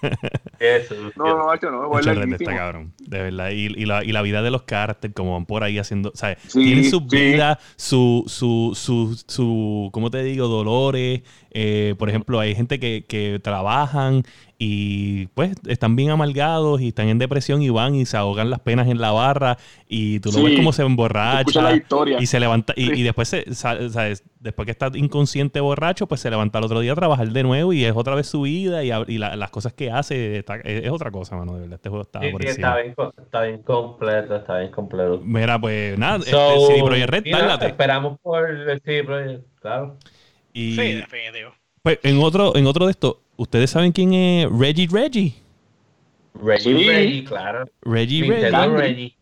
Eso, 0.58 0.94
No, 1.16 1.36
no, 1.36 1.46
macho, 1.46 1.70
no. 1.70 1.98
Está 1.98 2.56
cabrón. 2.56 2.92
De 2.98 3.22
verdad. 3.22 3.50
Y, 3.50 3.66
y 3.66 3.86
la, 3.86 4.04
y 4.04 4.12
la 4.12 4.22
vida 4.22 4.42
de 4.42 4.50
los 4.50 4.62
caracteres, 4.62 5.14
como 5.14 5.32
van 5.32 5.46
por 5.46 5.64
ahí 5.64 5.78
haciendo. 5.78 6.12
¿sabes? 6.14 6.38
Sí, 6.48 6.64
Tienen 6.64 6.84
su 6.90 7.00
sí. 7.08 7.16
vida, 7.16 7.58
su, 7.76 8.24
su, 8.26 8.72
su, 8.74 9.20
su, 9.26 9.90
¿cómo 9.92 10.10
te 10.10 10.22
digo? 10.22 10.48
Dolores. 10.48 11.22
Eh, 11.50 11.94
por 11.98 12.08
ejemplo, 12.08 12.40
hay 12.40 12.54
gente 12.54 12.78
que, 12.80 13.04
que 13.06 13.40
trabajan 13.42 14.22
y 14.64 15.26
pues 15.34 15.56
están 15.66 15.96
bien 15.96 16.10
amargados 16.10 16.80
y 16.80 16.88
están 16.88 17.08
en 17.08 17.18
depresión 17.18 17.62
y 17.62 17.70
van 17.70 17.96
y 17.96 18.06
se 18.06 18.16
ahogan 18.16 18.48
las 18.48 18.60
penas 18.60 18.86
en 18.86 19.00
la 19.00 19.10
barra 19.10 19.58
y 19.88 20.20
tú 20.20 20.30
lo 20.30 20.38
Sí. 20.38 20.44
ves 20.44 20.56
como 20.56 20.72
se 20.72 20.82
Escucha 20.82 20.86
emborracha 20.92 21.62
la 21.62 21.74
historia. 21.74 22.18
y 22.20 22.26
se 22.26 22.38
levanta 22.38 22.72
y, 22.76 22.86
Sí. 22.86 22.92
y 23.00 23.02
después 23.02 23.26
se, 23.28 23.52
sa- 23.56 23.88
¿sabes? 23.90 24.22
después 24.38 24.66
que 24.66 24.70
está 24.72 24.88
inconsciente 24.94 25.58
borracho 25.60 26.06
pues 26.06 26.20
se 26.20 26.30
levanta 26.30 26.58
el 26.60 26.64
otro 26.64 26.78
día 26.78 26.92
a 26.92 26.94
trabajar 26.94 27.28
de 27.32 27.42
nuevo 27.42 27.72
y 27.72 27.84
es 27.84 27.92
otra 27.96 28.14
vez 28.14 28.28
su 28.28 28.42
vida 28.42 28.84
y, 28.84 28.92
y 29.08 29.18
la- 29.18 29.34
las 29.34 29.50
cosas 29.50 29.72
que 29.72 29.90
hace 29.90 30.38
está- 30.38 30.56
es, 30.56 30.84
es 30.84 30.90
otra 30.90 31.10
cosa 31.10 31.34
mano 31.36 31.54
de 31.54 31.60
verdad 31.62 31.74
este 31.76 31.88
juego 31.88 32.02
está 32.02 32.20
Sí, 32.20 32.28
por 32.30 32.46
está 32.46 32.76
bien, 32.76 32.94
está 33.18 33.42
bien 33.42 33.62
completo, 33.62 34.36
está 34.36 34.58
bien 34.60 34.70
completo. 34.70 35.20
mira 35.24 35.58
pues 35.60 35.98
nada 35.98 36.20
So, 36.20 36.52
este, 36.52 36.66
CD 36.74 36.84
Projekt 36.84 37.10
Red 37.10 37.24
tárdate. 37.32 37.66
esperamos 37.66 38.20
por 38.20 38.48
el 38.48 38.80
CD 38.82 39.02
Projekt, 39.02 39.42
claro. 39.60 39.96
y 40.52 40.76
Sí, 40.76 40.92
definitivo. 40.94 41.50
pues 41.82 41.98
en 42.04 42.20
otro 42.20 42.54
en 42.54 42.66
otro 42.68 42.84
de 42.86 42.92
estos 42.92 43.16
ustedes 43.36 43.70
saben 43.70 43.92
quién 43.92 44.12
es 44.14 44.48
Reggie 44.50 44.88
Reggie 44.90 45.34
Reggie, 46.34 46.62
Sí. 46.78 46.84
Reggie, 46.88 47.24
claro. 47.24 47.64
Reggie 47.82 48.22
Reggie 48.26 48.68
Reggie. 48.68 49.16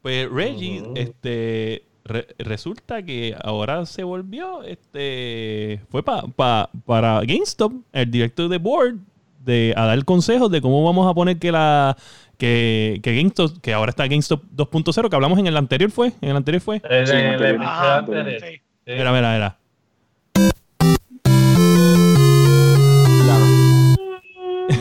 Pues 0.00 0.30
Reggie, 0.30 0.82
este, 0.96 1.84
re- 2.04 2.26
resulta 2.38 3.02
que 3.04 3.36
ahora 3.42 3.84
se 3.86 4.02
volvió, 4.04 4.62
este, 4.64 5.80
fue 5.90 6.02
pa- 6.02 6.26
pa- 6.34 6.70
para 6.86 7.20
GameStop, 7.20 7.72
el 7.92 8.10
director 8.10 8.48
de 8.48 8.58
board, 8.58 8.96
de, 9.44 9.74
a 9.76 9.86
dar 9.86 10.04
consejos 10.04 10.50
de 10.50 10.60
cómo 10.60 10.84
vamos 10.84 11.08
a 11.10 11.14
poner 11.14 11.38
que 11.38 11.50
la, 11.52 11.96
que, 12.38 13.00
que 13.02 13.14
GameStop, 13.16 13.58
que 13.60 13.72
ahora 13.72 13.90
está 13.90 14.06
GameStop 14.06 14.42
2.0, 14.56 15.08
que 15.08 15.16
hablamos 15.16 15.38
en 15.38 15.46
el 15.48 15.56
anterior 15.56 15.90
fue, 15.90 16.12
en 16.20 16.30
el 16.30 16.36
anterior 16.36 16.60
fue. 16.62 16.78
Sí, 16.78 16.84
el, 16.90 16.94
el 16.96 17.00
anterior. 17.06 17.42
episodio 17.48 17.68
Ajá, 17.68 17.98
anterior. 17.98 18.40
sí. 18.40 18.56
Sí. 18.56 18.92
Mira, 18.92 19.12
mira, 19.12 19.32
mira. 19.34 19.58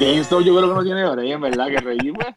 GameStop 0.06 0.41
yo 0.43 0.56
creo 0.56 0.70
que 0.70 0.76
no 0.76 0.84
tiene 0.84 1.28
y 1.28 1.32
en 1.32 1.41
verdad 1.41 1.68
que 1.68 1.78
reír, 1.78 2.14
pues. 2.14 2.28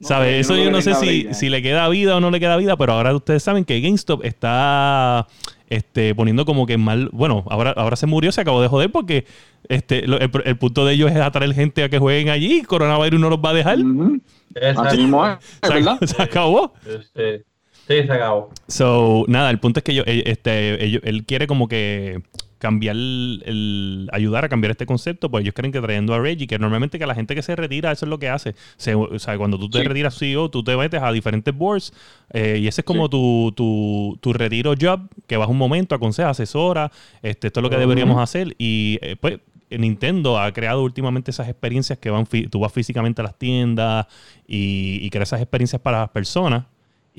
no, 0.00 0.08
¿Sabes? 0.08 0.40
Eso 0.46 0.56
yo 0.56 0.70
no 0.70 0.80
sé 0.80 0.94
si, 0.94 1.32
si 1.34 1.48
le 1.48 1.62
queda 1.62 1.88
vida 1.88 2.16
o 2.16 2.20
no 2.20 2.30
le 2.30 2.40
queda 2.40 2.56
vida, 2.56 2.76
pero 2.76 2.92
ahora 2.94 3.14
ustedes 3.14 3.42
saben 3.42 3.64
que 3.64 3.80
GameStop 3.80 4.24
está 4.24 5.26
este, 5.68 6.14
poniendo 6.14 6.44
como 6.44 6.66
que 6.66 6.76
mal. 6.78 7.08
Bueno, 7.12 7.44
ahora, 7.48 7.70
ahora 7.76 7.96
se 7.96 8.06
murió, 8.06 8.32
se 8.32 8.40
acabó 8.40 8.60
de 8.62 8.68
joder 8.68 8.90
porque 8.90 9.24
este, 9.68 10.06
lo- 10.06 10.18
el, 10.18 10.30
el 10.44 10.56
punto 10.58 10.84
de 10.84 10.94
ellos 10.94 11.10
es 11.10 11.16
atraer 11.18 11.54
gente 11.54 11.84
a 11.84 11.88
que 11.88 11.98
jueguen 11.98 12.28
allí. 12.30 12.62
Coronavirus 12.62 13.20
no 13.20 13.30
los 13.30 13.38
va 13.38 13.50
a 13.50 13.54
dejar. 13.54 13.78
Ujú. 13.78 14.20
Exacto. 14.54 14.82
Así 14.82 14.96
mismo 14.98 15.26
es, 15.26 15.38
es 15.38 15.48
Se, 15.68 15.74
verdad. 15.74 15.98
se 16.04 16.22
acabó. 16.22 16.72
Este, 16.84 17.44
sí, 17.86 18.06
se 18.06 18.12
acabó. 18.12 18.50
So, 18.66 19.24
nada, 19.28 19.50
el 19.50 19.60
punto 19.60 19.78
es 19.80 19.84
que 19.84 19.94
yo, 19.94 20.02
eh, 20.06 20.24
este, 20.26 20.82
él 21.08 21.24
quiere 21.26 21.46
como 21.46 21.68
que 21.68 22.20
cambiar 22.60 22.94
el, 22.94 23.42
el- 23.46 24.08
ayudar 24.12 24.44
a 24.44 24.48
cambiar 24.48 24.70
este 24.70 24.86
concepto, 24.86 25.28
pues 25.30 25.42
ellos 25.42 25.54
creen 25.54 25.72
que 25.72 25.80
trayendo 25.80 26.14
a 26.14 26.20
Reggie, 26.20 26.46
que 26.46 26.58
normalmente 26.58 26.98
que 26.98 27.06
la 27.06 27.14
gente 27.16 27.34
que 27.34 27.42
se 27.42 27.56
retira, 27.56 27.90
eso 27.90 28.06
es 28.06 28.10
lo 28.10 28.18
que 28.20 28.28
hace. 28.28 28.54
Se- 28.76 28.94
o 28.94 29.18
sea, 29.18 29.36
cuando 29.36 29.58
tú 29.58 29.68
te 29.68 29.78
Sí. 29.80 29.84
retiras 29.88 30.16
CEO, 30.16 30.48
tú 30.50 30.62
te 30.62 30.76
metes 30.76 31.02
a 31.02 31.10
diferentes 31.10 31.52
boards 31.52 31.92
eh, 32.32 32.58
y 32.62 32.68
ese 32.68 32.82
es 32.82 32.84
como 32.84 33.06
Sí. 33.06 33.10
tu, 33.10 33.52
tu, 33.56 34.18
tu 34.20 34.32
retiro 34.32 34.74
job, 34.80 35.00
que 35.26 35.36
vas 35.36 35.48
un 35.48 35.58
momento, 35.58 35.94
aconseja, 35.96 36.30
asesora, 36.30 36.92
este, 37.22 37.48
esto 37.48 37.58
es 37.60 37.62
lo 37.64 37.70
que 37.70 37.76
deberíamos 37.78 38.20
hacer 38.22 38.54
y 38.58 38.98
eh, 39.02 39.16
pues 39.18 39.40
Nintendo 39.70 40.38
ha 40.38 40.52
creado 40.52 40.82
últimamente 40.82 41.30
esas 41.30 41.48
experiencias 41.48 41.98
que 41.98 42.10
van, 42.10 42.26
tú 42.50 42.58
vas 42.60 42.72
físicamente 42.72 43.20
a 43.22 43.24
las 43.24 43.38
tiendas 43.38 44.06
y, 44.46 44.98
y 45.00 45.10
creas 45.10 45.28
esas 45.30 45.40
experiencias 45.40 45.80
para 45.80 46.00
las 46.00 46.10
personas. 46.10 46.64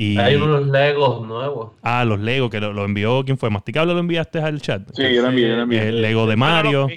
Y, 0.03 0.17
Hay 0.17 0.35
unos 0.35 0.65
Legos 0.67 1.27
nuevos. 1.27 1.73
Ah, 1.83 2.03
los 2.05 2.19
Lego, 2.19 2.49
que 2.49 2.59
lo, 2.59 2.73
lo 2.73 2.85
envió. 2.85 3.23
¿Quién 3.23 3.37
fue? 3.37 3.51
¿Masticable 3.51 3.93
lo 3.93 3.99
enviaste 3.99 4.39
al 4.39 4.59
chat? 4.59 4.81
Sí, 4.93 5.03
yo 5.13 5.21
lo 5.21 5.27
envié, 5.29 5.49
yo 5.49 5.55
lo 5.57 5.61
envié. 5.61 5.89
El 5.89 6.01
Lego 6.01 6.25
de 6.25 6.35
Mario. 6.35 6.87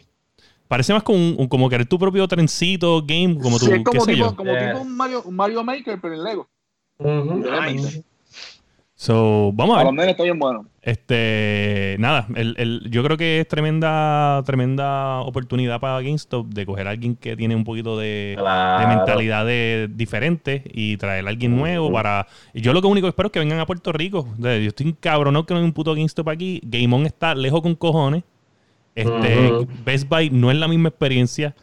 Parece 0.68 0.94
más 0.94 1.02
como 1.02 1.18
un, 1.18 1.34
un- 1.38 1.46
como 1.48 1.68
querer 1.68 1.86
tu 1.86 1.98
propio 1.98 2.26
trencito, 2.26 3.02
game, 3.06 3.38
como 3.38 3.58
tu, 3.58 3.66
Sí, 3.66 3.72
es 3.72 3.78
qué 3.78 3.84
como 3.84 4.00
sé 4.06 4.12
tipo, 4.14 4.30
yo. 4.30 4.34
como 4.36 4.52
Yes. 4.52 4.66
tipo 4.68 4.78
un 4.80 4.96
Mario, 4.96 5.22
un 5.26 5.36
Mario 5.36 5.62
Maker, 5.62 5.98
pero 6.00 6.14
en 6.14 6.24
Lego. 6.24 6.48
Literalmente. 6.98 8.04
So, 9.04 9.52
vamos 9.52 9.76
A 9.76 9.80
a 9.80 9.84
los 9.84 9.92
ver. 9.92 10.00
nenes 10.00 10.10
está 10.12 10.22
bien 10.22 10.38
bueno. 10.38 10.64
Este, 10.80 11.96
nada, 11.98 12.26
el, 12.36 12.54
el- 12.56 12.88
yo 12.90 13.02
creo 13.04 13.18
que 13.18 13.40
es 13.40 13.46
tremenda, 13.48 14.42
tremenda 14.46 15.20
oportunidad 15.20 15.78
para 15.78 16.00
GameStop 16.00 16.46
de 16.46 16.64
coger 16.64 16.86
a 16.86 16.90
alguien 16.92 17.14
que 17.14 17.36
tiene 17.36 17.54
un 17.54 17.64
poquito 17.64 17.98
de, 17.98 18.34
Claro. 18.38 18.80
de 18.88 18.96
mentalidades 18.96 19.94
diferentes 19.94 20.62
y 20.72 20.96
traer 20.96 21.26
a 21.26 21.28
alguien 21.28 21.54
nuevo 21.54 21.92
para... 21.92 22.26
Yo 22.54 22.72
lo 22.72 22.80
que 22.80 22.86
único 22.86 23.04
que 23.06 23.10
espero 23.10 23.26
es 23.26 23.32
que 23.32 23.40
vengan 23.40 23.60
a 23.60 23.66
Puerto 23.66 23.92
Rico. 23.92 24.26
O 24.38 24.42
sea, 24.42 24.56
Yo 24.56 24.68
estoy 24.68 24.88
encabronado 24.88 25.44
que 25.44 25.52
no 25.52 25.60
hay 25.60 25.66
un 25.66 25.72
puto 25.74 25.94
GameStop 25.94 26.26
aquí. 26.30 26.62
Game 26.64 26.94
On 26.96 27.04
está 27.04 27.34
lejos 27.34 27.60
con 27.60 27.74
cojones. 27.74 28.24
Este. 28.94 29.66
Best 29.84 30.08
Buy 30.08 30.30
no 30.30 30.50
es 30.50 30.56
la 30.56 30.66
misma 30.68 30.88
experiencia. 30.88 31.54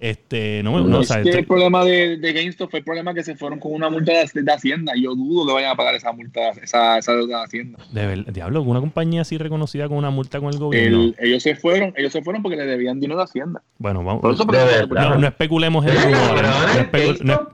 Este, 0.00 0.62
no, 0.62 0.72
me- 0.72 0.88
no, 0.88 0.98
o 0.98 1.00
es 1.00 1.08
sea, 1.08 1.22
que 1.22 1.30
este- 1.30 1.40
el 1.40 1.46
problema 1.46 1.84
de, 1.84 2.18
de 2.18 2.32
GameStop 2.32 2.70
fue 2.70 2.78
el 2.78 2.84
problema 2.84 3.12
que 3.14 3.24
se 3.24 3.34
fueron 3.34 3.58
con 3.58 3.72
una 3.72 3.90
multa 3.90 4.12
de, 4.12 4.42
de 4.42 4.52
Hacienda. 4.52 4.92
Yo 4.96 5.14
dudo 5.16 5.46
que 5.46 5.52
vayan 5.54 5.72
a 5.72 5.74
pagar 5.76 5.94
esa 5.96 6.12
multa, 6.12 6.50
esa, 6.62 6.98
esa 6.98 7.12
deuda 7.14 7.38
de 7.38 7.44
Hacienda. 7.44 7.78
de 7.90 8.06
ver- 8.06 8.32
diablo, 8.32 8.62
una 8.62 8.78
compañía 8.80 9.22
así 9.22 9.38
reconocida 9.38 9.88
con 9.88 9.96
una 9.96 10.10
multa 10.10 10.38
con 10.40 10.52
el 10.52 10.58
gobierno. 10.60 11.02
El- 11.02 11.16
ellos 11.18 11.42
se 11.42 11.56
fueron, 11.56 11.92
ellos 11.96 12.12
se 12.12 12.22
fueron 12.22 12.42
porque 12.42 12.56
le 12.56 12.64
debían 12.66 13.00
dinero 13.00 13.20
a 13.20 13.24
Hacienda. 13.24 13.60
bueno, 13.78 14.04
vamos. 14.04 14.22
Por 14.22 14.34
eso, 14.34 14.44
De 14.44 14.58
verdad. 14.86 15.10
no, 15.10 15.16
no 15.18 15.26
especulemos 15.26 15.84
en 15.86 15.94
rumores. 15.96 17.22
No, 17.24 17.34
no- 17.34 17.48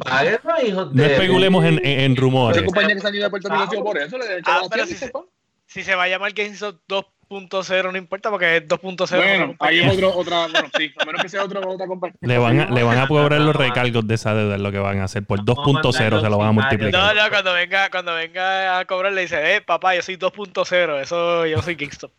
no 0.74 0.84
de- 0.92 1.07
especulemos 1.12 1.64
en, 1.64 1.80
en- 1.84 2.16
rumores. 2.16 2.62
compañía 2.62 2.95
que 2.95 3.01
se 3.01 3.09
han 3.09 3.14
ido 3.14 3.24
de 3.24 3.30
Puerto 3.30 3.49
Rico 3.49 3.62
ha 3.62 3.70
sido 3.70 3.84
por 3.84 3.99
eso, 3.99 4.18
le 4.18 4.24
deben 4.24 4.38
echar 4.40 4.61
Ah, 4.70 4.86
si 4.86 4.95
se 4.95 5.11
van. 5.11 5.22
Si 5.66 5.82
se 5.82 5.95
va 5.95 6.05
a 6.05 6.09
llamar 6.09 6.32
GameStop 6.34 7.07
2.0 7.41 7.93
no 7.93 7.99
importa 7.99 8.30
porque 8.30 8.57
es 8.59 8.68
2.0. 8.68 9.16
Bueno, 9.16 9.55
ahí 9.61 9.80
es 9.80 9.93
otro, 9.93 10.16
otra, 10.16 10.47
bueno, 10.49 10.68
sí, 10.78 10.91
a 10.99 11.05
menos 11.05 11.22
que 11.22 11.28
sea 11.28 11.45
otro, 11.45 11.61
otra 11.68 11.87
compañía. 11.87 12.16
Le 12.20 12.39
van, 12.39 12.61
a, 12.61 12.70
le 12.70 12.82
van 12.82 12.99
a 12.99 13.07
cobrar 13.09 13.41
los 13.41 13.55
recargos 13.55 14.07
de 14.07 14.14
esa 14.14 14.35
deuda, 14.35 14.57
es 14.57 14.61
lo 14.61 14.72
que 14.72 14.78
van 14.78 15.01
a 15.01 15.05
hacer. 15.05 15.24
Por 15.24 15.41
2.0 15.41 15.93
se 16.20 16.28
lo 16.30 16.39
van 16.39 16.49
a 16.49 16.53
No, 16.53 16.61
multiplicar. 16.61 17.14
no, 17.16 17.28
cuando 17.30 17.53
venga, 17.55 17.91
cuando 17.91 18.14
venga 18.14 18.78
a 18.78 18.85
cobrar 18.85 19.12
le 19.12 19.22
dice, 19.22 19.57
eh, 19.57 19.61
papá, 19.61 19.95
yo 19.95 20.03
soy 20.03 20.16
2.0, 20.16 21.01
eso 21.03 21.47
yo 21.47 21.61
soy 21.62 21.74
GameStop. 21.74 22.11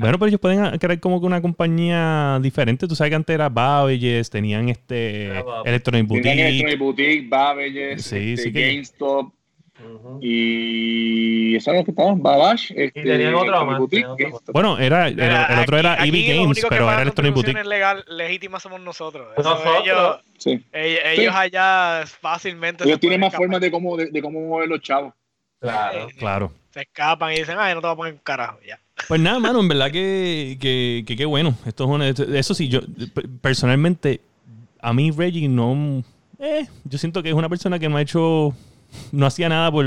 Bueno, 0.00 0.18
pero 0.18 0.26
ellos 0.28 0.40
pueden 0.40 0.78
crear 0.78 0.98
como 1.00 1.20
que 1.20 1.26
una 1.26 1.40
compañía 1.42 2.38
diferente. 2.40 2.86
Tú 2.88 2.94
sabes 2.96 3.10
que 3.10 3.16
antes 3.16 3.34
era 3.34 3.48
Babelles, 3.48 4.30
tenían 4.30 4.68
este. 4.68 5.26
Electronic 5.64 6.06
Tenían 6.06 6.06
Boutique. 6.08 6.48
Electronic 6.48 6.78
Boutique, 6.78 7.28
Babbage, 7.28 7.98
Sí, 7.98 8.32
este, 8.32 8.36
sí 8.36 8.52
que- 8.52 8.68
GameStop 8.72 9.32
Ujú. 9.94 10.18
y 10.22 11.56
eso 11.56 11.70
es 11.72 11.78
lo 11.78 11.84
que 11.84 11.90
estaban, 11.92 12.22
Babash, 12.22 12.70
este, 12.74 13.02
tenían 13.02 13.34
otro 13.34 13.44
Electronic 13.44 13.66
más, 13.70 13.78
Boutique, 13.78 14.00
tenían 14.02 14.10
otro 14.12 14.26
GameStop. 14.26 14.52
Bueno, 14.52 14.78
era, 14.78 15.08
el, 15.08 15.20
el 15.20 15.58
otro 15.60 15.78
era 15.78 15.92
Aquí- 15.94 16.10
los 16.10 16.20
Games, 16.28 16.46
únicos 16.46 16.62
que 16.64 16.68
pero 16.68 16.90
era 16.92 17.02
Electronic 17.02 17.34
Boutique. 17.34 17.64
legal, 17.64 18.04
legítimas 18.08 18.62
somos 18.62 18.80
nosotros. 18.80 19.28
Eso, 19.36 19.48
Nosotros. 19.50 19.76
Ellos, 19.84 20.18
Sí. 20.38 20.64
ellos, 20.72 21.00
ellos 21.04 21.34
allá 21.34 22.04
fácilmente 22.20 22.84
Ellos 22.84 23.00
tienen 23.00 23.20
más 23.20 23.34
formas 23.34 23.60
de 23.60 23.70
cómo, 23.70 23.96
de, 23.96 24.10
de 24.10 24.22
cómo 24.22 24.40
mover 24.40 24.68
los 24.68 24.80
chavos. 24.82 25.14
Claro. 25.60 26.08
Claro. 26.18 26.52
Se 26.70 26.82
escapan 26.82 27.32
y 27.32 27.36
dicen, 27.38 27.56
ay, 27.58 27.74
no 27.74 27.80
te 27.80 27.86
voy 27.86 27.94
a 27.94 27.96
poner 27.96 28.12
un 28.12 28.20
carajo. 28.22 28.58
Ya. 28.66 28.78
Pues 29.08 29.20
nada, 29.20 29.38
mano, 29.38 29.60
en 29.60 29.68
verdad 29.68 29.90
que, 29.90 30.58
que, 30.60 31.04
que 31.06 31.16
qué 31.16 31.24
bueno. 31.24 31.54
Esto 31.66 31.84
es 31.84 31.90
una- 31.90 32.08
esto- 32.08 32.24
eso 32.34 32.54
sí, 32.54 32.68
yo 32.68 32.80
pe- 33.14 33.26
personalmente, 33.40 34.20
a 34.80 34.92
mí 34.92 35.10
Reggie 35.10 35.48
no... 35.48 36.02
eh, 36.38 36.66
yo 36.84 36.98
siento 36.98 37.22
que 37.22 37.30
es 37.30 37.34
una 37.34 37.48
persona 37.48 37.78
que 37.78 37.88
no 37.88 37.96
ha 37.96 38.02
hecho... 38.02 38.52
No 39.12 39.26
hacía 39.26 39.48
nada 39.48 39.70
por 39.70 39.84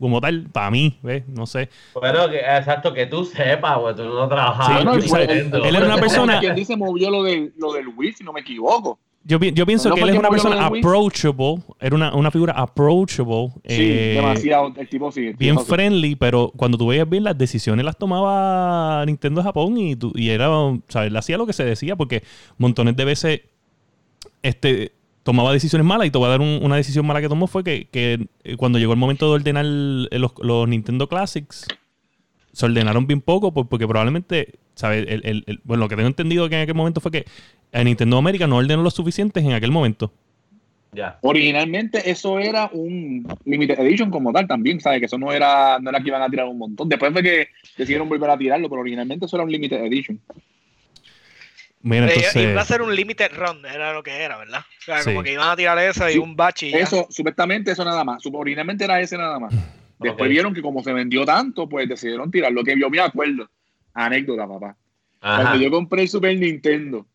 como 0.00 0.20
tal, 0.20 0.48
para 0.52 0.70
mí, 0.70 0.98
¿ves? 1.02 1.22
No 1.28 1.46
sé. 1.46 1.68
Bueno, 1.94 2.28
que, 2.28 2.38
exacto, 2.38 2.92
que 2.92 3.06
tú 3.06 3.24
sepas, 3.24 3.78
güey, 3.78 3.94
tú 3.94 4.04
no 4.04 4.28
trabajabas. 4.28 5.02
Sí, 5.04 5.10
Nintendo. 5.12 5.64
él- 5.64 5.76
era 5.76 5.86
una 5.86 5.96
persona- 5.98 6.40
Quien 6.40 6.54
dice 6.54 6.76
movió 6.76 7.10
lo 7.10 7.22
del, 7.22 7.52
lo 7.58 7.72
del 7.72 7.88
Wii, 7.88 8.12
si 8.14 8.24
no 8.24 8.32
me 8.32 8.40
equivoco. 8.40 8.98
Yo, 9.26 9.40
pi- 9.40 9.52
yo 9.52 9.64
pienso 9.64 9.88
¿No 9.88 9.94
que 9.94 10.02
él 10.02 10.10
es 10.10 10.18
una 10.18 10.28
persona 10.28 10.56
de 10.56 10.78
approachable, 10.80 11.62
era 11.80 11.96
una, 11.96 12.14
una 12.14 12.30
figura 12.30 12.52
approachable, 12.52 13.48
Sí, 13.66 13.76
eh, 13.80 14.12
demasiado. 14.16 14.74
El 14.76 14.86
tipo 14.86 15.10
sí. 15.10 15.28
el 15.28 15.34
bien 15.34 15.58
sí. 15.58 15.64
friendly, 15.66 16.14
pero 16.14 16.52
cuando 16.54 16.76
tú 16.76 16.88
veías 16.88 17.08
bien 17.08 17.24
las 17.24 17.38
decisiones 17.38 17.86
las 17.86 17.96
tomaba 17.96 19.02
Nintendo 19.06 19.40
de 19.40 19.44
Japón 19.46 19.78
y, 19.78 19.96
tú- 19.96 20.12
y 20.14 20.28
era, 20.28 20.48
¿sabes? 20.88 21.08
Él 21.08 21.16
hacía 21.16 21.38
lo 21.38 21.46
que 21.46 21.54
se 21.54 21.64
decía 21.64 21.96
porque 21.96 22.22
montones 22.58 22.96
de 22.96 23.04
veces 23.06 23.40
este, 24.42 24.92
tomaba 25.24 25.52
decisiones 25.52 25.84
malas 25.86 26.06
y 26.06 26.10
te 26.10 26.18
voy 26.18 26.28
a 26.28 26.30
dar 26.30 26.40
un- 26.40 26.60
una 26.62 26.76
decisión 26.76 27.04
mala 27.06 27.20
que 27.20 27.28
tomó 27.28 27.48
fue 27.48 27.64
que, 27.64 27.88
que, 27.90 28.26
eh, 28.44 28.56
cuando 28.56 28.78
llegó 28.78 28.92
el 28.92 28.98
momento 28.98 29.26
de 29.26 29.32
ordenar 29.32 29.64
eh, 29.64 30.18
los, 30.20 30.32
los 30.40 30.68
Nintendo 30.68 31.08
Classics, 31.08 31.66
se 32.52 32.66
ordenaron 32.66 33.06
bien 33.08 33.20
poco 33.20 33.52
por- 33.52 33.66
porque 33.68 33.88
probablemente 33.88 34.54
¿sabes? 34.76 35.06
El, 35.08 35.20
el- 35.24 35.44
el- 35.46 35.60
bueno, 35.64 35.84
lo 35.84 35.88
que 35.88 35.94
tengo 35.96 36.08
entendido 36.08 36.48
que 36.48 36.56
en 36.56 36.62
aquel 36.62 36.74
momento 36.74 37.00
fue 37.00 37.10
que 37.12 37.24
a 37.72 37.82
Nintendo 37.84 38.16
América 38.18 38.46
no 38.46 38.56
ordenó 38.56 38.82
los 38.82 38.94
suficientes 38.94 39.42
en 39.44 39.52
aquel 39.52 39.70
momento. 39.70 40.12
Originalmente 41.22 42.08
eso 42.10 42.38
era 42.38 42.70
un 42.72 43.26
limited 43.44 43.78
edition 43.80 44.10
como 44.10 44.32
tal 44.32 44.46
también, 44.46 44.80
¿sabes? 44.80 45.00
Que 45.00 45.06
eso 45.06 45.18
no 45.18 45.32
era, 45.32 45.78
no 45.80 45.90
era 45.90 46.00
que 46.00 46.08
iban 46.08 46.22
a 46.22 46.28
tirar 46.28 46.46
un 46.46 46.58
montón. 46.58 46.88
Después 46.88 47.12
fue 47.12 47.22
que 47.22 47.48
decidieron 47.78 48.08
volver 48.08 48.30
a 48.30 48.36
tirarlo, 48.38 48.68
pero 48.68 48.80
originalmente 48.80 49.26
eso 49.26 49.36
era 49.36 49.44
un 49.44 49.50
limited 49.52 49.84
edition. 49.84 50.20
Mira, 51.86 52.06
Eh, 52.06 52.14
entonces. 52.16 52.50
Iba 52.50 52.62
a 52.62 52.64
ser 52.64 52.80
un 52.80 52.96
limited 52.96 53.30
run, 53.36 53.64
era 53.66 53.92
lo 53.92 54.02
que 54.02 54.10
era, 54.22 54.38
¿verdad? 54.38 54.60
O 54.80 54.82
sea, 54.82 55.02
Sí. 55.02 55.10
como 55.10 55.22
que 55.22 55.32
iban 55.32 55.48
a 55.50 55.54
tirar 55.54 55.78
eso 55.78 56.08
y 56.08 56.14
Sí. 56.14 56.18
un 56.18 56.34
batch 56.34 56.62
y 56.64 56.70
ya. 56.70 56.78
Eso, 56.78 57.06
supuestamente 57.10 57.72
eso 57.72 57.84
nada 57.84 58.02
más. 58.04 58.22
Originalmente 58.32 58.84
era 58.84 58.98
ese 59.00 59.18
nada 59.18 59.38
más. 59.38 59.54
Después 59.98 60.30
vieron 60.30 60.54
que 60.54 60.62
como 60.62 60.82
se 60.82 60.92
vendió 60.94 61.24
tanto, 61.26 61.68
pues 61.68 61.86
decidieron 61.88 62.30
tirar. 62.30 62.52
Lo 62.52 62.64
que 62.64 62.74
yo 62.78 62.88
me 62.88 63.00
acuerdo. 63.00 63.48
Anécdota, 63.92 64.48
papá. 64.48 64.76
Ajá. 65.20 65.42
Cuando 65.42 65.62
yo 65.64 65.70
compré 65.70 66.02
el 66.02 66.08
Super 66.08 66.36
Nintendo, 66.36 67.06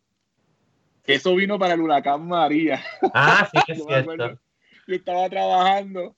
eso 1.05 1.35
vino 1.35 1.57
para 1.57 1.73
el 1.73 1.81
huracán 1.81 2.27
María. 2.27 2.81
Ah, 3.13 3.49
sí, 3.51 3.59
es 3.73 3.77
Yo 3.79 3.85
cierto. 3.85 4.39
Estaba 4.87 5.29
trabajando 5.29 6.15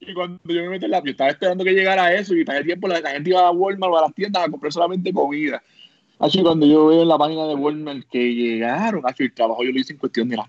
y 0.00 0.12
cuando 0.14 0.40
yo 0.44 0.62
me 0.62 0.68
metí 0.70 0.84
en 0.84 0.90
la... 0.90 1.02
Yo 1.02 1.10
estaba 1.10 1.30
esperando 1.30 1.64
que 1.64 1.72
llegara 1.72 2.12
eso 2.14 2.34
y 2.34 2.44
para 2.44 2.58
el 2.58 2.66
tiempo 2.66 2.86
la, 2.88 3.00
la 3.00 3.10
gente 3.10 3.30
iba 3.30 3.40
a 3.40 3.50
Walmart 3.50 3.92
o 3.92 3.98
a 3.98 4.02
las 4.02 4.14
tiendas 4.14 4.44
a 4.44 4.50
comprar 4.50 4.72
solamente 4.72 5.12
comida. 5.12 5.62
Así 6.18 6.42
cuando 6.42 6.66
yo 6.66 6.86
veo 6.86 7.02
en 7.02 7.08
la 7.08 7.18
página 7.18 7.46
de 7.46 7.54
Walmart 7.54 8.06
que 8.10 8.34
llegaron, 8.34 9.02
así 9.04 9.24
el 9.24 9.34
trabajo 9.34 9.64
yo 9.64 9.72
lo 9.72 9.80
hice 9.80 9.92
en 9.92 9.98
cuestión 9.98 10.28
de 10.28 10.36
la... 10.36 10.46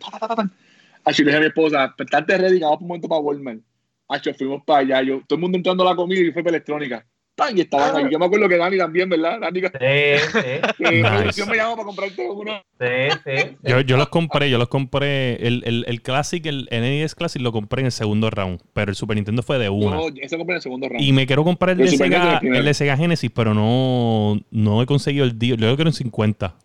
Así 1.04 1.24
le 1.24 1.32
dije 1.32 1.38
a 1.38 1.42
mi 1.42 1.48
esposa, 1.48 1.96
estarte 1.98 2.38
ready, 2.38 2.60
vamos 2.60 2.78
por 2.78 2.84
un 2.84 2.88
momento 2.88 3.10
para 3.10 3.22
Walmart. 3.22 3.62
Así 4.08 4.34
fuimos 4.34 4.64
para 4.64 4.80
allá, 4.80 5.02
yo, 5.02 5.22
todo 5.28 5.38
el 5.38 5.42
mundo 5.42 5.58
entrando 5.58 5.84
a 5.84 5.92
la 5.92 5.96
comida 5.96 6.22
y 6.22 6.32
fue 6.32 6.44
para 6.44 6.58
electrónica. 6.58 7.06
¡Pam! 7.36 7.58
Y 7.58 7.62
estaban 7.62 7.96
ahí. 7.98 8.12
Yo 8.12 8.18
me 8.18 8.26
acuerdo 8.26 8.48
que 8.48 8.58
Dani 8.58 8.78
también, 8.78 9.10
¿verdad? 9.10 9.40
Dani, 9.42 9.60
Sí, 9.60 9.68
sí, 9.68 10.40
que 10.84 10.92
Nice. 10.92 11.10
producción 11.10 11.50
me 11.50 11.58
llamó 11.58 11.76
para 11.76 11.86
comprarte 11.86 12.30
uno. 12.30 12.62
sí, 12.80 12.86
sí. 13.26 13.58
Yo, 13.64 13.82
yo 13.82 13.98
los 13.98 14.08
compré, 14.10 14.50
yo 14.50 14.58
los 14.58 14.70
compré. 14.70 15.36
El, 15.46 15.64
el, 15.66 15.86
el 15.88 16.02
Classic, 16.02 16.46
el 16.46 16.68
NES 16.72 17.14
Classic 17.16 17.42
lo 17.42 17.52
compré 17.52 17.82
en 17.82 17.88
el 17.88 17.92
segundo 17.92 18.30
round, 18.30 18.62
pero 18.74 18.90
el 18.92 18.96
Super 18.96 19.16
Nintendo 19.18 19.44
fue 19.44 19.60
de 19.60 19.70
una. 19.70 19.98
Yo, 19.98 20.08
ese 20.22 20.38
compré 20.38 20.54
en 20.54 20.58
el 20.58 20.62
segundo 20.62 20.88
round. 20.88 21.02
Y 21.02 21.12
me 21.12 21.28
quiero 21.28 21.44
comprar 21.44 21.72
el 21.76 21.82
El 21.82 21.92
de, 21.92 21.98
Sega, 21.98 22.40
el 22.42 22.66
de 22.66 22.74
Sega 22.74 22.96
Genesis, 22.96 23.30
pero 23.34 23.54
no, 23.54 24.40
no 24.52 24.82
he 24.82 24.86
conseguido 24.86 25.26
el 25.26 25.38
deal. 25.38 25.58
Yo 25.58 25.66
creo 25.66 25.76
que 25.78 25.82
en 25.84 25.94
50. 25.94 26.56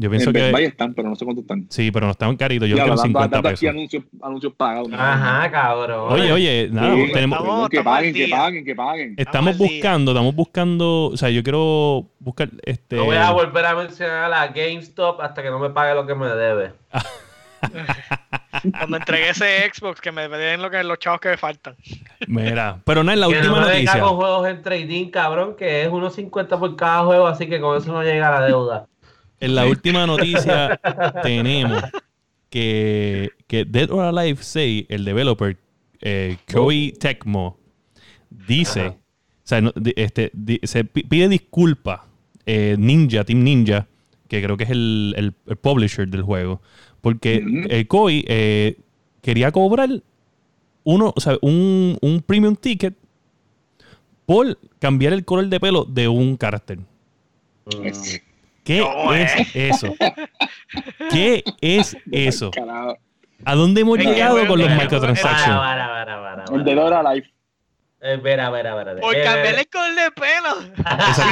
Yo 0.00 0.08
pienso 0.10 0.30
en 0.30 0.32
Best 0.34 0.46
que. 0.46 0.52
Buy 0.52 0.64
están, 0.64 0.94
pero 0.94 1.08
no 1.08 1.16
sé 1.16 1.24
cuántos 1.24 1.42
están. 1.42 1.66
Sí, 1.70 1.90
pero 1.90 2.06
no 2.06 2.12
estaban 2.12 2.36
caritos. 2.36 2.68
Yo 2.68 2.76
creo 2.76 2.86
que 2.86 2.90
en 2.92 2.96
dando- 2.96 3.08
50 3.08 3.36
dando 3.36 3.48
aquí 3.48 3.60
pesos. 3.66 3.70
anuncios, 3.74 4.04
anuncios 4.22 4.52
pagados. 4.56 4.88
Ajá, 4.92 5.50
cabrón. 5.50 6.12
Oye, 6.12 6.32
oye, 6.32 6.68
nada, 6.70 6.94
Sí, 6.94 7.12
tenemos, 7.12 7.38
estamos- 7.40 7.68
que 7.68 7.82
paguen, 7.82 8.14
que 8.14 8.28
paguen, 8.28 8.64
que 8.64 8.74
paguen. 8.76 9.14
estamos 9.16 9.58
buscando, 9.58 10.12
estamos 10.12 10.34
buscando. 10.36 11.06
O 11.06 11.16
sea, 11.16 11.30
yo 11.30 11.42
quiero 11.42 12.06
buscar. 12.20 12.48
Este, 12.62 12.94
No 12.96 13.06
voy 13.06 13.16
a 13.16 13.30
volver 13.32 13.66
a 13.66 13.74
mencionar 13.74 14.24
a 14.24 14.28
la 14.28 14.46
GameStop 14.48 15.20
hasta 15.20 15.42
que 15.42 15.50
no 15.50 15.58
me 15.58 15.70
pague 15.70 15.94
lo 15.94 16.06
que 16.06 16.14
me 16.14 16.28
debe. 16.28 16.72
Cuando 18.78 18.96
entregué 18.96 19.30
ese 19.30 19.70
Xbox, 19.72 20.00
que 20.00 20.10
me 20.12 20.28
den 20.28 20.62
lo 20.62 20.70
que, 20.70 20.82
los 20.82 20.98
chavos 20.98 21.20
que 21.20 21.28
me 21.30 21.36
faltan. 21.36 21.76
Mira, 22.26 22.78
pero 22.84 23.04
no 23.04 23.12
es 23.12 23.18
la 23.18 23.26
que 23.28 23.34
última 23.36 23.60
no 23.60 23.66
me 23.66 23.72
venga 23.72 23.92
noticia. 23.92 24.00
con 24.00 24.16
juegos 24.16 24.48
en 24.48 24.62
trading, 24.62 25.10
cabrón, 25.10 25.54
que 25.56 25.82
es 25.82 25.88
1.50 25.90 26.58
por 26.58 26.76
cada 26.76 27.04
juego, 27.04 27.26
así 27.26 27.46
que 27.48 27.60
con 27.60 27.76
eso 27.76 27.92
no 27.92 28.02
llega 28.02 28.30
la 28.30 28.46
deuda. 28.46 28.86
En 29.40 29.54
la 29.54 29.66
última 29.66 30.06
noticia 30.06 30.80
tenemos 31.22 31.82
que, 32.50 33.30
que 33.46 33.64
Dead 33.64 33.90
or 33.90 34.04
Alive 34.04 34.38
6, 34.42 34.86
el 34.88 35.04
developer 35.04 35.56
eh, 36.00 36.36
Koei 36.52 36.92
Tecmo, 36.92 37.58
dice, 38.30 38.80
Ajá. 38.80 38.90
o 38.90 38.96
sea, 39.44 39.60
no, 39.60 39.72
este, 39.96 40.30
di- 40.32 40.60
se 40.62 40.84
pi- 40.84 41.02
pide 41.02 41.28
disculpas 41.28 42.00
eh, 42.46 42.76
Ninja, 42.78 43.24
Team 43.24 43.42
Ninja, 43.44 43.86
que 44.28 44.42
creo 44.42 44.56
que 44.56 44.64
es 44.64 44.70
el, 44.70 45.14
el- 45.16 45.34
el 45.46 45.56
publisher 45.56 46.08
del 46.08 46.22
juego, 46.22 46.60
porque 47.00 47.42
eh, 47.68 47.86
Koei 47.86 48.24
eh, 48.28 48.76
quería 49.22 49.52
cobrar 49.52 49.88
uno, 50.84 51.12
o 51.14 51.20
sea, 51.20 51.36
un, 51.42 51.98
un 52.00 52.22
premium 52.22 52.56
ticket 52.56 52.94
por 54.26 54.58
cambiar 54.78 55.12
el 55.12 55.24
color 55.24 55.48
de 55.48 55.60
pelo 55.60 55.84
de 55.84 56.08
un 56.08 56.36
carácter. 56.36 56.78
Mm. 57.66 57.86
¿Qué 58.68 58.78
No, 58.80 59.14
es 59.14 59.32
eso? 59.54 59.94
¿Qué 61.10 61.42
es 61.60 61.96
eso? 62.12 62.50
¿A 63.44 63.54
dónde 63.54 63.80
hemos 63.80 63.98
llegado 63.98 64.46
con 64.46 64.58
los 64.60 64.70
microtransactions? 64.70 65.56
para, 65.58 65.88
para, 65.88 66.22
para, 66.22 66.44
para, 66.44 66.56
El 66.56 66.64
de 66.64 66.74
Dora 66.74 67.14
Life. 67.14 67.30
Eh, 68.00 68.16
Vera, 68.22 68.48
vera, 68.50 68.76
vera. 68.76 68.94
Por 69.00 69.12
Eh, 69.16 69.24
cambiarle 69.24 69.60
el 69.62 69.68
color 69.68 69.92
de 69.94 70.10
pelo. 70.12 70.74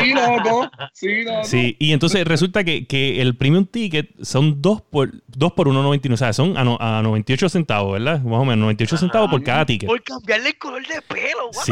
Sí, 0.02 0.12
loco. 0.14 0.70
Sí, 0.94 1.22
loco. 1.24 1.44
Sí, 1.44 1.76
y 1.78 1.92
entonces 1.92 2.24
resulta 2.26 2.64
que, 2.64 2.86
que 2.88 3.20
el 3.22 3.36
premium 3.36 3.66
ticket 3.66 4.10
son 4.22 4.60
2 4.62 4.82
por, 4.82 5.12
dos 5.28 5.52
por 5.52 5.68
1.99, 5.68 6.14
o 6.14 6.16
sea, 6.16 6.32
son 6.32 6.56
a, 6.56 6.64
no- 6.64 6.76
a 6.80 7.02
98 7.02 7.48
centavos, 7.50 7.92
¿verdad? 7.92 8.20
Más 8.22 8.40
o 8.40 8.44
menos, 8.44 8.58
98 8.58 8.96
centavos 8.96 9.30
por 9.30 9.44
cada 9.44 9.64
ticket. 9.64 9.86
Por 9.88 10.02
cambiarle 10.02 10.48
el 10.48 10.58
color 10.58 10.84
de 10.88 11.02
pelo. 11.02 11.50
what 11.54 11.64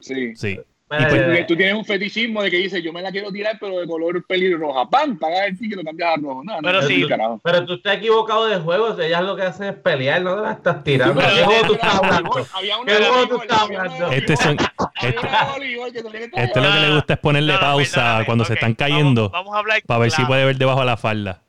Sí, 0.00 0.14
Sí. 0.14 0.36
sí. 0.36 0.60
Pues- 0.88 1.04
Porque 1.06 1.44
tú 1.46 1.54
tienes 1.54 1.74
un 1.74 1.84
fetichismo 1.84 2.42
de 2.42 2.50
que 2.50 2.56
dices, 2.56 2.82
yo 2.82 2.94
me 2.94 3.02
la 3.02 3.10
quiero 3.12 3.30
tirar, 3.30 3.58
pero 3.60 3.78
de 3.80 3.86
color 3.86 4.24
pelirroja. 4.26 4.88
¡Pam! 4.88 5.18
Pagas 5.18 5.48
el 5.48 5.58
ticket 5.58 5.72
y 5.72 5.76
lo 5.76 5.84
cambias 5.84 6.14
a 6.14 6.16
rojo. 6.20 6.42
No, 6.42 6.54
Pero 6.62 6.80
no, 6.80 6.88
sí. 6.88 7.06
Pero 7.42 7.66
tú 7.66 7.74
estás 7.74 7.96
equivocado 7.98 8.46
de 8.46 8.56
juegos, 8.56 8.98
ellas 8.98 9.22
lo 9.22 9.36
que 9.36 9.42
hacen 9.42 9.66
es 9.68 9.74
pelear, 9.74 10.22
no 10.22 10.36
te 10.36 10.40
la 10.42 10.52
estás 10.52 10.82
tirando. 10.82 11.20
Pero- 11.20 11.34
¿Qué 11.34 11.44
juego 11.44 11.66
tú 11.66 11.72
estás 11.74 11.94
hablando? 11.94 12.30
¿Qué 12.86 12.94
juego 12.94 13.28
tú 13.28 13.42
estás 13.42 13.60
hablando? 13.62 14.10
Este 14.12 14.36
son, 14.38 14.56
este, 15.02 15.18
este 16.36 16.60
lo 16.60 16.72
que 16.72 16.78
le 16.80 16.94
gusta 16.94 17.12
es 17.14 17.18
ponerle 17.20 17.52
No, 17.52 17.60
no, 17.60 17.66
pausa 17.66 18.22
cuando 18.24 18.44
se 18.46 18.54
están 18.54 18.74
cayendo 18.74 19.28
Vamos, 19.28 19.44
vamos 19.46 19.54
a 19.54 19.58
hablar 19.58 19.82
para 19.86 20.00
ver 20.00 20.10
si 20.10 20.24
puede 20.24 20.44
ver 20.46 20.56
debajo 20.56 20.80
de 20.80 20.86
la 20.86 20.96
falda. 20.96 21.42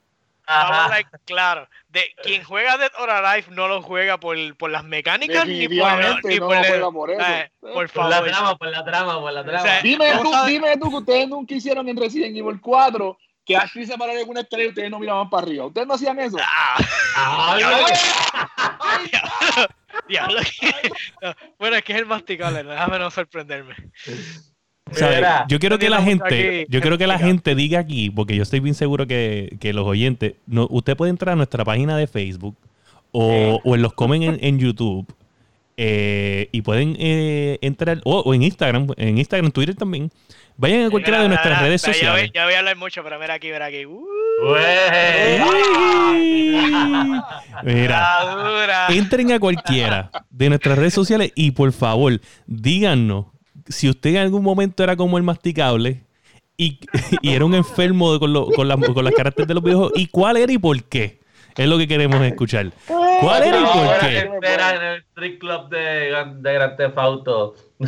Vamos 0.48 0.64
a 0.64 0.74
Ajá. 0.74 0.86
hablar 0.86 1.06
claro. 1.26 1.68
De 1.90 2.04
quien 2.22 2.44
juega 2.44 2.78
Dead 2.78 2.92
or 3.00 3.10
Alive 3.10 3.48
no 3.50 3.68
lo 3.68 3.82
juega 3.82 4.20
por, 4.20 4.38
por 4.58 4.70
las 4.70 4.84
mecánicas 4.84 5.48
ni 5.48 5.68
por, 5.68 5.76
ni 5.76 6.06
no 6.06 6.22
por, 6.22 6.32
el- 6.32 6.40
juega 6.40 6.92
por 6.92 7.10
eso. 7.12 7.22
eh, 7.22 7.52
por 7.60 7.90
favor. 7.90 8.12
la 8.12 8.24
trama, 8.24 8.56
por 8.58 8.68
la 8.68 8.86
trama, 8.86 9.20
por 9.20 9.34
la 9.34 9.44
trama. 9.44 9.60
O 9.60 9.64
sea, 9.64 9.82
Dime 9.82 10.12
tú, 10.22 10.32
dime 10.46 10.78
tú 10.78 10.90
que 10.92 10.96
ustedes 10.98 11.28
nunca 11.28 11.56
hicieron 11.56 11.90
en 11.90 11.98
Resident 11.98 12.38
Evil 12.38 12.60
4 12.62 13.18
que 13.44 13.58
Ashley 13.58 13.88
se 13.88 13.98
parara 13.98 14.20
en 14.22 14.30
una 14.30 14.42
estrella 14.42 14.66
y 14.66 14.70
ustedes 14.70 14.92
no 14.92 15.00
miraban 15.00 15.28
para 15.32 15.42
arriba. 15.48 15.66
¿Ustedes 15.66 15.88
no 15.88 15.96
hacían 15.96 16.20
eso? 16.20 16.38
Ah, 16.40 16.78
¡Ay! 18.82 19.10
diablo, 20.08 20.40
no, 21.22 21.34
bueno, 21.58 21.76
es 21.78 21.84
que 21.84 21.94
es 21.94 22.00
el 22.00 22.06
masticable, 22.06 22.64
déjame 22.64 23.00
no 23.00 23.10
sorprenderme. 23.10 23.76
Yo 25.48 25.60
quiero 25.60 25.80
que 25.80 25.90
la 25.90 26.02
gente, 26.02 26.66
yo 26.70 26.82
quiero 26.82 26.98
que 26.98 27.08
la 27.08 27.20
gente 27.20 27.56
diga 27.56 27.80
aquí, 27.80 28.10
porque 28.10 28.36
yo 28.36 28.44
estoy 28.44 28.60
bien 28.60 28.76
seguro 28.76 29.08
que, 29.08 29.58
que 29.60 29.74
los 29.74 29.86
oyentes, 29.86 30.36
no, 30.48 30.68
usted 30.70 30.96
puede 30.96 31.12
entrar 31.12 31.34
a 31.34 31.36
nuestra 31.36 31.66
página 31.66 31.98
de 31.98 32.08
Facebook 32.08 32.56
o, 33.12 33.60
o 33.64 33.76
en 33.76 33.82
los 33.82 33.94
comen 33.94 34.24
en, 34.24 34.38
en 34.42 34.60
YouTube 34.60 35.06
eh, 35.82 36.50
y 36.52 36.62
pueden 36.62 36.98
eh, 37.00 37.58
entrar, 37.62 38.02
o, 38.04 38.20
o 38.20 38.34
en 38.34 38.44
Instagram, 38.44 38.88
en 38.98 39.18
Instagram, 39.18 39.50
Twitter 39.52 39.76
también. 39.76 40.12
Vayan 40.58 40.88
a 40.88 40.90
cualquiera 40.90 41.22
de 41.22 41.30
nuestras 41.30 41.62
redes 41.62 41.82
sociales. 41.82 42.32
Ya 42.34 42.44
voy 42.44 42.54
a 42.54 42.60
hablar 42.60 42.76
mucho, 42.76 43.02
pero 43.02 43.18
mira 43.18 43.36
aquí, 43.36 43.48
mira 43.48 43.68
aquí. 43.68 43.86
Uh, 43.86 44.06
Mira, 47.64 48.88
entren 48.90 49.32
a 49.32 49.40
cualquiera 49.40 50.12
de 50.30 50.50
nuestras 50.50 50.78
redes 50.78 50.94
sociales 50.94 51.32
y 51.36 51.52
por 51.52 51.72
favor, 51.72 52.20
díganos 52.46 53.28
si 53.70 53.90
usted 53.90 54.10
en 54.12 54.18
algún 54.18 54.44
momento 54.44 54.84
era 54.84 54.96
como 54.98 55.18
el 55.18 55.24
masticable 55.24 56.04
y, 56.58 56.80
y 57.22 57.34
era 57.34 57.46
un 57.46 57.56
enfermo 57.56 58.12
de- 58.14 58.20
con, 58.20 58.34
lo- 58.34 58.48
con, 58.48 58.68
la- 58.68 58.76
con 58.78 59.04
las 59.06 59.14
caracteres 59.14 59.48
de 59.48 59.54
los 59.54 59.64
videojuegos 59.64 59.94
y 59.96 60.08
cuál 60.08 60.36
era 60.38 60.52
y 60.52 60.58
por 60.58 60.84
qué. 60.84 61.20
Es 61.58 61.68
lo 61.68 61.78
que 61.78 61.88
queremos 61.88 62.22
escuchar. 62.22 62.72
¿Cuál 62.88 63.44
era 63.44 63.60
y 63.60 63.64
por 63.66 64.00
qué? 64.00 64.20
entera 64.20 64.76
en 64.76 64.82
el 64.84 64.98
street 65.00 65.40
club 65.40 65.70
de, 65.70 65.80
de 65.80 66.54
Grand 66.54 66.78
Theft 66.78 66.98
Auto. 66.98 67.56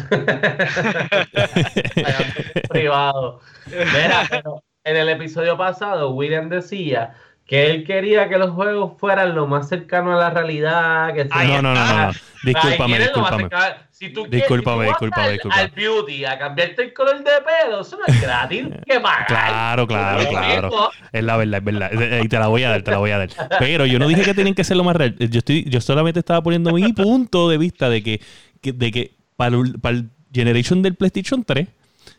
privado. 2.69 3.39
Mira, 3.67 4.23
pero 4.29 4.63
en 4.84 4.97
el 4.97 5.09
episodio 5.09 5.57
pasado, 5.57 6.11
William 6.11 6.49
decía 6.49 7.13
que 7.52 7.70
él 7.70 7.84
quería 7.84 8.30
que 8.30 8.38
los 8.38 8.52
juegos 8.52 8.93
fueran 8.97 9.36
lo 9.36 9.45
más 9.45 9.68
cercano 9.68 10.14
a 10.14 10.16
la 10.16 10.30
realidad. 10.30 11.14
Que 11.14 11.26
No, 11.26 11.62
no, 11.62 11.62
no, 11.62 11.74
no, 11.76 12.06
no. 12.08 12.12
Discúlpame, 12.43 12.97
discúlpame. 12.97 13.49
Si 13.91 14.10
tú 14.14 14.22
quieres, 14.24 14.32
Discúlpame, 14.32 14.86
si 14.88 14.88
tú 14.88 14.88
vas 14.88 14.88
discúlpame, 14.88 15.26
al, 15.28 15.32
discúlpame. 15.34 15.62
al 15.62 15.70
beauty 15.72 16.26
a 16.26 16.39
cambiarte 16.39 16.82
el 16.82 16.93
color 16.93 17.18
de 17.18 17.32
pelo, 17.66 17.82
eso 17.82 17.97
no 17.99 18.06
es 18.08 18.22
gratis, 18.22 18.66
que 18.88 18.99
pagar. 19.02 19.28
Claro, 19.28 19.86
claro, 19.86 20.30
claro. 20.30 20.91
Es 21.12 21.24
la 21.26 21.36
verdad, 21.36 21.58
es 21.60 21.64
verdad. 21.66 21.91
Eh, 22.02 22.22
Y 22.24 22.28
te 22.30 22.39
la 22.39 22.47
voy 22.47 22.64
a 22.64 22.70
dar, 22.70 22.82
te 22.84 22.91
la 22.91 22.97
voy 22.99 23.12
a 23.12 23.18
dar. 23.18 23.30
Pero 23.60 23.86
yo 23.86 23.99
no 23.99 24.08
dije 24.08 24.24
que 24.24 24.34
tienen 24.34 24.56
que 24.56 24.64
ser 24.64 24.78
lo 24.78 24.86
más 24.86 24.95
real. 24.95 25.16
Yo 25.20 25.39
estoy, 25.39 25.66
yo 25.70 25.82
solamente 25.82 26.20
estaba 26.20 26.41
poniendo 26.41 26.72
mi 26.72 26.93
punto 26.93 27.49
de 27.49 27.58
vista 27.58 27.89
de 27.89 28.02
que, 28.02 28.22
que- 28.62 28.72
de 28.72 28.91
que 28.91 29.12
para 29.36 29.58
el, 29.58 29.78
para 29.80 29.97
el 29.97 30.10
Generation 30.34 30.82
del 30.82 30.95
PlayStation 30.95 31.43
3, 31.43 31.68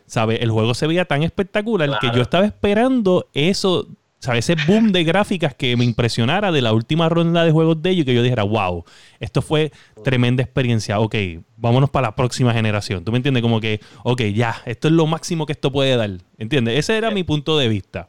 ¿sabes? 0.06 0.40
El 0.42 0.50
juego 0.50 0.74
se 0.74 0.86
veía 0.86 1.06
tan 1.06 1.22
espectacular 1.22 1.88
que 1.92 1.96
Claro. 2.00 2.16
yo 2.16 2.22
estaba 2.22 2.44
esperando 2.44 3.28
eso, 3.32 3.88
¿sabes? 4.22 4.48
Ese 4.48 4.66
boom 4.66 4.92
de 4.92 5.02
gráficas 5.02 5.52
que 5.52 5.76
me 5.76 5.84
impresionara 5.84 6.52
de 6.52 6.62
la 6.62 6.72
última 6.72 7.08
ronda 7.08 7.44
de 7.44 7.50
juegos 7.50 7.82
de 7.82 7.90
ellos, 7.90 8.06
que 8.06 8.14
yo 8.14 8.22
dijera, 8.22 8.44
wow, 8.44 8.84
esto 9.18 9.42
fue 9.42 9.72
tremenda 10.04 10.44
experiencia. 10.44 11.00
Ok, 11.00 11.16
vámonos 11.56 11.90
para 11.90 12.08
la 12.08 12.14
próxima 12.14 12.52
generación. 12.52 13.04
¿Tú 13.04 13.10
me 13.10 13.16
entiendes? 13.18 13.42
Como 13.42 13.60
que, 13.60 13.80
ok, 14.04 14.22
ya, 14.32 14.62
esto 14.64 14.86
es 14.86 14.94
lo 14.94 15.08
máximo 15.08 15.44
que 15.44 15.52
esto 15.52 15.72
puede 15.72 15.96
dar. 15.96 16.10
¿Entiendes? 16.38 16.78
Ese 16.78 16.96
era 16.96 17.10
mi 17.10 17.24
punto 17.24 17.58
de 17.58 17.66
vista. 17.66 18.08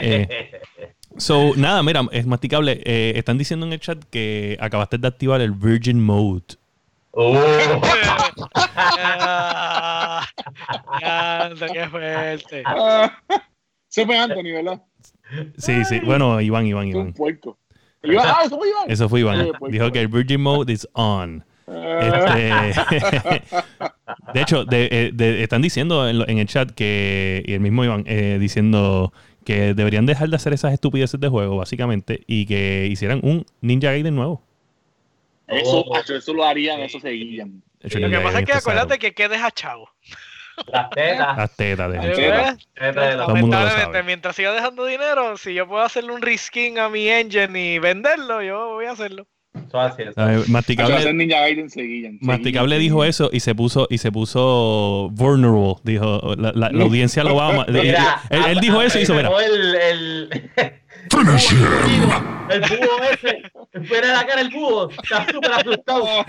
Eh, 0.00 0.50
so, 1.18 1.52
nada, 1.56 1.82
mira, 1.82 2.00
es 2.12 2.24
masticable. 2.24 2.80
Eh, 2.82 3.12
están 3.16 3.36
diciendo 3.36 3.66
en 3.66 3.74
el 3.74 3.80
chat 3.80 4.02
que 4.10 4.56
acabaste 4.60 4.96
de 4.96 5.06
activar 5.06 5.42
el 5.42 5.52
Virgin 5.52 6.02
Mode. 6.02 6.56
Oh. 7.10 7.34
Qué 11.72 11.88
fuerte. 11.90 12.64
Se 13.88 14.06
fue 14.06 14.18
Anthony, 14.18 14.52
¿verdad? 14.54 14.82
Sí, 15.58 15.84
sí. 15.84 16.00
Bueno, 16.00 16.40
Iván, 16.40 16.66
Iván, 16.66 16.88
Es 16.88 16.94
un 16.94 17.00
Iván. 17.00 17.12
puerco. 17.14 17.58
Iván, 18.02 18.26
ah, 18.28 18.42
eso 18.44 18.58
fue 18.58 18.68
Iván. 18.68 18.84
Eso 18.90 19.08
fue 19.08 19.20
Iván. 19.20 19.46
Sí, 19.46 19.52
Dijo 19.70 19.90
que 19.92 20.00
el 20.00 20.08
Virgin 20.08 20.40
Mode 20.42 20.72
is 20.72 20.86
on. 20.92 21.44
Este, 21.66 22.50
de 24.34 24.40
hecho, 24.40 24.64
de- 24.64 24.88
eh, 24.90 25.10
de- 25.14 25.42
están 25.42 25.62
diciendo 25.62 26.08
en, 26.08 26.18
lo- 26.18 26.28
en 26.28 26.38
el 26.38 26.46
chat 26.46 26.70
que, 26.72 27.42
y 27.46 27.52
el 27.54 27.60
mismo 27.60 27.84
Iván, 27.84 28.04
eh, 28.06 28.36
diciendo 28.38 29.12
que 29.44 29.74
deberían 29.74 30.06
dejar 30.06 30.28
de 30.28 30.36
hacer 30.36 30.52
esas 30.52 30.72
estupideces 30.72 31.18
de 31.20 31.28
juego, 31.28 31.56
básicamente, 31.56 32.22
y 32.26 32.46
que 32.46 32.86
hicieran 32.90 33.20
un 33.22 33.46
Ninja 33.60 33.88
Gaiden 33.92 34.14
nuevo. 34.14 34.42
Eso, 35.46 35.84
Oh. 35.86 35.96
eso 35.98 36.32
lo 36.34 36.44
harían, 36.44 36.80
eso 36.80 36.98
seguían. 37.00 37.62
Lo 37.82 38.08
que 38.10 38.18
pasa 38.20 38.40
es 38.40 38.46
que 38.46 38.52
acuérdate 38.54 38.98
que 38.98 39.12
quedes 39.12 39.42
a 39.42 39.50
chavo. 39.50 39.88
Las 40.66 40.90
tetas. 40.90 41.36
Las 41.36 41.56
tetas 41.56 41.90
de 41.92 41.96
Las 41.98 42.56
tetas. 42.74 43.16
Lamentablemente, 43.16 43.82
sabe. 43.82 44.02
mientras 44.04 44.36
siga 44.36 44.52
dejando 44.52 44.84
dinero, 44.86 45.36
si 45.36 45.52
yo 45.54 45.66
puedo 45.66 45.82
hacerle 45.82 46.12
un 46.12 46.22
reskin 46.22 46.78
a 46.78 46.88
mi 46.88 47.08
engine 47.08 47.74
y 47.74 47.78
venderlo, 47.78 48.42
yo 48.42 48.68
voy 48.74 48.86
a 48.86 48.92
hacerlo. 48.92 49.26
Eso 49.68 49.78
así 49.80 50.02
Masticable, 50.50 51.12
Ninja 51.12 51.38
Gaiden 51.40 51.70
seguían. 51.70 52.18
Masticable 52.20 52.74
seguían, 52.74 52.80
dijo 52.90 52.98
seguían. 53.02 53.10
eso 53.10 53.30
y 53.32 53.40
se 53.40 53.54
puso 53.54 53.86
y 53.88 53.98
se 53.98 54.10
puso 54.10 55.08
vulnerable. 55.12 55.74
Dijo, 55.84 56.34
la, 56.36 56.50
la- 56.54 56.70
la 56.70 56.84
audiencia 56.84 57.22
lo 57.22 57.36
va 57.36 57.62
a... 57.62 57.66
Mira, 57.68 58.20
él, 58.30 58.42
él 58.48 58.60
dijo 58.60 58.82
eso 58.82 58.98
y 58.98 59.02
hizo, 59.02 59.14
mira. 59.14 59.30
El, 59.44 59.74
el, 59.76 60.50
el 62.50 62.60
búho 62.60 63.02
ese. 63.12 63.42
Espera 63.72 64.12
la 64.12 64.26
cara 64.26 64.40
el 64.40 64.50
búho. 64.50 64.90
Está 64.90 65.26
súper 65.30 65.52
asustado. 65.52 66.06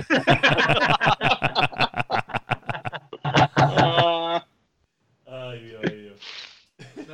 Ah, 5.27 5.44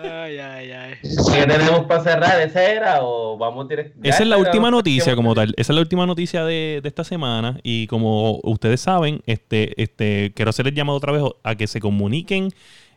Ay, 0.03 0.37
ay, 0.39 0.71
ay. 0.71 0.93
¿Qué 1.01 1.45
tenemos 1.45 1.85
para 1.85 2.03
cerrar? 2.03 2.41
¿Ese 2.41 2.71
era 2.71 3.03
o 3.03 3.37
vamos 3.37 3.67
directo? 3.67 3.99
Esa 4.03 4.23
es 4.23 4.29
la 4.29 4.37
última 4.37 4.71
noticia 4.71 5.15
como 5.15 5.35
tal. 5.35 5.53
Esa 5.57 5.73
es 5.73 5.75
la 5.75 5.81
última 5.81 6.05
noticia 6.05 6.43
de, 6.45 6.79
de 6.81 6.89
esta 6.89 7.03
semana. 7.03 7.59
Y 7.63 7.87
como 7.87 8.39
ustedes 8.43 8.81
saben, 8.81 9.21
este, 9.25 9.81
este, 9.81 10.31
quiero 10.35 10.49
hacerles 10.49 10.73
llamado 10.73 10.97
otra 10.97 11.11
vez 11.11 11.23
a 11.43 11.55
que 11.55 11.67
se 11.67 11.79
comuniquen, 11.79 12.51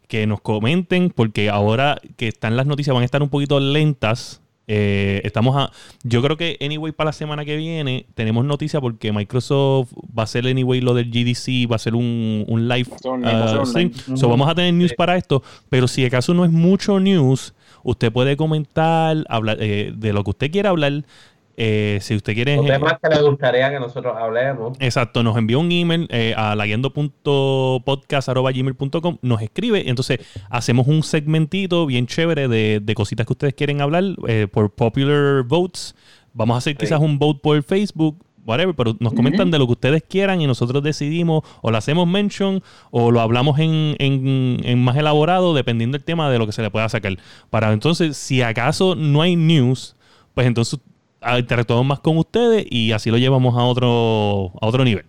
que 0.08 0.26
nos 0.26 0.40
comenten, 0.40 1.10
porque 1.10 1.50
ahora 1.50 1.98
que 2.16 2.28
están 2.28 2.56
las 2.56 2.66
noticias 2.66 2.94
van 2.94 3.02
a 3.02 3.06
estar 3.06 3.22
un 3.22 3.30
poquito 3.30 3.60
lentas. 3.60 4.40
Eh, 4.66 5.20
estamos 5.24 5.56
a. 5.56 5.70
Yo 6.02 6.22
creo 6.22 6.36
que 6.36 6.56
anyway 6.60 6.92
para 6.92 7.08
la 7.08 7.12
semana 7.12 7.44
que 7.44 7.56
viene 7.56 8.06
tenemos 8.14 8.44
noticia 8.44 8.80
porque 8.80 9.12
Microsoft 9.12 9.92
va 10.16 10.22
a 10.22 10.24
hacer 10.24 10.46
anyway 10.46 10.80
lo 10.80 10.94
del 10.94 11.10
GDC, 11.10 11.70
va 11.70 11.76
a 11.76 11.78
ser 11.78 11.94
un, 11.94 12.44
un 12.48 12.68
live 12.68 12.88
Va 12.90 12.96
a 12.96 12.98
ser 12.98 13.10
un 13.10 13.22
live, 13.22 13.38
va 13.38 13.44
a 13.44 13.48
ser 13.48 13.56
uh, 13.56 13.60
un 13.60 13.66
stream. 13.66 13.92
live. 13.92 14.16
So, 14.16 14.28
vamos 14.28 14.48
a 14.48 14.54
tener 14.54 14.72
news 14.74 14.94
para 14.94 15.16
esto, 15.16 15.42
pero 15.68 15.86
si 15.86 16.04
acaso 16.04 16.32
no 16.32 16.44
es 16.44 16.50
mucho 16.50 16.98
news, 16.98 17.54
usted 17.82 18.10
puede 18.12 18.36
comentar, 18.36 19.24
hablar 19.28 19.58
eh, 19.60 19.92
de 19.94 20.12
lo 20.12 20.24
que 20.24 20.30
usted 20.30 20.50
quiera 20.50 20.70
hablar. 20.70 21.04
Eh, 21.56 21.98
si 22.00 22.16
usted 22.16 22.34
quiere. 22.34 22.56
Los 22.56 22.66
temas 22.66 22.94
que 23.02 23.08
le 23.08 23.22
gustaría 23.22 23.70
que 23.70 23.78
nosotros 23.78 24.14
hablemos. 24.16 24.76
Exacto, 24.80 25.22
nos 25.22 25.36
envía 25.36 25.58
un 25.58 25.70
email 25.70 26.06
eh, 26.10 26.34
a 26.36 26.54
laguiando.podcast.gmail.com, 26.56 29.18
nos 29.22 29.42
escribe 29.42 29.82
y 29.84 29.88
entonces 29.88 30.18
hacemos 30.50 30.86
un 30.86 31.02
segmentito 31.02 31.86
bien 31.86 32.06
chévere 32.06 32.48
de, 32.48 32.80
de 32.82 32.94
cositas 32.94 33.26
que 33.26 33.32
ustedes 33.32 33.54
quieren 33.54 33.80
hablar 33.80 34.04
eh, 34.26 34.48
por 34.50 34.70
popular 34.74 35.42
votes. 35.44 35.94
Vamos 36.32 36.54
a 36.56 36.58
hacer 36.58 36.76
quizás 36.76 37.00
un 37.00 37.18
vote 37.18 37.40
por 37.42 37.62
Facebook, 37.62 38.18
whatever, 38.44 38.74
pero 38.74 38.96
nos 38.98 39.12
comentan 39.14 39.50
de 39.52 39.58
lo 39.58 39.66
que 39.66 39.72
ustedes 39.72 40.02
quieran 40.02 40.40
y 40.40 40.46
nosotros 40.46 40.82
decidimos 40.82 41.42
o 41.62 41.70
lo 41.70 41.76
hacemos 41.78 42.06
mention 42.08 42.62
o 42.90 43.10
lo 43.12 43.20
hablamos 43.20 43.58
en, 43.60 43.94
en- 44.00 44.60
en 44.64 44.82
más 44.82 44.96
elaborado 44.96 45.54
dependiendo 45.54 45.96
del 45.96 46.04
tema 46.04 46.28
de 46.30 46.38
lo 46.38 46.46
que 46.46 46.52
se 46.52 46.62
le 46.62 46.70
pueda 46.70 46.88
sacar. 46.88 47.16
Para 47.50 47.72
entonces, 47.72 48.16
si 48.16 48.42
acaso 48.42 48.96
no 48.96 49.22
hay 49.22 49.36
news, 49.36 49.94
pues 50.34 50.46
entonces 50.48 50.80
interactuamos 51.38 51.86
más 51.86 52.00
con 52.00 52.18
ustedes 52.18 52.64
y 52.68 52.92
así 52.92 53.10
lo 53.10 53.18
llevamos 53.18 53.56
a 53.56 53.64
otro, 53.64 54.52
a 54.60 54.66
otro 54.66 54.84
nivel. 54.84 55.06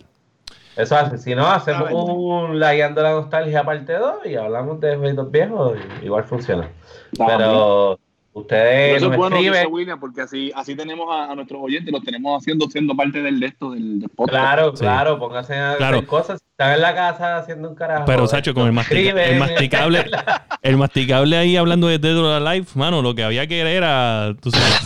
Eso 0.76 0.96
hace. 0.98 1.18
Si 1.18 1.36
no, 1.36 1.48
hacemos 1.48 1.90
un 1.92 2.60
Lagueando 2.60 3.02
la 3.02 3.12
Nostalgia 3.12 3.64
parte 3.64 3.94
2 3.94 4.26
y 4.26 4.36
hablamos 4.36 4.80
de 4.82 4.96
jueguitos 4.98 5.32
viejos. 5.32 5.78
y 6.02 6.06
igual 6.06 6.26
funciona. 6.26 6.70
Pero 7.18 7.98
ustedes 8.36 8.98
Eso 8.98 9.12
es 9.12 9.18
bueno, 9.18 9.38
dice. 9.38 9.66
William, 9.66 10.00
porque 10.00 10.22
así, 10.22 10.52
así 10.56 10.76
tenemos 10.76 11.08
a, 11.10 11.32
a 11.32 11.36
nuestros 11.36 11.62
oyentes, 11.64 11.92
los 11.92 12.04
tenemos 12.04 12.42
haciendo 12.42 12.68
siendo 12.70 12.96
parte 12.96 13.22
del 13.22 13.40
de 13.40 13.48
esto, 13.48 13.72
del, 13.72 14.00
del 14.02 14.10
podcast. 14.10 14.32
Claro, 14.40 14.72
Sí. 14.76 14.82
claro, 14.82 15.18
pónganse 15.20 15.56
a 15.56 15.76
Claro. 15.78 15.98
hacer 15.98 16.08
cosas. 16.08 16.42
Están 16.52 16.74
en 16.74 16.82
la 16.82 16.96
casa 16.96 17.38
haciendo 17.38 17.70
un 17.70 17.76
carajo. 17.76 18.06
Pero, 18.06 18.28
Sacho, 18.28 18.54
con 18.54 18.66
el, 18.68 18.72
mastica- 18.74 19.14
masticable, 19.38 20.06
el 20.62 20.78
masticable 20.78 21.38
ahí 21.38 21.58
hablando 21.58 21.88
de 21.88 21.98
Dead 22.00 22.18
or 22.18 22.42
Alive, 22.48 22.68
mano, 22.76 23.02
lo 23.02 23.14
que 23.16 23.24
había 23.24 23.46
que 23.48 23.60
era, 23.62 24.34
tú 24.42 24.52
sabes, 24.52 24.82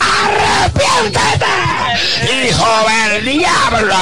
¡Hijo 2.48 2.66
del 3.14 3.24
diablo! 3.24 3.94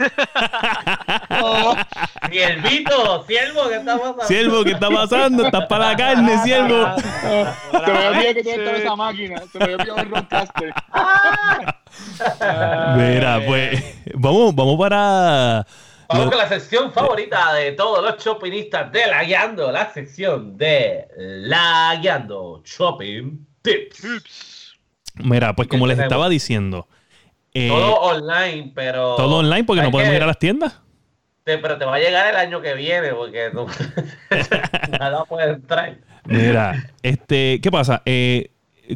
Siervito, 2.30 3.24
siervo, 3.26 3.68
¿qué 3.68 3.76
está 3.76 3.98
pasando? 3.98 4.24
Siervo, 4.24 4.64
¿qué 4.64 4.70
está 4.72 4.88
pasando? 4.88 5.44
Estás 5.46 5.66
para 5.66 5.88
la 5.88 5.96
carne, 5.96 6.42
siervo. 6.42 6.86
Se 6.96 7.92
me 7.92 8.08
olvidó 8.08 8.34
que 8.34 8.42
tú 8.42 8.50
estás 8.50 8.68
en 8.68 8.76
esa 8.76 8.96
máquina. 8.96 9.42
Se 9.52 9.58
me 9.58 9.74
olvidado 9.74 9.98
el 9.98 10.10
Rodecaster. 10.10 10.74
Mira, 12.96 13.42
pues, 13.46 13.82
vamos, 14.14 14.54
vamos 14.54 14.78
para... 14.78 15.66
Vamos 16.08 16.30
con 16.30 16.38
la 16.38 16.48
sección 16.48 16.92
favorita 16.92 17.52
de 17.54 17.72
todos 17.72 18.02
los 18.02 18.16
shoppingistas 18.22 18.90
de 18.90 19.06
La 19.06 19.22
Guiando, 19.22 19.70
la 19.70 19.92
sección 19.92 20.56
de 20.56 21.06
La 21.16 21.96
Guiando 22.00 22.62
Shopping 22.64 23.46
Tips. 23.62 24.74
Mira, 25.14 25.54
pues 25.54 25.68
¿Qué 25.68 25.70
como 25.70 25.86
les 25.86 25.96
tenemos? 25.96 26.12
estaba 26.12 26.28
diciendo, 26.28 26.88
eh, 27.54 27.68
Todo 27.68 27.94
online, 28.00 28.72
pero. 28.74 29.16
todo 29.16 29.38
online 29.38 29.64
porque 29.64 29.78
no 29.82 29.86
¿sabes 29.86 29.92
podemos 29.92 30.14
ir 30.16 30.22
a 30.22 30.26
las 30.26 30.38
tiendas. 30.38 30.80
Te- 31.44 31.58
pero 31.58 31.78
te 31.78 31.84
va 31.84 31.96
a 31.96 31.98
llegar 31.98 32.28
el 32.28 32.36
año 32.36 32.60
que 32.60 32.74
viene 32.74 33.12
porque 33.14 33.50
no, 33.52 33.66
nada 34.98 35.24
puede 35.24 35.50
entrar. 35.54 35.96
Mira, 36.26 36.90
este, 37.02 37.60
¿qué 37.62 37.70
pasa? 37.70 38.02
Eh, 38.04 38.50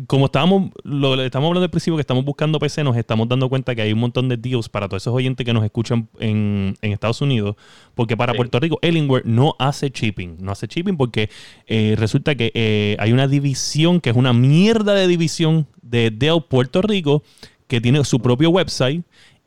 como 0.09 0.27
estábamos, 0.27 0.71
lo 0.83 1.23
estamos 1.23 1.47
hablando 1.49 1.65
al 1.65 1.71
principio 1.71 1.97
que 1.97 2.01
estamos 2.01 2.25
buscando 2.25 2.59
PC, 2.59 2.83
nos 2.83 2.97
estamos 2.97 3.29
dando 3.29 3.49
cuenta 3.49 3.75
que 3.77 3.83
hay 3.83 3.93
un 3.93 4.01
montón 4.01 4.29
de 4.29 4.37
deals 4.37 4.69
para 4.69 4.89
todos 4.89 5.03
esos 5.05 5.15
oyentes 5.15 5.47
que 5.47 5.53
nos 5.53 5.65
escuchan 5.65 6.09
en, 6.19 6.75
en 6.83 6.93
Estados 6.93 7.21
Unidos, 7.23 7.55
porque 7.95 8.17
para 8.17 8.33
Sí. 8.33 8.37
Puerto 8.37 8.59
Rico, 8.59 8.79
Alienware 8.83 9.25
no 9.25 9.55
hace 9.59 9.91
shipping, 9.91 10.37
no 10.41 10.51
hace 10.53 10.67
shipping 10.67 10.97
porque 10.97 11.31
eh, 11.69 11.95
resulta 11.97 12.35
que 12.35 12.51
eh, 12.55 12.97
hay 12.99 13.13
una 13.13 13.29
división 13.29 14.01
que 14.01 14.11
es 14.11 14.17
una 14.17 14.33
mierda 14.33 14.95
de 14.95 15.07
división 15.07 15.69
de 15.81 16.11
Dell 16.11 16.43
Puerto 16.49 16.83
Rico 16.83 17.23
que 17.67 17.81
tiene 17.81 18.05
su 18.05 18.21
propio 18.21 18.51
website 18.51 19.05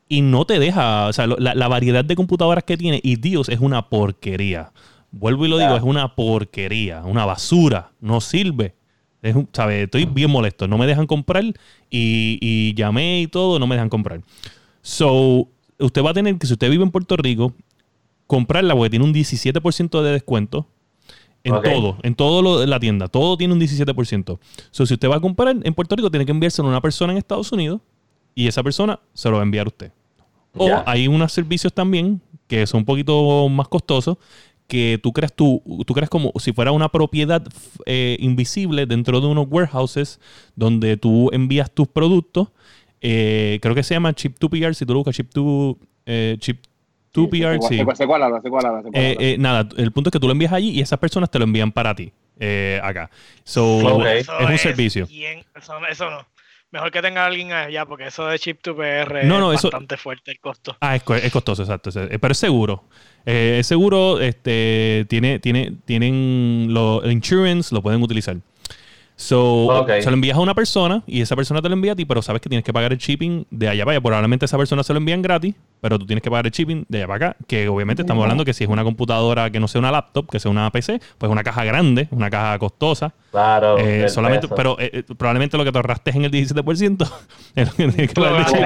y 0.09 0.21
no 0.21 0.45
te 0.45 0.59
deja, 0.59 1.07
o 1.07 1.13
sea, 1.13 1.27
la, 1.27 1.53
la 1.53 1.67
variedad 1.67 2.05
de 2.05 2.15
computadoras 2.15 2.63
que 2.63 2.77
tiene 2.77 2.99
y 3.03 3.17
Dios 3.17 3.49
es 3.49 3.59
una 3.59 3.89
porquería. 3.89 4.71
Vuelvo 5.11 5.45
y 5.45 5.49
lo 5.49 5.57
digo, 5.57 5.75
es 5.75 5.83
una 5.83 6.15
porquería, 6.15 7.03
una 7.03 7.25
basura, 7.25 7.91
no 8.01 8.21
sirve. 8.21 8.75
Es. 9.21 9.35
Estoy 9.69 10.05
bien 10.05 10.29
molesto, 10.29 10.67
no 10.67 10.77
me 10.77 10.85
dejan 10.85 11.07
comprar 11.07 11.43
y, 11.43 11.53
y 11.89 12.73
llamé 12.75 13.21
y 13.21 13.27
todo, 13.27 13.59
no 13.59 13.67
me 13.67 13.75
dejan 13.75 13.89
comprar. 13.89 14.21
So, 14.81 15.47
usted 15.79 16.03
va 16.03 16.11
a 16.11 16.13
tener 16.13 16.37
que, 16.37 16.47
si 16.47 16.53
usted 16.53 16.69
vive 16.69 16.83
en 16.83 16.91
Puerto 16.91 17.17
Rico, 17.17 17.53
comprarla 18.27 18.75
porque 18.75 18.91
tiene 18.91 19.05
un 19.05 19.13
17% 19.13 20.01
de 20.01 20.11
descuento. 20.11 20.67
En 21.43 21.61
todo, 21.61 21.97
en 22.03 22.13
todo 22.13 22.41
lo 22.41 22.59
de 22.59 22.67
la 22.67 22.77
tienda, 22.77 23.07
todo 23.07 23.37
tiene 23.37 23.53
un 23.53 23.61
17%. 23.61 24.39
So, 24.71 24.85
si 24.85 24.93
usted 24.95 25.09
va 25.09 25.15
a 25.15 25.19
comprar 25.21 25.55
en 25.63 25.73
Puerto 25.73 25.95
Rico, 25.95 26.11
tiene 26.11 26.25
que 26.25 26.33
enviárselo 26.33 26.67
a 26.67 26.71
una 26.71 26.81
persona 26.81 27.13
en 27.13 27.17
Estados 27.17 27.53
Unidos 27.53 27.79
y 28.37 28.47
esa 28.47 28.61
persona 28.61 28.99
se 29.13 29.29
lo 29.29 29.37
va 29.37 29.41
a 29.41 29.45
enviar 29.45 29.65
a 29.65 29.69
usted. 29.69 29.91
O 30.55 30.67
hay 30.85 31.07
unos 31.07 31.33
servicios 31.33 31.73
también 31.73 32.21
que 32.47 32.65
son 32.67 32.79
un 32.81 32.85
poquito 32.85 33.49
más 33.49 33.67
costosos 33.67 34.17
que 34.67 34.99
tú 35.01 35.11
creas 35.11 35.33
tú, 35.33 35.61
tú 35.87 35.93
creas 35.93 36.09
como 36.09 36.31
si 36.39 36.53
fuera 36.53 36.71
una 36.71 36.89
propiedad 36.89 37.41
eh, 37.85 38.15
invisible 38.19 38.85
dentro 38.85 39.21
de 39.21 39.27
unos 39.27 39.47
warehouses 39.49 40.19
donde 40.55 40.97
tú 40.97 41.29
envías 41.33 41.71
tus 41.71 41.87
productos. 41.87 42.49
Eh, 43.01 43.59
creo 43.61 43.73
que 43.75 43.81
se 43.83 43.93
llama 43.95 44.13
Chip 44.13 44.35
2 44.39 44.49
PR, 44.51 44.73
si 44.75 44.85
tú 44.85 44.93
lo 44.93 44.99
buscas 44.99 45.15
Chip 45.15 45.31
2 45.33 45.75
eh, 46.05 46.35
Chip 46.39 46.59
2 47.13 47.27
PR, 47.31 47.57
sí. 47.69 47.77
Nada, 49.39 49.67
el 49.77 49.91
punto 49.91 50.09
es 50.09 50.11
que 50.11 50.19
tú 50.19 50.27
lo 50.27 50.33
envías 50.33 50.53
allí 50.53 50.69
y 50.71 50.81
esas 50.81 50.99
personas 50.99 51.31
te 51.31 51.39
lo 51.39 51.45
envían 51.45 51.71
para 51.71 51.95
ti. 51.95 52.11
eh, 52.39 52.79
acá. 52.83 53.09
So, 53.43 53.81
es 54.39 54.45
un 54.45 54.57
servicio. 54.59 55.07
bien- 55.07 55.43
eso, 55.55 55.73
eso 55.89 56.09
no. 56.11 56.19
Mejor 56.71 56.91
que 56.91 57.01
tenga 57.01 57.25
alguien 57.25 57.53
allá, 57.53 57.85
porque 57.85 58.07
eso 58.07 58.25
de 58.27 58.37
chip 58.39 58.61
to 58.61 58.75
PR 58.75 59.23
No, 59.25 59.39
no, 59.39 59.53
es 59.53 59.59
eso- 59.59 59.69
bastante 59.69 59.95
fuerte 59.95 60.31
el 60.31 60.39
costo. 60.39 60.75
Ah, 60.81 60.95
es, 60.97 61.03
es 61.23 61.31
costoso, 61.31 61.61
exacto. 61.63 61.89
es- 61.89 61.95
Pero 62.19 62.31
es 62.31 62.37
seguro. 62.37 62.83
Eh, 63.25 63.57
es 63.59 63.67
seguro, 63.67 64.19
este, 64.19 65.05
tiene, 65.09 65.39
tiene, 65.39 65.73
tienen 65.85 66.67
lo, 66.73 67.03
el 67.03 67.11
insurance, 67.13 67.73
lo 67.73 67.81
pueden 67.81 68.01
utilizar. 68.03 68.35
So, 69.19 69.83
se 69.87 70.05
lo 70.05 70.13
envías 70.13 70.37
a 70.37 70.39
una 70.39 70.53
persona 70.53 71.01
y 71.07 71.21
esa 71.21 71.35
persona 71.35 71.59
te 71.59 71.69
lo 71.69 71.73
envía 71.73 71.93
a 71.93 71.95
ti, 71.95 72.05
pero 72.05 72.21
sabes 72.21 72.39
que 72.39 72.49
tienes 72.49 72.63
que 72.63 72.71
pagar 72.71 72.91
el 72.91 72.99
shipping 72.99 73.47
de 73.49 73.67
allá 73.67 73.83
para 73.83 73.95
allá. 73.97 74.01
Probablemente 74.01 74.45
esa 74.45 74.59
persona 74.59 74.83
se 74.83 74.93
lo 74.93 74.99
envían 74.99 75.23
gratis, 75.23 75.55
pero 75.81 75.97
tú 75.97 76.05
tienes 76.05 76.21
que 76.21 76.29
pagar 76.29 76.45
el 76.45 76.51
shipping 76.51 76.85
de 76.87 76.99
allá 76.99 77.07
para 77.07 77.29
acá. 77.29 77.37
Que 77.47 77.67
obviamente 77.67 78.03
estamos 78.03 78.21
hablando 78.21 78.45
que 78.45 78.53
si 78.53 78.63
es 78.63 78.69
una 78.69 78.83
computadora 78.83 79.49
que 79.49 79.59
no 79.59 79.67
sea 79.67 79.79
una 79.79 79.91
laptop, 79.91 80.29
que 80.29 80.39
sea 80.39 80.51
una 80.51 80.69
PC, 80.71 81.01
pues 81.17 81.31
una 81.31 81.43
caja 81.43 81.63
grande, 81.63 82.07
una 82.11 82.29
caja 82.29 82.59
costosa. 82.59 83.11
Claro. 83.31 83.79
Eh, 83.79 84.03
el 84.03 84.09
solamente, 84.11 84.47
peso. 84.47 84.55
pero 84.55 84.79
eh, 84.79 84.91
eh, 84.93 85.03
probablemente 85.17 85.57
lo 85.57 85.65
que 85.65 85.71
te 85.71 85.79
ahorraste 85.79 86.11
en 86.11 86.25
el 86.25 86.31
17% 86.31 87.11
es 87.55 87.67
lo 87.67 87.73
que 87.75 87.87
tienes 87.87 88.13
que. 88.13 88.21
No 88.21 88.37
Ese 88.37 88.57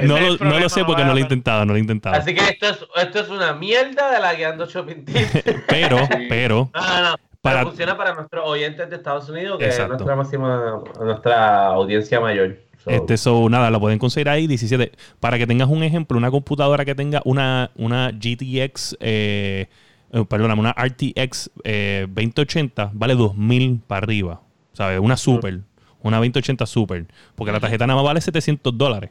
es 0.00 0.08
lo, 0.08 0.16
el 0.16 0.38
no 0.40 0.58
lo 0.58 0.68
sé 0.70 0.82
porque 0.86 1.04
no 1.04 1.12
lo 1.12 1.18
he 1.18 1.20
intentado, 1.20 1.66
no 1.66 1.74
lo 1.74 1.76
he 1.76 1.82
intentado. 1.82 2.16
Así 2.16 2.34
que 2.34 2.42
esto 2.42 2.70
es, 2.70 2.78
esto 3.02 3.20
es 3.20 3.28
una 3.28 3.52
mierda 3.52 4.10
de 4.12 4.18
la 4.18 4.32
guiando 4.32 4.64
shopping 4.64 5.04
tips. 5.04 5.42
Pero, 5.68 5.98
pero, 6.30 6.70
No, 6.74 6.80
no, 6.80 7.02
no. 7.10 7.16
Para- 7.46 7.60
Pero 7.60 7.68
funciona 7.70 7.96
para 7.96 8.14
nuestros 8.14 8.44
oyentes 8.48 8.90
de 8.90 8.96
Estados 8.96 9.28
Unidos, 9.28 9.58
que 9.58 9.66
Exacto. 9.66 9.94
es 9.94 9.98
nuestra 10.00 10.16
máxima, 10.16 10.82
nuestra 11.00 11.66
audiencia 11.68 12.20
mayor. 12.20 12.56
So, 12.84 12.90
este, 12.90 13.16
so, 13.16 13.48
nada, 13.48 13.70
lo 13.70 13.80
pueden 13.80 13.98
conseguir 13.98 14.28
ahí, 14.28 14.46
17. 14.46 14.92
Para 15.20 15.38
que 15.38 15.46
tengas 15.46 15.68
un 15.68 15.82
ejemplo, 15.82 16.16
una 16.18 16.30
computadora 16.30 16.84
que 16.84 16.94
tenga 16.94 17.22
una, 17.24 17.70
una 17.76 18.10
GTX, 18.12 18.96
eh, 19.00 19.66
eh, 20.12 20.24
perdóname, 20.28 20.60
una 20.60 20.72
RTX 20.72 21.50
eh, 21.64 22.06
2080, 22.08 22.90
vale 22.94 23.14
2000 23.14 23.80
para 23.86 24.04
arriba. 24.04 24.40
¿Sabes? 24.72 25.00
Una 25.00 25.16
super, 25.16 25.60
una 26.02 26.18
2080 26.18 26.66
super. 26.66 27.06
Porque 27.34 27.50
la 27.52 27.60
tarjeta 27.60 27.86
nada 27.86 27.96
más 27.96 28.04
vale 28.04 28.20
700 28.20 28.76
dólares. 28.76 29.10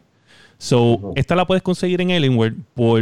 So, 0.58 1.12
esta 1.16 1.36
la 1.36 1.46
puedes 1.46 1.64
conseguir 1.64 2.00
en 2.02 2.12
Alienware 2.12 2.54
por, 2.76 3.00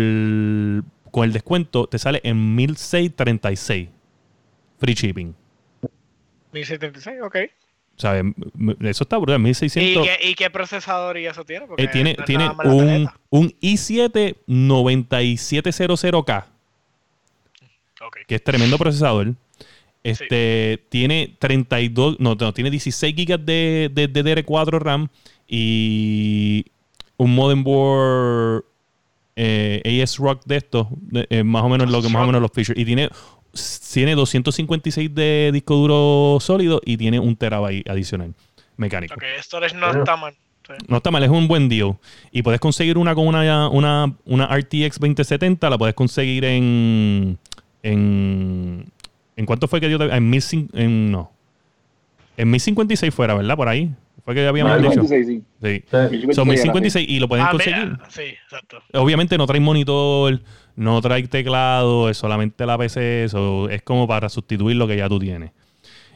con 1.12 1.24
el 1.26 1.34
descuento, 1.34 1.88
te 1.88 2.00
sale 2.00 2.20
en 2.24 2.56
1636. 2.56 3.90
Free 4.84 4.96
shipping. 4.96 5.34
1076, 6.52 7.22
ok. 7.24 7.38
¿Sabes? 7.96 8.20
M- 8.22 8.34
m- 8.60 8.76
Eso 8.90 9.04
está 9.06 9.18
brutal, 9.18 9.40
¿Y 9.40 9.44
1600. 9.44 10.06
qué, 10.06 10.30
¿Y 10.30 10.36
qué 10.36 10.50
procesador 10.50 11.18
y 11.18 11.26
eso 11.26 11.46
tiene? 11.46 11.68
Porque 11.68 11.84
Eh, 11.84 11.88
tiene 11.88 12.16
no 12.20 12.26
tiene 12.26 12.50
un, 12.66 13.08
un 13.30 13.50
i7 13.62 14.36
9700K, 14.48 16.46
Ok. 18.06 18.18
que 18.28 18.36
es 18.36 18.44
tremendo 18.44 18.78
procesador. 18.78 19.34
Este 20.04 20.84
tiene 20.90 21.38
32, 21.40 22.20
no, 22.20 22.36
no, 22.36 22.54
tiene 22.54 22.70
16 22.70 23.16
GB 23.16 23.38
de, 23.40 23.90
de, 23.94 24.08
de 24.10 24.44
DDR4 24.46 24.80
RAM 24.82 25.08
y 25.48 26.66
un 27.16 27.34
modem 27.34 27.64
board 27.64 28.66
eh, 29.38 30.02
AS 30.04 30.18
Rock 30.18 30.42
de 30.46 30.58
estos, 30.58 30.88
eh, 31.30 31.44
más 31.46 31.64
o 31.64 31.70
menos 31.70 31.90
lo 31.90 32.02
que 32.02 32.10
más 32.10 32.24
o 32.24 32.26
menos 32.26 32.42
los 32.42 32.52
features. 32.52 32.78
Y 32.78 32.84
tiene, 32.84 33.10
tiene 33.94 34.16
256 34.16 35.14
de 35.14 35.52
disco 35.54 35.76
duro 35.76 36.40
sólido 36.40 36.82
y 36.86 36.98
tiene 36.98 37.20
un 37.20 37.36
terabyte 37.36 37.88
adicional 37.90 38.34
mecánico. 38.78 39.14
Ok, 39.16 39.24
storage 39.42 39.76
no 39.76 39.92
está 39.92 40.16
mal. 40.16 40.34
Sí. 40.66 40.74
No 40.88 40.98
está 40.98 41.12
mal, 41.12 41.22
es 41.24 41.30
un 41.30 41.48
buen 41.48 41.68
deal. 41.70 41.98
Y 42.32 42.42
puedes 42.42 42.60
conseguir 42.62 42.98
una 42.98 43.14
con 43.14 43.28
una, 43.28 43.68
una, 43.70 44.14
una 44.26 44.48
RTX 44.48 44.98
2070, 45.00 45.70
la 45.70 45.78
puedes 45.78 45.94
conseguir 45.94 46.46
en. 46.46 47.38
¿En, 47.84 48.86
¿en 49.36 49.46
cuánto 49.46 49.68
fue 49.68 49.82
que 49.82 49.90
yo 49.92 49.98
te.? 50.00 50.06
En, 50.06 50.30
1000 50.30 50.70
en 50.74 51.12
No. 51.12 51.32
En 52.38 52.50
1056 52.50 53.14
fuera, 53.14 53.34
¿verdad? 53.36 53.56
Por 53.58 53.68
ahí. 53.68 53.92
Fue 54.26 54.34
que 54.34 54.48
habíamos 54.48 54.78
dicho. 54.82 54.92
56, 55.04 55.28
sí. 55.28 55.44
Sí. 55.62 55.84
sí. 56.22 56.34
Son 56.34 56.48
1056 56.48 57.10
y 57.10 57.20
lo 57.20 57.28
pueden 57.28 57.46
Ah, 57.46 57.52
conseguir. 57.52 57.86
mira, 57.86 58.10
sí, 58.10 58.22
exacto. 58.22 58.82
Obviamente 58.94 59.38
no 59.38 59.46
trae 59.46 59.60
monitor, 59.60 60.40
no 60.76 61.02
trae 61.02 61.28
teclado, 61.28 62.10
es 62.10 62.18
solamente 62.18 62.66
la 62.66 62.78
PC, 62.78 63.26
eso 63.26 63.70
es 63.70 63.82
como 63.82 64.08
para 64.08 64.30
sustituir 64.30 64.76
lo 64.76 64.88
que 64.88 64.98
ya 64.98 65.08
tú 65.10 65.20
tienes. 65.20 65.52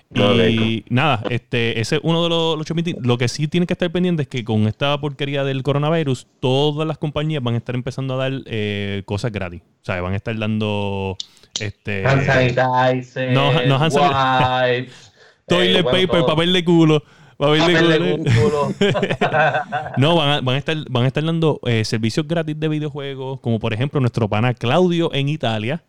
Y 0.10 0.86
nada, 0.90 1.22
este, 1.30 1.82
ese 1.82 1.98
es 1.98 2.02
uno 2.04 2.24
de 2.24 2.30
los, 2.30 2.58
los. 2.58 2.68
Lo 3.06 3.18
que 3.18 3.28
sí 3.28 3.48
tienen 3.50 3.68
que 3.68 3.74
estar 3.74 3.92
pendientes 3.92 4.24
es 4.24 4.28
que 4.30 4.46
con 4.46 4.66
esta 4.68 4.98
porquería 5.02 5.44
del 5.44 5.64
coronavirus, 5.64 6.28
todas 6.40 6.88
las 6.88 6.98
compañías 6.98 7.44
van 7.44 7.56
a 7.56 7.58
estar 7.58 7.76
empezando 7.76 8.14
a 8.14 8.30
dar 8.30 8.42
eh, 8.46 9.04
cosas 9.06 9.34
gratis. 9.34 9.62
O 9.82 9.86
sea, 9.86 10.00
van 10.02 10.14
a 10.14 10.16
estar 10.16 10.38
dando 10.38 11.18
este 11.60 12.08
Hand 12.08 12.26
sanitizer, 12.26 13.32
No, 13.34 13.52
no 13.66 13.76
hand 13.76 13.92
sanitizer. 13.92 14.80
wipes, 14.84 15.12
toilet 15.48 15.80
eh, 15.80 15.82
bueno, 15.84 15.98
paper, 16.08 16.20
todo. 16.22 16.26
papel 16.28 16.54
de 16.54 16.64
culo. 16.64 17.04
Culo. 17.38 18.24
culo. 18.42 18.74
No, 19.98 20.16
van 20.16 20.30
a, 20.30 20.42
van 20.42 20.56
a 20.56 20.58
estar, 20.58 20.76
van 20.90 21.04
a 21.04 21.08
estar 21.08 21.24
dando 21.24 21.60
eh, 21.66 21.86
servicios 21.86 22.28
gratis 22.28 22.60
de 22.60 22.68
videojuegos, 22.68 23.40
como 23.42 23.60
por 23.60 23.74
ejemplo 23.74 24.00
nuestro 24.00 24.28
pana 24.28 24.54
Claudio 24.54 25.14
en 25.14 25.30
Italia. 25.30 25.84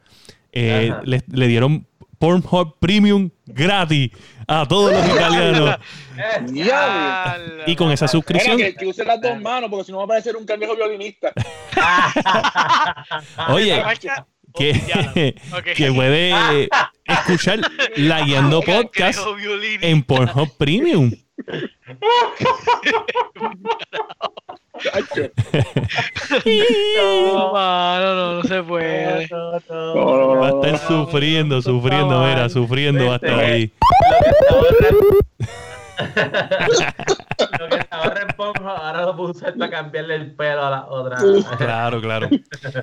eh, 0.53 0.93
le, 1.05 1.23
le 1.31 1.47
dieron 1.47 1.87
Pornhub 2.19 2.79
Premium 2.81 3.31
gratis 3.47 4.11
a 4.47 4.67
todos 4.67 4.93
los 4.93 5.07
italianos. 5.07 5.77
Y 7.67 7.77
con 7.77 7.93
esa 7.93 8.07
Mira, 8.07 8.13
suscripción, 8.13 8.57
que, 8.57 8.75
que 8.75 8.87
use 8.87 9.05
las 9.05 9.21
dos 9.21 9.41
manos, 9.41 9.71
porque 9.71 9.85
si 9.85 9.93
no 9.93 9.99
va 9.99 10.05
a 10.05 10.09
parecer 10.09 10.35
un 10.37 10.45
cangrejo 10.45 10.75
violinista. 10.75 11.33
oye, 13.51 13.81
que, 14.55 15.35
que 15.77 15.93
puede 15.93 16.69
escuchar 17.05 17.61
la 17.97 18.23
guiando 18.23 18.61
podcast 18.63 19.21
en 19.81 20.03
Pornhub 20.03 20.57
Premium. 20.57 21.13
No, 26.97 27.53
mano, 27.53 28.15
no, 28.15 28.35
no 28.35 28.43
se 28.45 28.63
puede. 28.63 29.29
No, 29.29 29.61
no, 29.69 30.41
Va 30.41 30.47
a 30.49 30.51
estar 30.51 30.79
sufriendo, 30.87 31.61
sufriendo, 31.63 32.21
mira, 32.25 32.49
sufriendo 32.49 33.07
va 33.07 33.13
a 33.15 33.17
estar 33.17 33.39
ahí. 33.41 33.73
Lo 37.59 37.69
que 37.69 37.77
estaba 37.77 38.15
en 38.21 38.37
Pornhub, 38.37 38.69
ahora 38.69 39.03
lo 39.03 39.23
usar 39.23 39.55
para 39.57 39.71
cambiarle 39.71 40.15
el 40.17 40.33
pelo 40.33 40.65
a 40.65 40.71
la 40.71 40.87
otra. 40.87 41.19
Claro, 41.57 42.01
claro. 42.01 42.29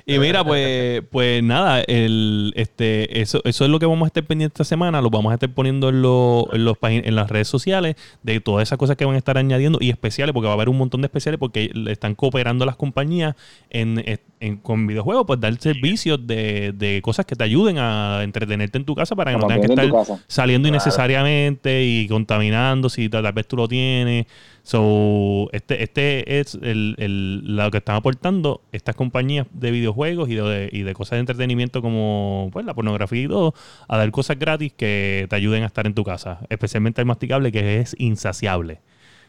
Y 0.04 0.18
mira, 0.18 0.44
pues, 0.44 1.02
pues 1.10 1.42
nada, 1.42 1.80
el, 1.80 2.52
este, 2.56 3.20
eso, 3.20 3.40
eso 3.44 3.64
es 3.64 3.70
lo 3.70 3.78
que 3.78 3.86
vamos 3.86 4.04
a 4.04 4.08
estar 4.08 4.24
pendientes 4.24 4.54
esta 4.54 4.64
semana. 4.64 5.00
Lo 5.00 5.10
vamos 5.10 5.30
a 5.30 5.34
estar 5.34 5.48
poniendo 5.50 5.88
en, 5.88 6.02
los 6.02 6.46
en, 6.52 6.64
los 6.64 6.76
en 6.82 7.14
las 7.14 7.30
redes 7.30 7.48
sociales 7.48 7.96
de 8.22 8.40
todas 8.40 8.68
esas 8.68 8.78
cosas 8.78 8.96
que 8.96 9.04
van 9.04 9.14
a 9.14 9.18
estar 9.18 9.38
añadiendo 9.38 9.78
y 9.80 9.90
especiales, 9.90 10.32
porque 10.32 10.46
va 10.46 10.52
a 10.52 10.56
haber 10.56 10.68
un 10.68 10.78
montón 10.78 11.00
de 11.02 11.06
especiales 11.06 11.38
porque 11.38 11.70
están 11.88 12.14
cooperando 12.14 12.64
las 12.64 12.76
compañías 12.76 13.34
en, 13.70 14.02
en- 14.40 14.56
con 14.58 14.86
videojuegos, 14.86 15.24
pues 15.26 15.40
dar 15.40 15.56
servicios 15.58 16.26
de, 16.26 16.72
de 16.72 17.00
cosas 17.02 17.24
que 17.26 17.34
te 17.36 17.44
ayuden 17.44 17.78
a 17.78 18.20
entretenerte 18.22 18.76
en 18.78 18.84
tu 18.84 18.94
casa 18.94 19.16
para 19.16 19.32
que 19.32 19.38
no 19.38 19.46
tengas 19.46 19.66
que 19.66 19.72
estar 19.72 20.18
saliendo 20.26 20.68
Claro. 20.68 20.74
innecesariamente 20.76 21.84
y 21.84 22.06
contaminando 22.08 22.88
si 22.88 23.08
tal, 23.08 23.22
tal 23.22 23.32
vez 23.32 23.46
tú 23.46 23.56
lo 23.56 23.66
tienes. 23.68 24.26
So, 24.62 25.48
este, 25.52 25.82
este 25.84 26.40
es 26.40 26.54
el, 26.60 26.96
el- 26.98 27.56
lo 27.56 27.70
que 27.70 27.78
están 27.78 27.96
aportando 27.96 28.62
estas 28.72 28.94
compañías 28.96 29.46
de 29.52 29.70
videojuegos 29.70 30.28
y 30.28 30.34
de, 30.34 30.68
y 30.72 30.82
de 30.82 30.92
cosas 30.92 31.12
de 31.16 31.20
entretenimiento 31.20 31.80
como 31.80 32.50
pues, 32.52 32.66
la 32.66 32.74
pornografía 32.74 33.22
y 33.22 33.28
todo, 33.28 33.54
a 33.88 33.96
dar 33.96 34.10
cosas 34.10 34.38
gratis 34.38 34.72
que 34.76 35.26
te 35.30 35.36
ayuden 35.36 35.62
a 35.62 35.66
estar 35.66 35.86
en 35.86 35.94
tu 35.94 36.02
casa. 36.04 36.40
Especialmente 36.50 37.00
el 37.00 37.06
masticable 37.06 37.52
que 37.52 37.78
es 37.80 37.94
insaciable. 37.98 38.80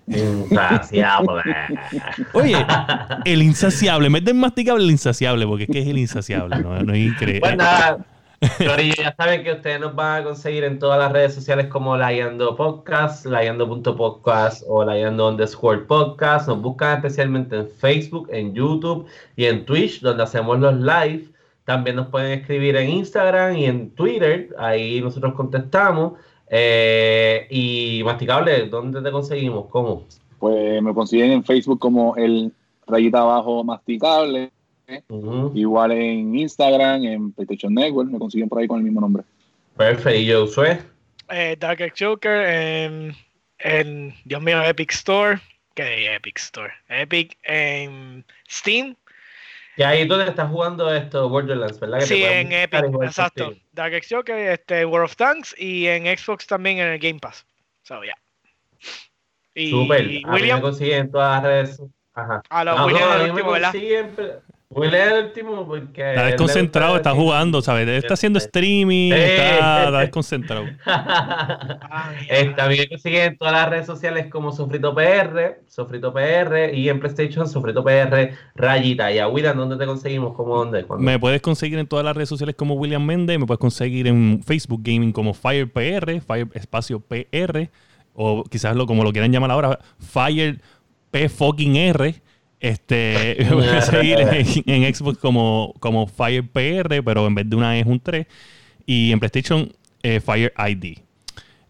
Insaciable. 0.07 1.43
Oye, 2.33 2.65
el 3.25 3.41
insaciable, 3.41 4.07
en 4.07 4.13
vez 4.13 4.25
del 4.25 4.35
masticable, 4.35 4.83
el 4.83 4.91
insaciable, 4.91 5.45
porque 5.45 5.63
es 5.63 5.69
que 5.69 5.79
es 5.79 5.87
el 5.87 5.97
insaciable, 5.97 6.57
¿no? 6.59 6.81
No 6.81 6.93
es 6.93 6.99
increíble. 6.99 7.41
Pues 7.41 7.57
nada, 7.57 7.97
Corillo, 8.39 8.93
ya 8.95 9.15
saben 9.15 9.43
que 9.43 9.53
ustedes 9.53 9.79
nos 9.79 9.95
van 9.95 10.21
a 10.21 10.23
conseguir 10.23 10.63
en 10.63 10.77
todas 10.77 10.99
las 10.99 11.11
redes 11.11 11.33
sociales 11.33 11.67
como 11.67 11.97
Layando 11.97 12.55
Podcast, 12.55 13.25
layando.podcast 13.25 14.63
o 14.67 14.85
layando 14.85 15.27
underscore 15.27 15.79
podcast. 15.79 16.47
Nos 16.47 16.61
buscan 16.61 16.97
especialmente 16.97 17.55
en 17.57 17.67
Facebook, 17.67 18.29
en 18.31 18.53
YouTube 18.53 19.07
y 19.35 19.45
en 19.45 19.65
Twitch, 19.65 20.01
donde 20.01 20.23
hacemos 20.23 20.59
los 20.59 20.75
live. 20.75 21.29
También 21.65 21.95
nos 21.95 22.07
pueden 22.07 22.39
escribir 22.39 22.75
en 22.75 22.89
Instagram 22.89 23.57
y 23.57 23.65
en 23.65 23.89
Twitter. 23.95 24.55
Ahí 24.59 25.01
nosotros 25.01 25.33
contestamos. 25.33 26.13
Eh, 26.49 27.47
y 27.49 28.01
Masticable, 28.03 28.67
¿dónde 28.67 29.01
te 29.01 29.11
conseguimos? 29.11 29.67
¿Cómo? 29.69 30.05
Pues 30.39 30.81
me 30.81 30.93
consiguen 30.93 31.31
en 31.31 31.43
Facebook 31.43 31.79
como 31.79 32.15
el 32.15 32.51
rayita 32.85 33.19
abajo 33.19 33.63
masticable. 33.63 34.51
Igual 35.53 35.91
en 35.91 36.35
Instagram, 36.35 37.03
en 37.03 37.31
PlayStation 37.33 37.73
Network, 37.73 38.09
me 38.09 38.19
consiguen 38.19 38.47
por 38.47 38.59
ahí 38.59 38.67
con 38.67 38.77
el 38.77 38.85
mismo 38.85 39.01
nombre. 39.01 39.23
Perfecto. 39.75 40.19
¿Y 40.19 40.31
Josué? 40.31 40.79
Eh, 41.29 41.57
Dark 41.59 41.93
Joker 41.99 42.47
en, 42.47 43.15
en, 43.59 44.15
Dios 44.23 44.41
mío, 44.41 44.63
Epic 44.63 44.93
Store. 44.93 45.39
¿Qué 45.75 45.83
de 45.83 46.15
Epic 46.15 46.37
Store? 46.39 46.71
Epic 46.87 47.37
en 47.43 48.23
Steam. 48.49 48.95
Y 49.77 49.83
ahí 49.83 50.01
es 50.01 50.07
donde 50.07 50.27
estás 50.27 50.49
jugando 50.49 50.91
esto, 50.91 51.29
Borderlands, 51.29 51.79
¿verdad? 51.79 51.99
Que 51.99 52.05
Sí, 52.07 52.21
te 52.21 52.39
en 52.41 52.51
Epic, 52.51 52.85
exacto. 53.03 53.53
Dark 53.73 53.93
Exotic, 53.93 54.35
este, 54.35 54.85
World 54.85 55.05
of 55.05 55.15
Tanks 55.15 55.55
y 55.57 55.85
en 55.87 56.05
Xbox 56.17 56.47
también 56.47 56.79
en 56.79 56.87
el 56.87 56.99
Game 56.99 57.19
Pass. 57.19 57.45
So, 57.83 58.03
yeah. 58.03 58.15
Y 59.53 59.69
Súper. 59.69 60.01
A 60.01 60.03
mí 60.03 60.23
me 60.25 60.31
William, 60.31 60.61
consiguen 60.61 60.99
en 61.01 61.11
todas 61.11 61.43
las 61.43 61.43
redes. 61.43 61.81
Ajá. 62.15 62.41
a 62.49 62.63
los 62.63 62.85
William 62.87 63.01
no, 63.01 63.11
a 63.11 63.23
el 63.23 63.33
mí 63.33 63.43
me 63.43 63.43
consiguen, 63.43 64.15
William 64.69 64.95
es 64.95 65.13
el 65.13 65.25
último 65.25 65.65
porque. 65.65 66.09
Está 66.09 66.25
desconcentrado, 66.25 66.97
está 66.97 67.11
jugando, 67.11 67.61
¿sabes? 67.61 67.87
Está 67.87 68.15
haciendo 68.15 68.37
streaming, 68.37 69.13
está, 69.13 69.85
está 69.85 69.99
desconcentrado. 69.99 70.65
También 72.57 72.81
me 72.81 72.87
consiguen 72.89 73.21
en 73.23 73.37
todas 73.37 73.53
las 73.53 73.69
redes 73.69 73.85
sociales 73.85 74.27
como 74.29 74.51
Sofrito 74.51 74.93
PR, 74.93 75.61
Sofrito 75.67 76.13
PR 76.13 76.73
y 76.73 76.89
en 76.89 76.99
PlayStation 76.99 77.47
Sofrito 77.47 77.81
PR 77.81 78.31
Rayita. 78.55 79.11
Y 79.13 79.19
a 79.19 79.29
William, 79.29 79.55
¿dónde 79.55 79.77
te 79.77 79.85
conseguimos? 79.85 80.35
¿Cómo 80.35 80.57
dónde? 80.57 80.83
¿Cuándo? 80.83 81.05
Me 81.05 81.17
puedes 81.17 81.41
conseguir 81.41 81.79
en 81.79 81.87
todas 81.87 82.03
las 82.03 82.15
redes 82.15 82.29
sociales 82.29 82.55
como 82.55 82.73
William 82.73 83.05
Méndez, 83.05 83.39
me 83.39 83.45
puedes 83.45 83.61
conseguir 83.61 84.07
en 84.07 84.43
Facebook 84.43 84.81
Gaming 84.83 85.13
como 85.13 85.33
Fire 85.33 85.71
PR, 85.71 86.19
Fire 86.19 86.49
Espacio 86.53 86.99
PR, 86.99 87.69
o 88.13 88.43
quizás 88.43 88.75
lo 88.75 88.85
como 88.85 89.05
lo 89.05 89.13
quieran 89.13 89.31
llamar 89.31 89.51
ahora, 89.51 89.79
Fire 89.97 90.59
P 91.09 91.29
fucking 91.29 91.77
R. 91.77 92.21
Este, 92.59 93.37
me 93.49 93.51
puedes 93.51 93.85
seguir 93.85 94.19
en, 94.19 94.63
en 94.65 94.93
Xbox 94.95 95.17
como, 95.19 95.73
como 95.79 96.07
Fire 96.07 96.47
PR, 96.47 97.03
pero 97.03 97.27
en 97.27 97.35
vez 97.35 97.49
de 97.49 97.55
una 97.55 97.77
E 97.77 97.81
es 97.81 97.85
un 97.85 97.99
3. 97.99 98.25
Y 98.85 99.11
en 99.11 99.19
PlayStation, 99.19 99.71
eh, 100.03 100.19
Fire 100.19 100.53
ID. 100.57 100.99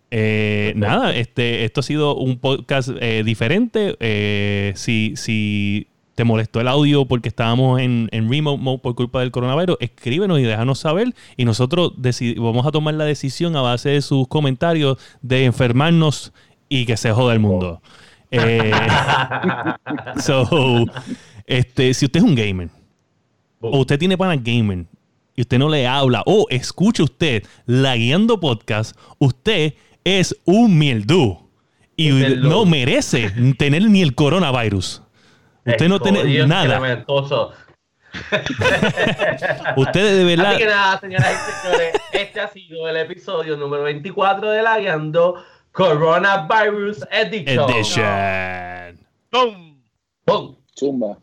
Eh, 0.09 0.73
nada, 0.75 1.13
este, 1.13 1.65
esto 1.65 1.81
ha 1.81 1.83
sido 1.83 2.15
un 2.15 2.37
podcast 2.37 2.89
eh, 2.99 3.23
diferente. 3.25 3.97
Eh, 3.99 4.73
si, 4.75 5.13
si 5.15 5.87
te 6.15 6.23
molestó 6.23 6.61
el 6.61 6.67
audio 6.67 7.05
porque 7.05 7.29
estábamos 7.29 7.79
en, 7.79 8.07
en 8.11 8.29
remote 8.29 8.61
mode 8.61 8.79
por 8.79 8.95
culpa 8.95 9.19
del 9.19 9.31
coronavirus, 9.31 9.77
escríbenos 9.79 10.39
y 10.39 10.43
déjanos 10.43 10.79
saber. 10.79 11.13
Y 11.35 11.45
nosotros 11.45 11.93
vamos 12.37 12.65
a 12.65 12.71
tomar 12.71 12.93
la 12.93 13.05
decisión 13.05 13.55
a 13.55 13.61
base 13.61 13.89
de 13.89 14.01
sus 14.01 14.27
comentarios 14.27 14.97
de 15.21 15.45
enfermarnos 15.45 16.33
y 16.69 16.85
que 16.85 16.97
se 16.97 17.11
joda 17.11 17.33
el 17.33 17.39
mundo. 17.39 17.81
Eh, 18.31 18.71
so, 20.21 20.85
este, 21.45 21.93
si 21.93 22.05
usted 22.05 22.19
es 22.19 22.25
un 22.25 22.35
gamer 22.35 22.69
o 23.61 23.79
usted 23.79 23.97
tiene 23.97 24.17
panas 24.17 24.43
gamer 24.43 24.85
y 25.35 25.41
usted 25.41 25.57
no 25.57 25.69
le 25.69 25.87
habla 25.87 26.23
o 26.25 26.45
escucha 26.49 27.03
usted 27.03 27.43
la 27.65 27.95
guiando 27.95 28.39
podcast, 28.39 28.97
usted 29.17 29.73
es 30.03 30.35
un 30.45 30.77
mieldú 30.77 31.49
y 31.95 32.09
no 32.09 32.65
merece 32.65 33.31
tener 33.57 33.83
ni 33.83 34.01
el 34.01 34.13
coronavirus. 34.13 35.01
Usted 35.65 35.89
no 35.89 35.99
tiene 35.99 36.47
nada. 36.47 36.67
lamentoso. 36.67 37.51
Usted 39.77 40.17
de 40.17 40.23
verdad. 40.23 40.51
Así 40.51 40.57
que 40.59 40.65
nada, 40.65 40.99
señoras 40.99 41.33
y 41.33 41.67
señores, 41.67 41.93
este 42.13 42.39
ha 42.39 42.47
sido 42.47 42.87
el 42.87 42.97
episodio 42.97 43.57
número 43.57 43.83
24 43.83 44.49
de 44.49 44.63
la 44.63 44.79
Guiando 44.79 45.43
Coronavirus 45.77 47.05
Edition. 47.13 47.69
Edition. 47.69 48.97
¡Boom! 49.29 49.77
Boom. 50.25 50.57
Zumba. 50.73 51.21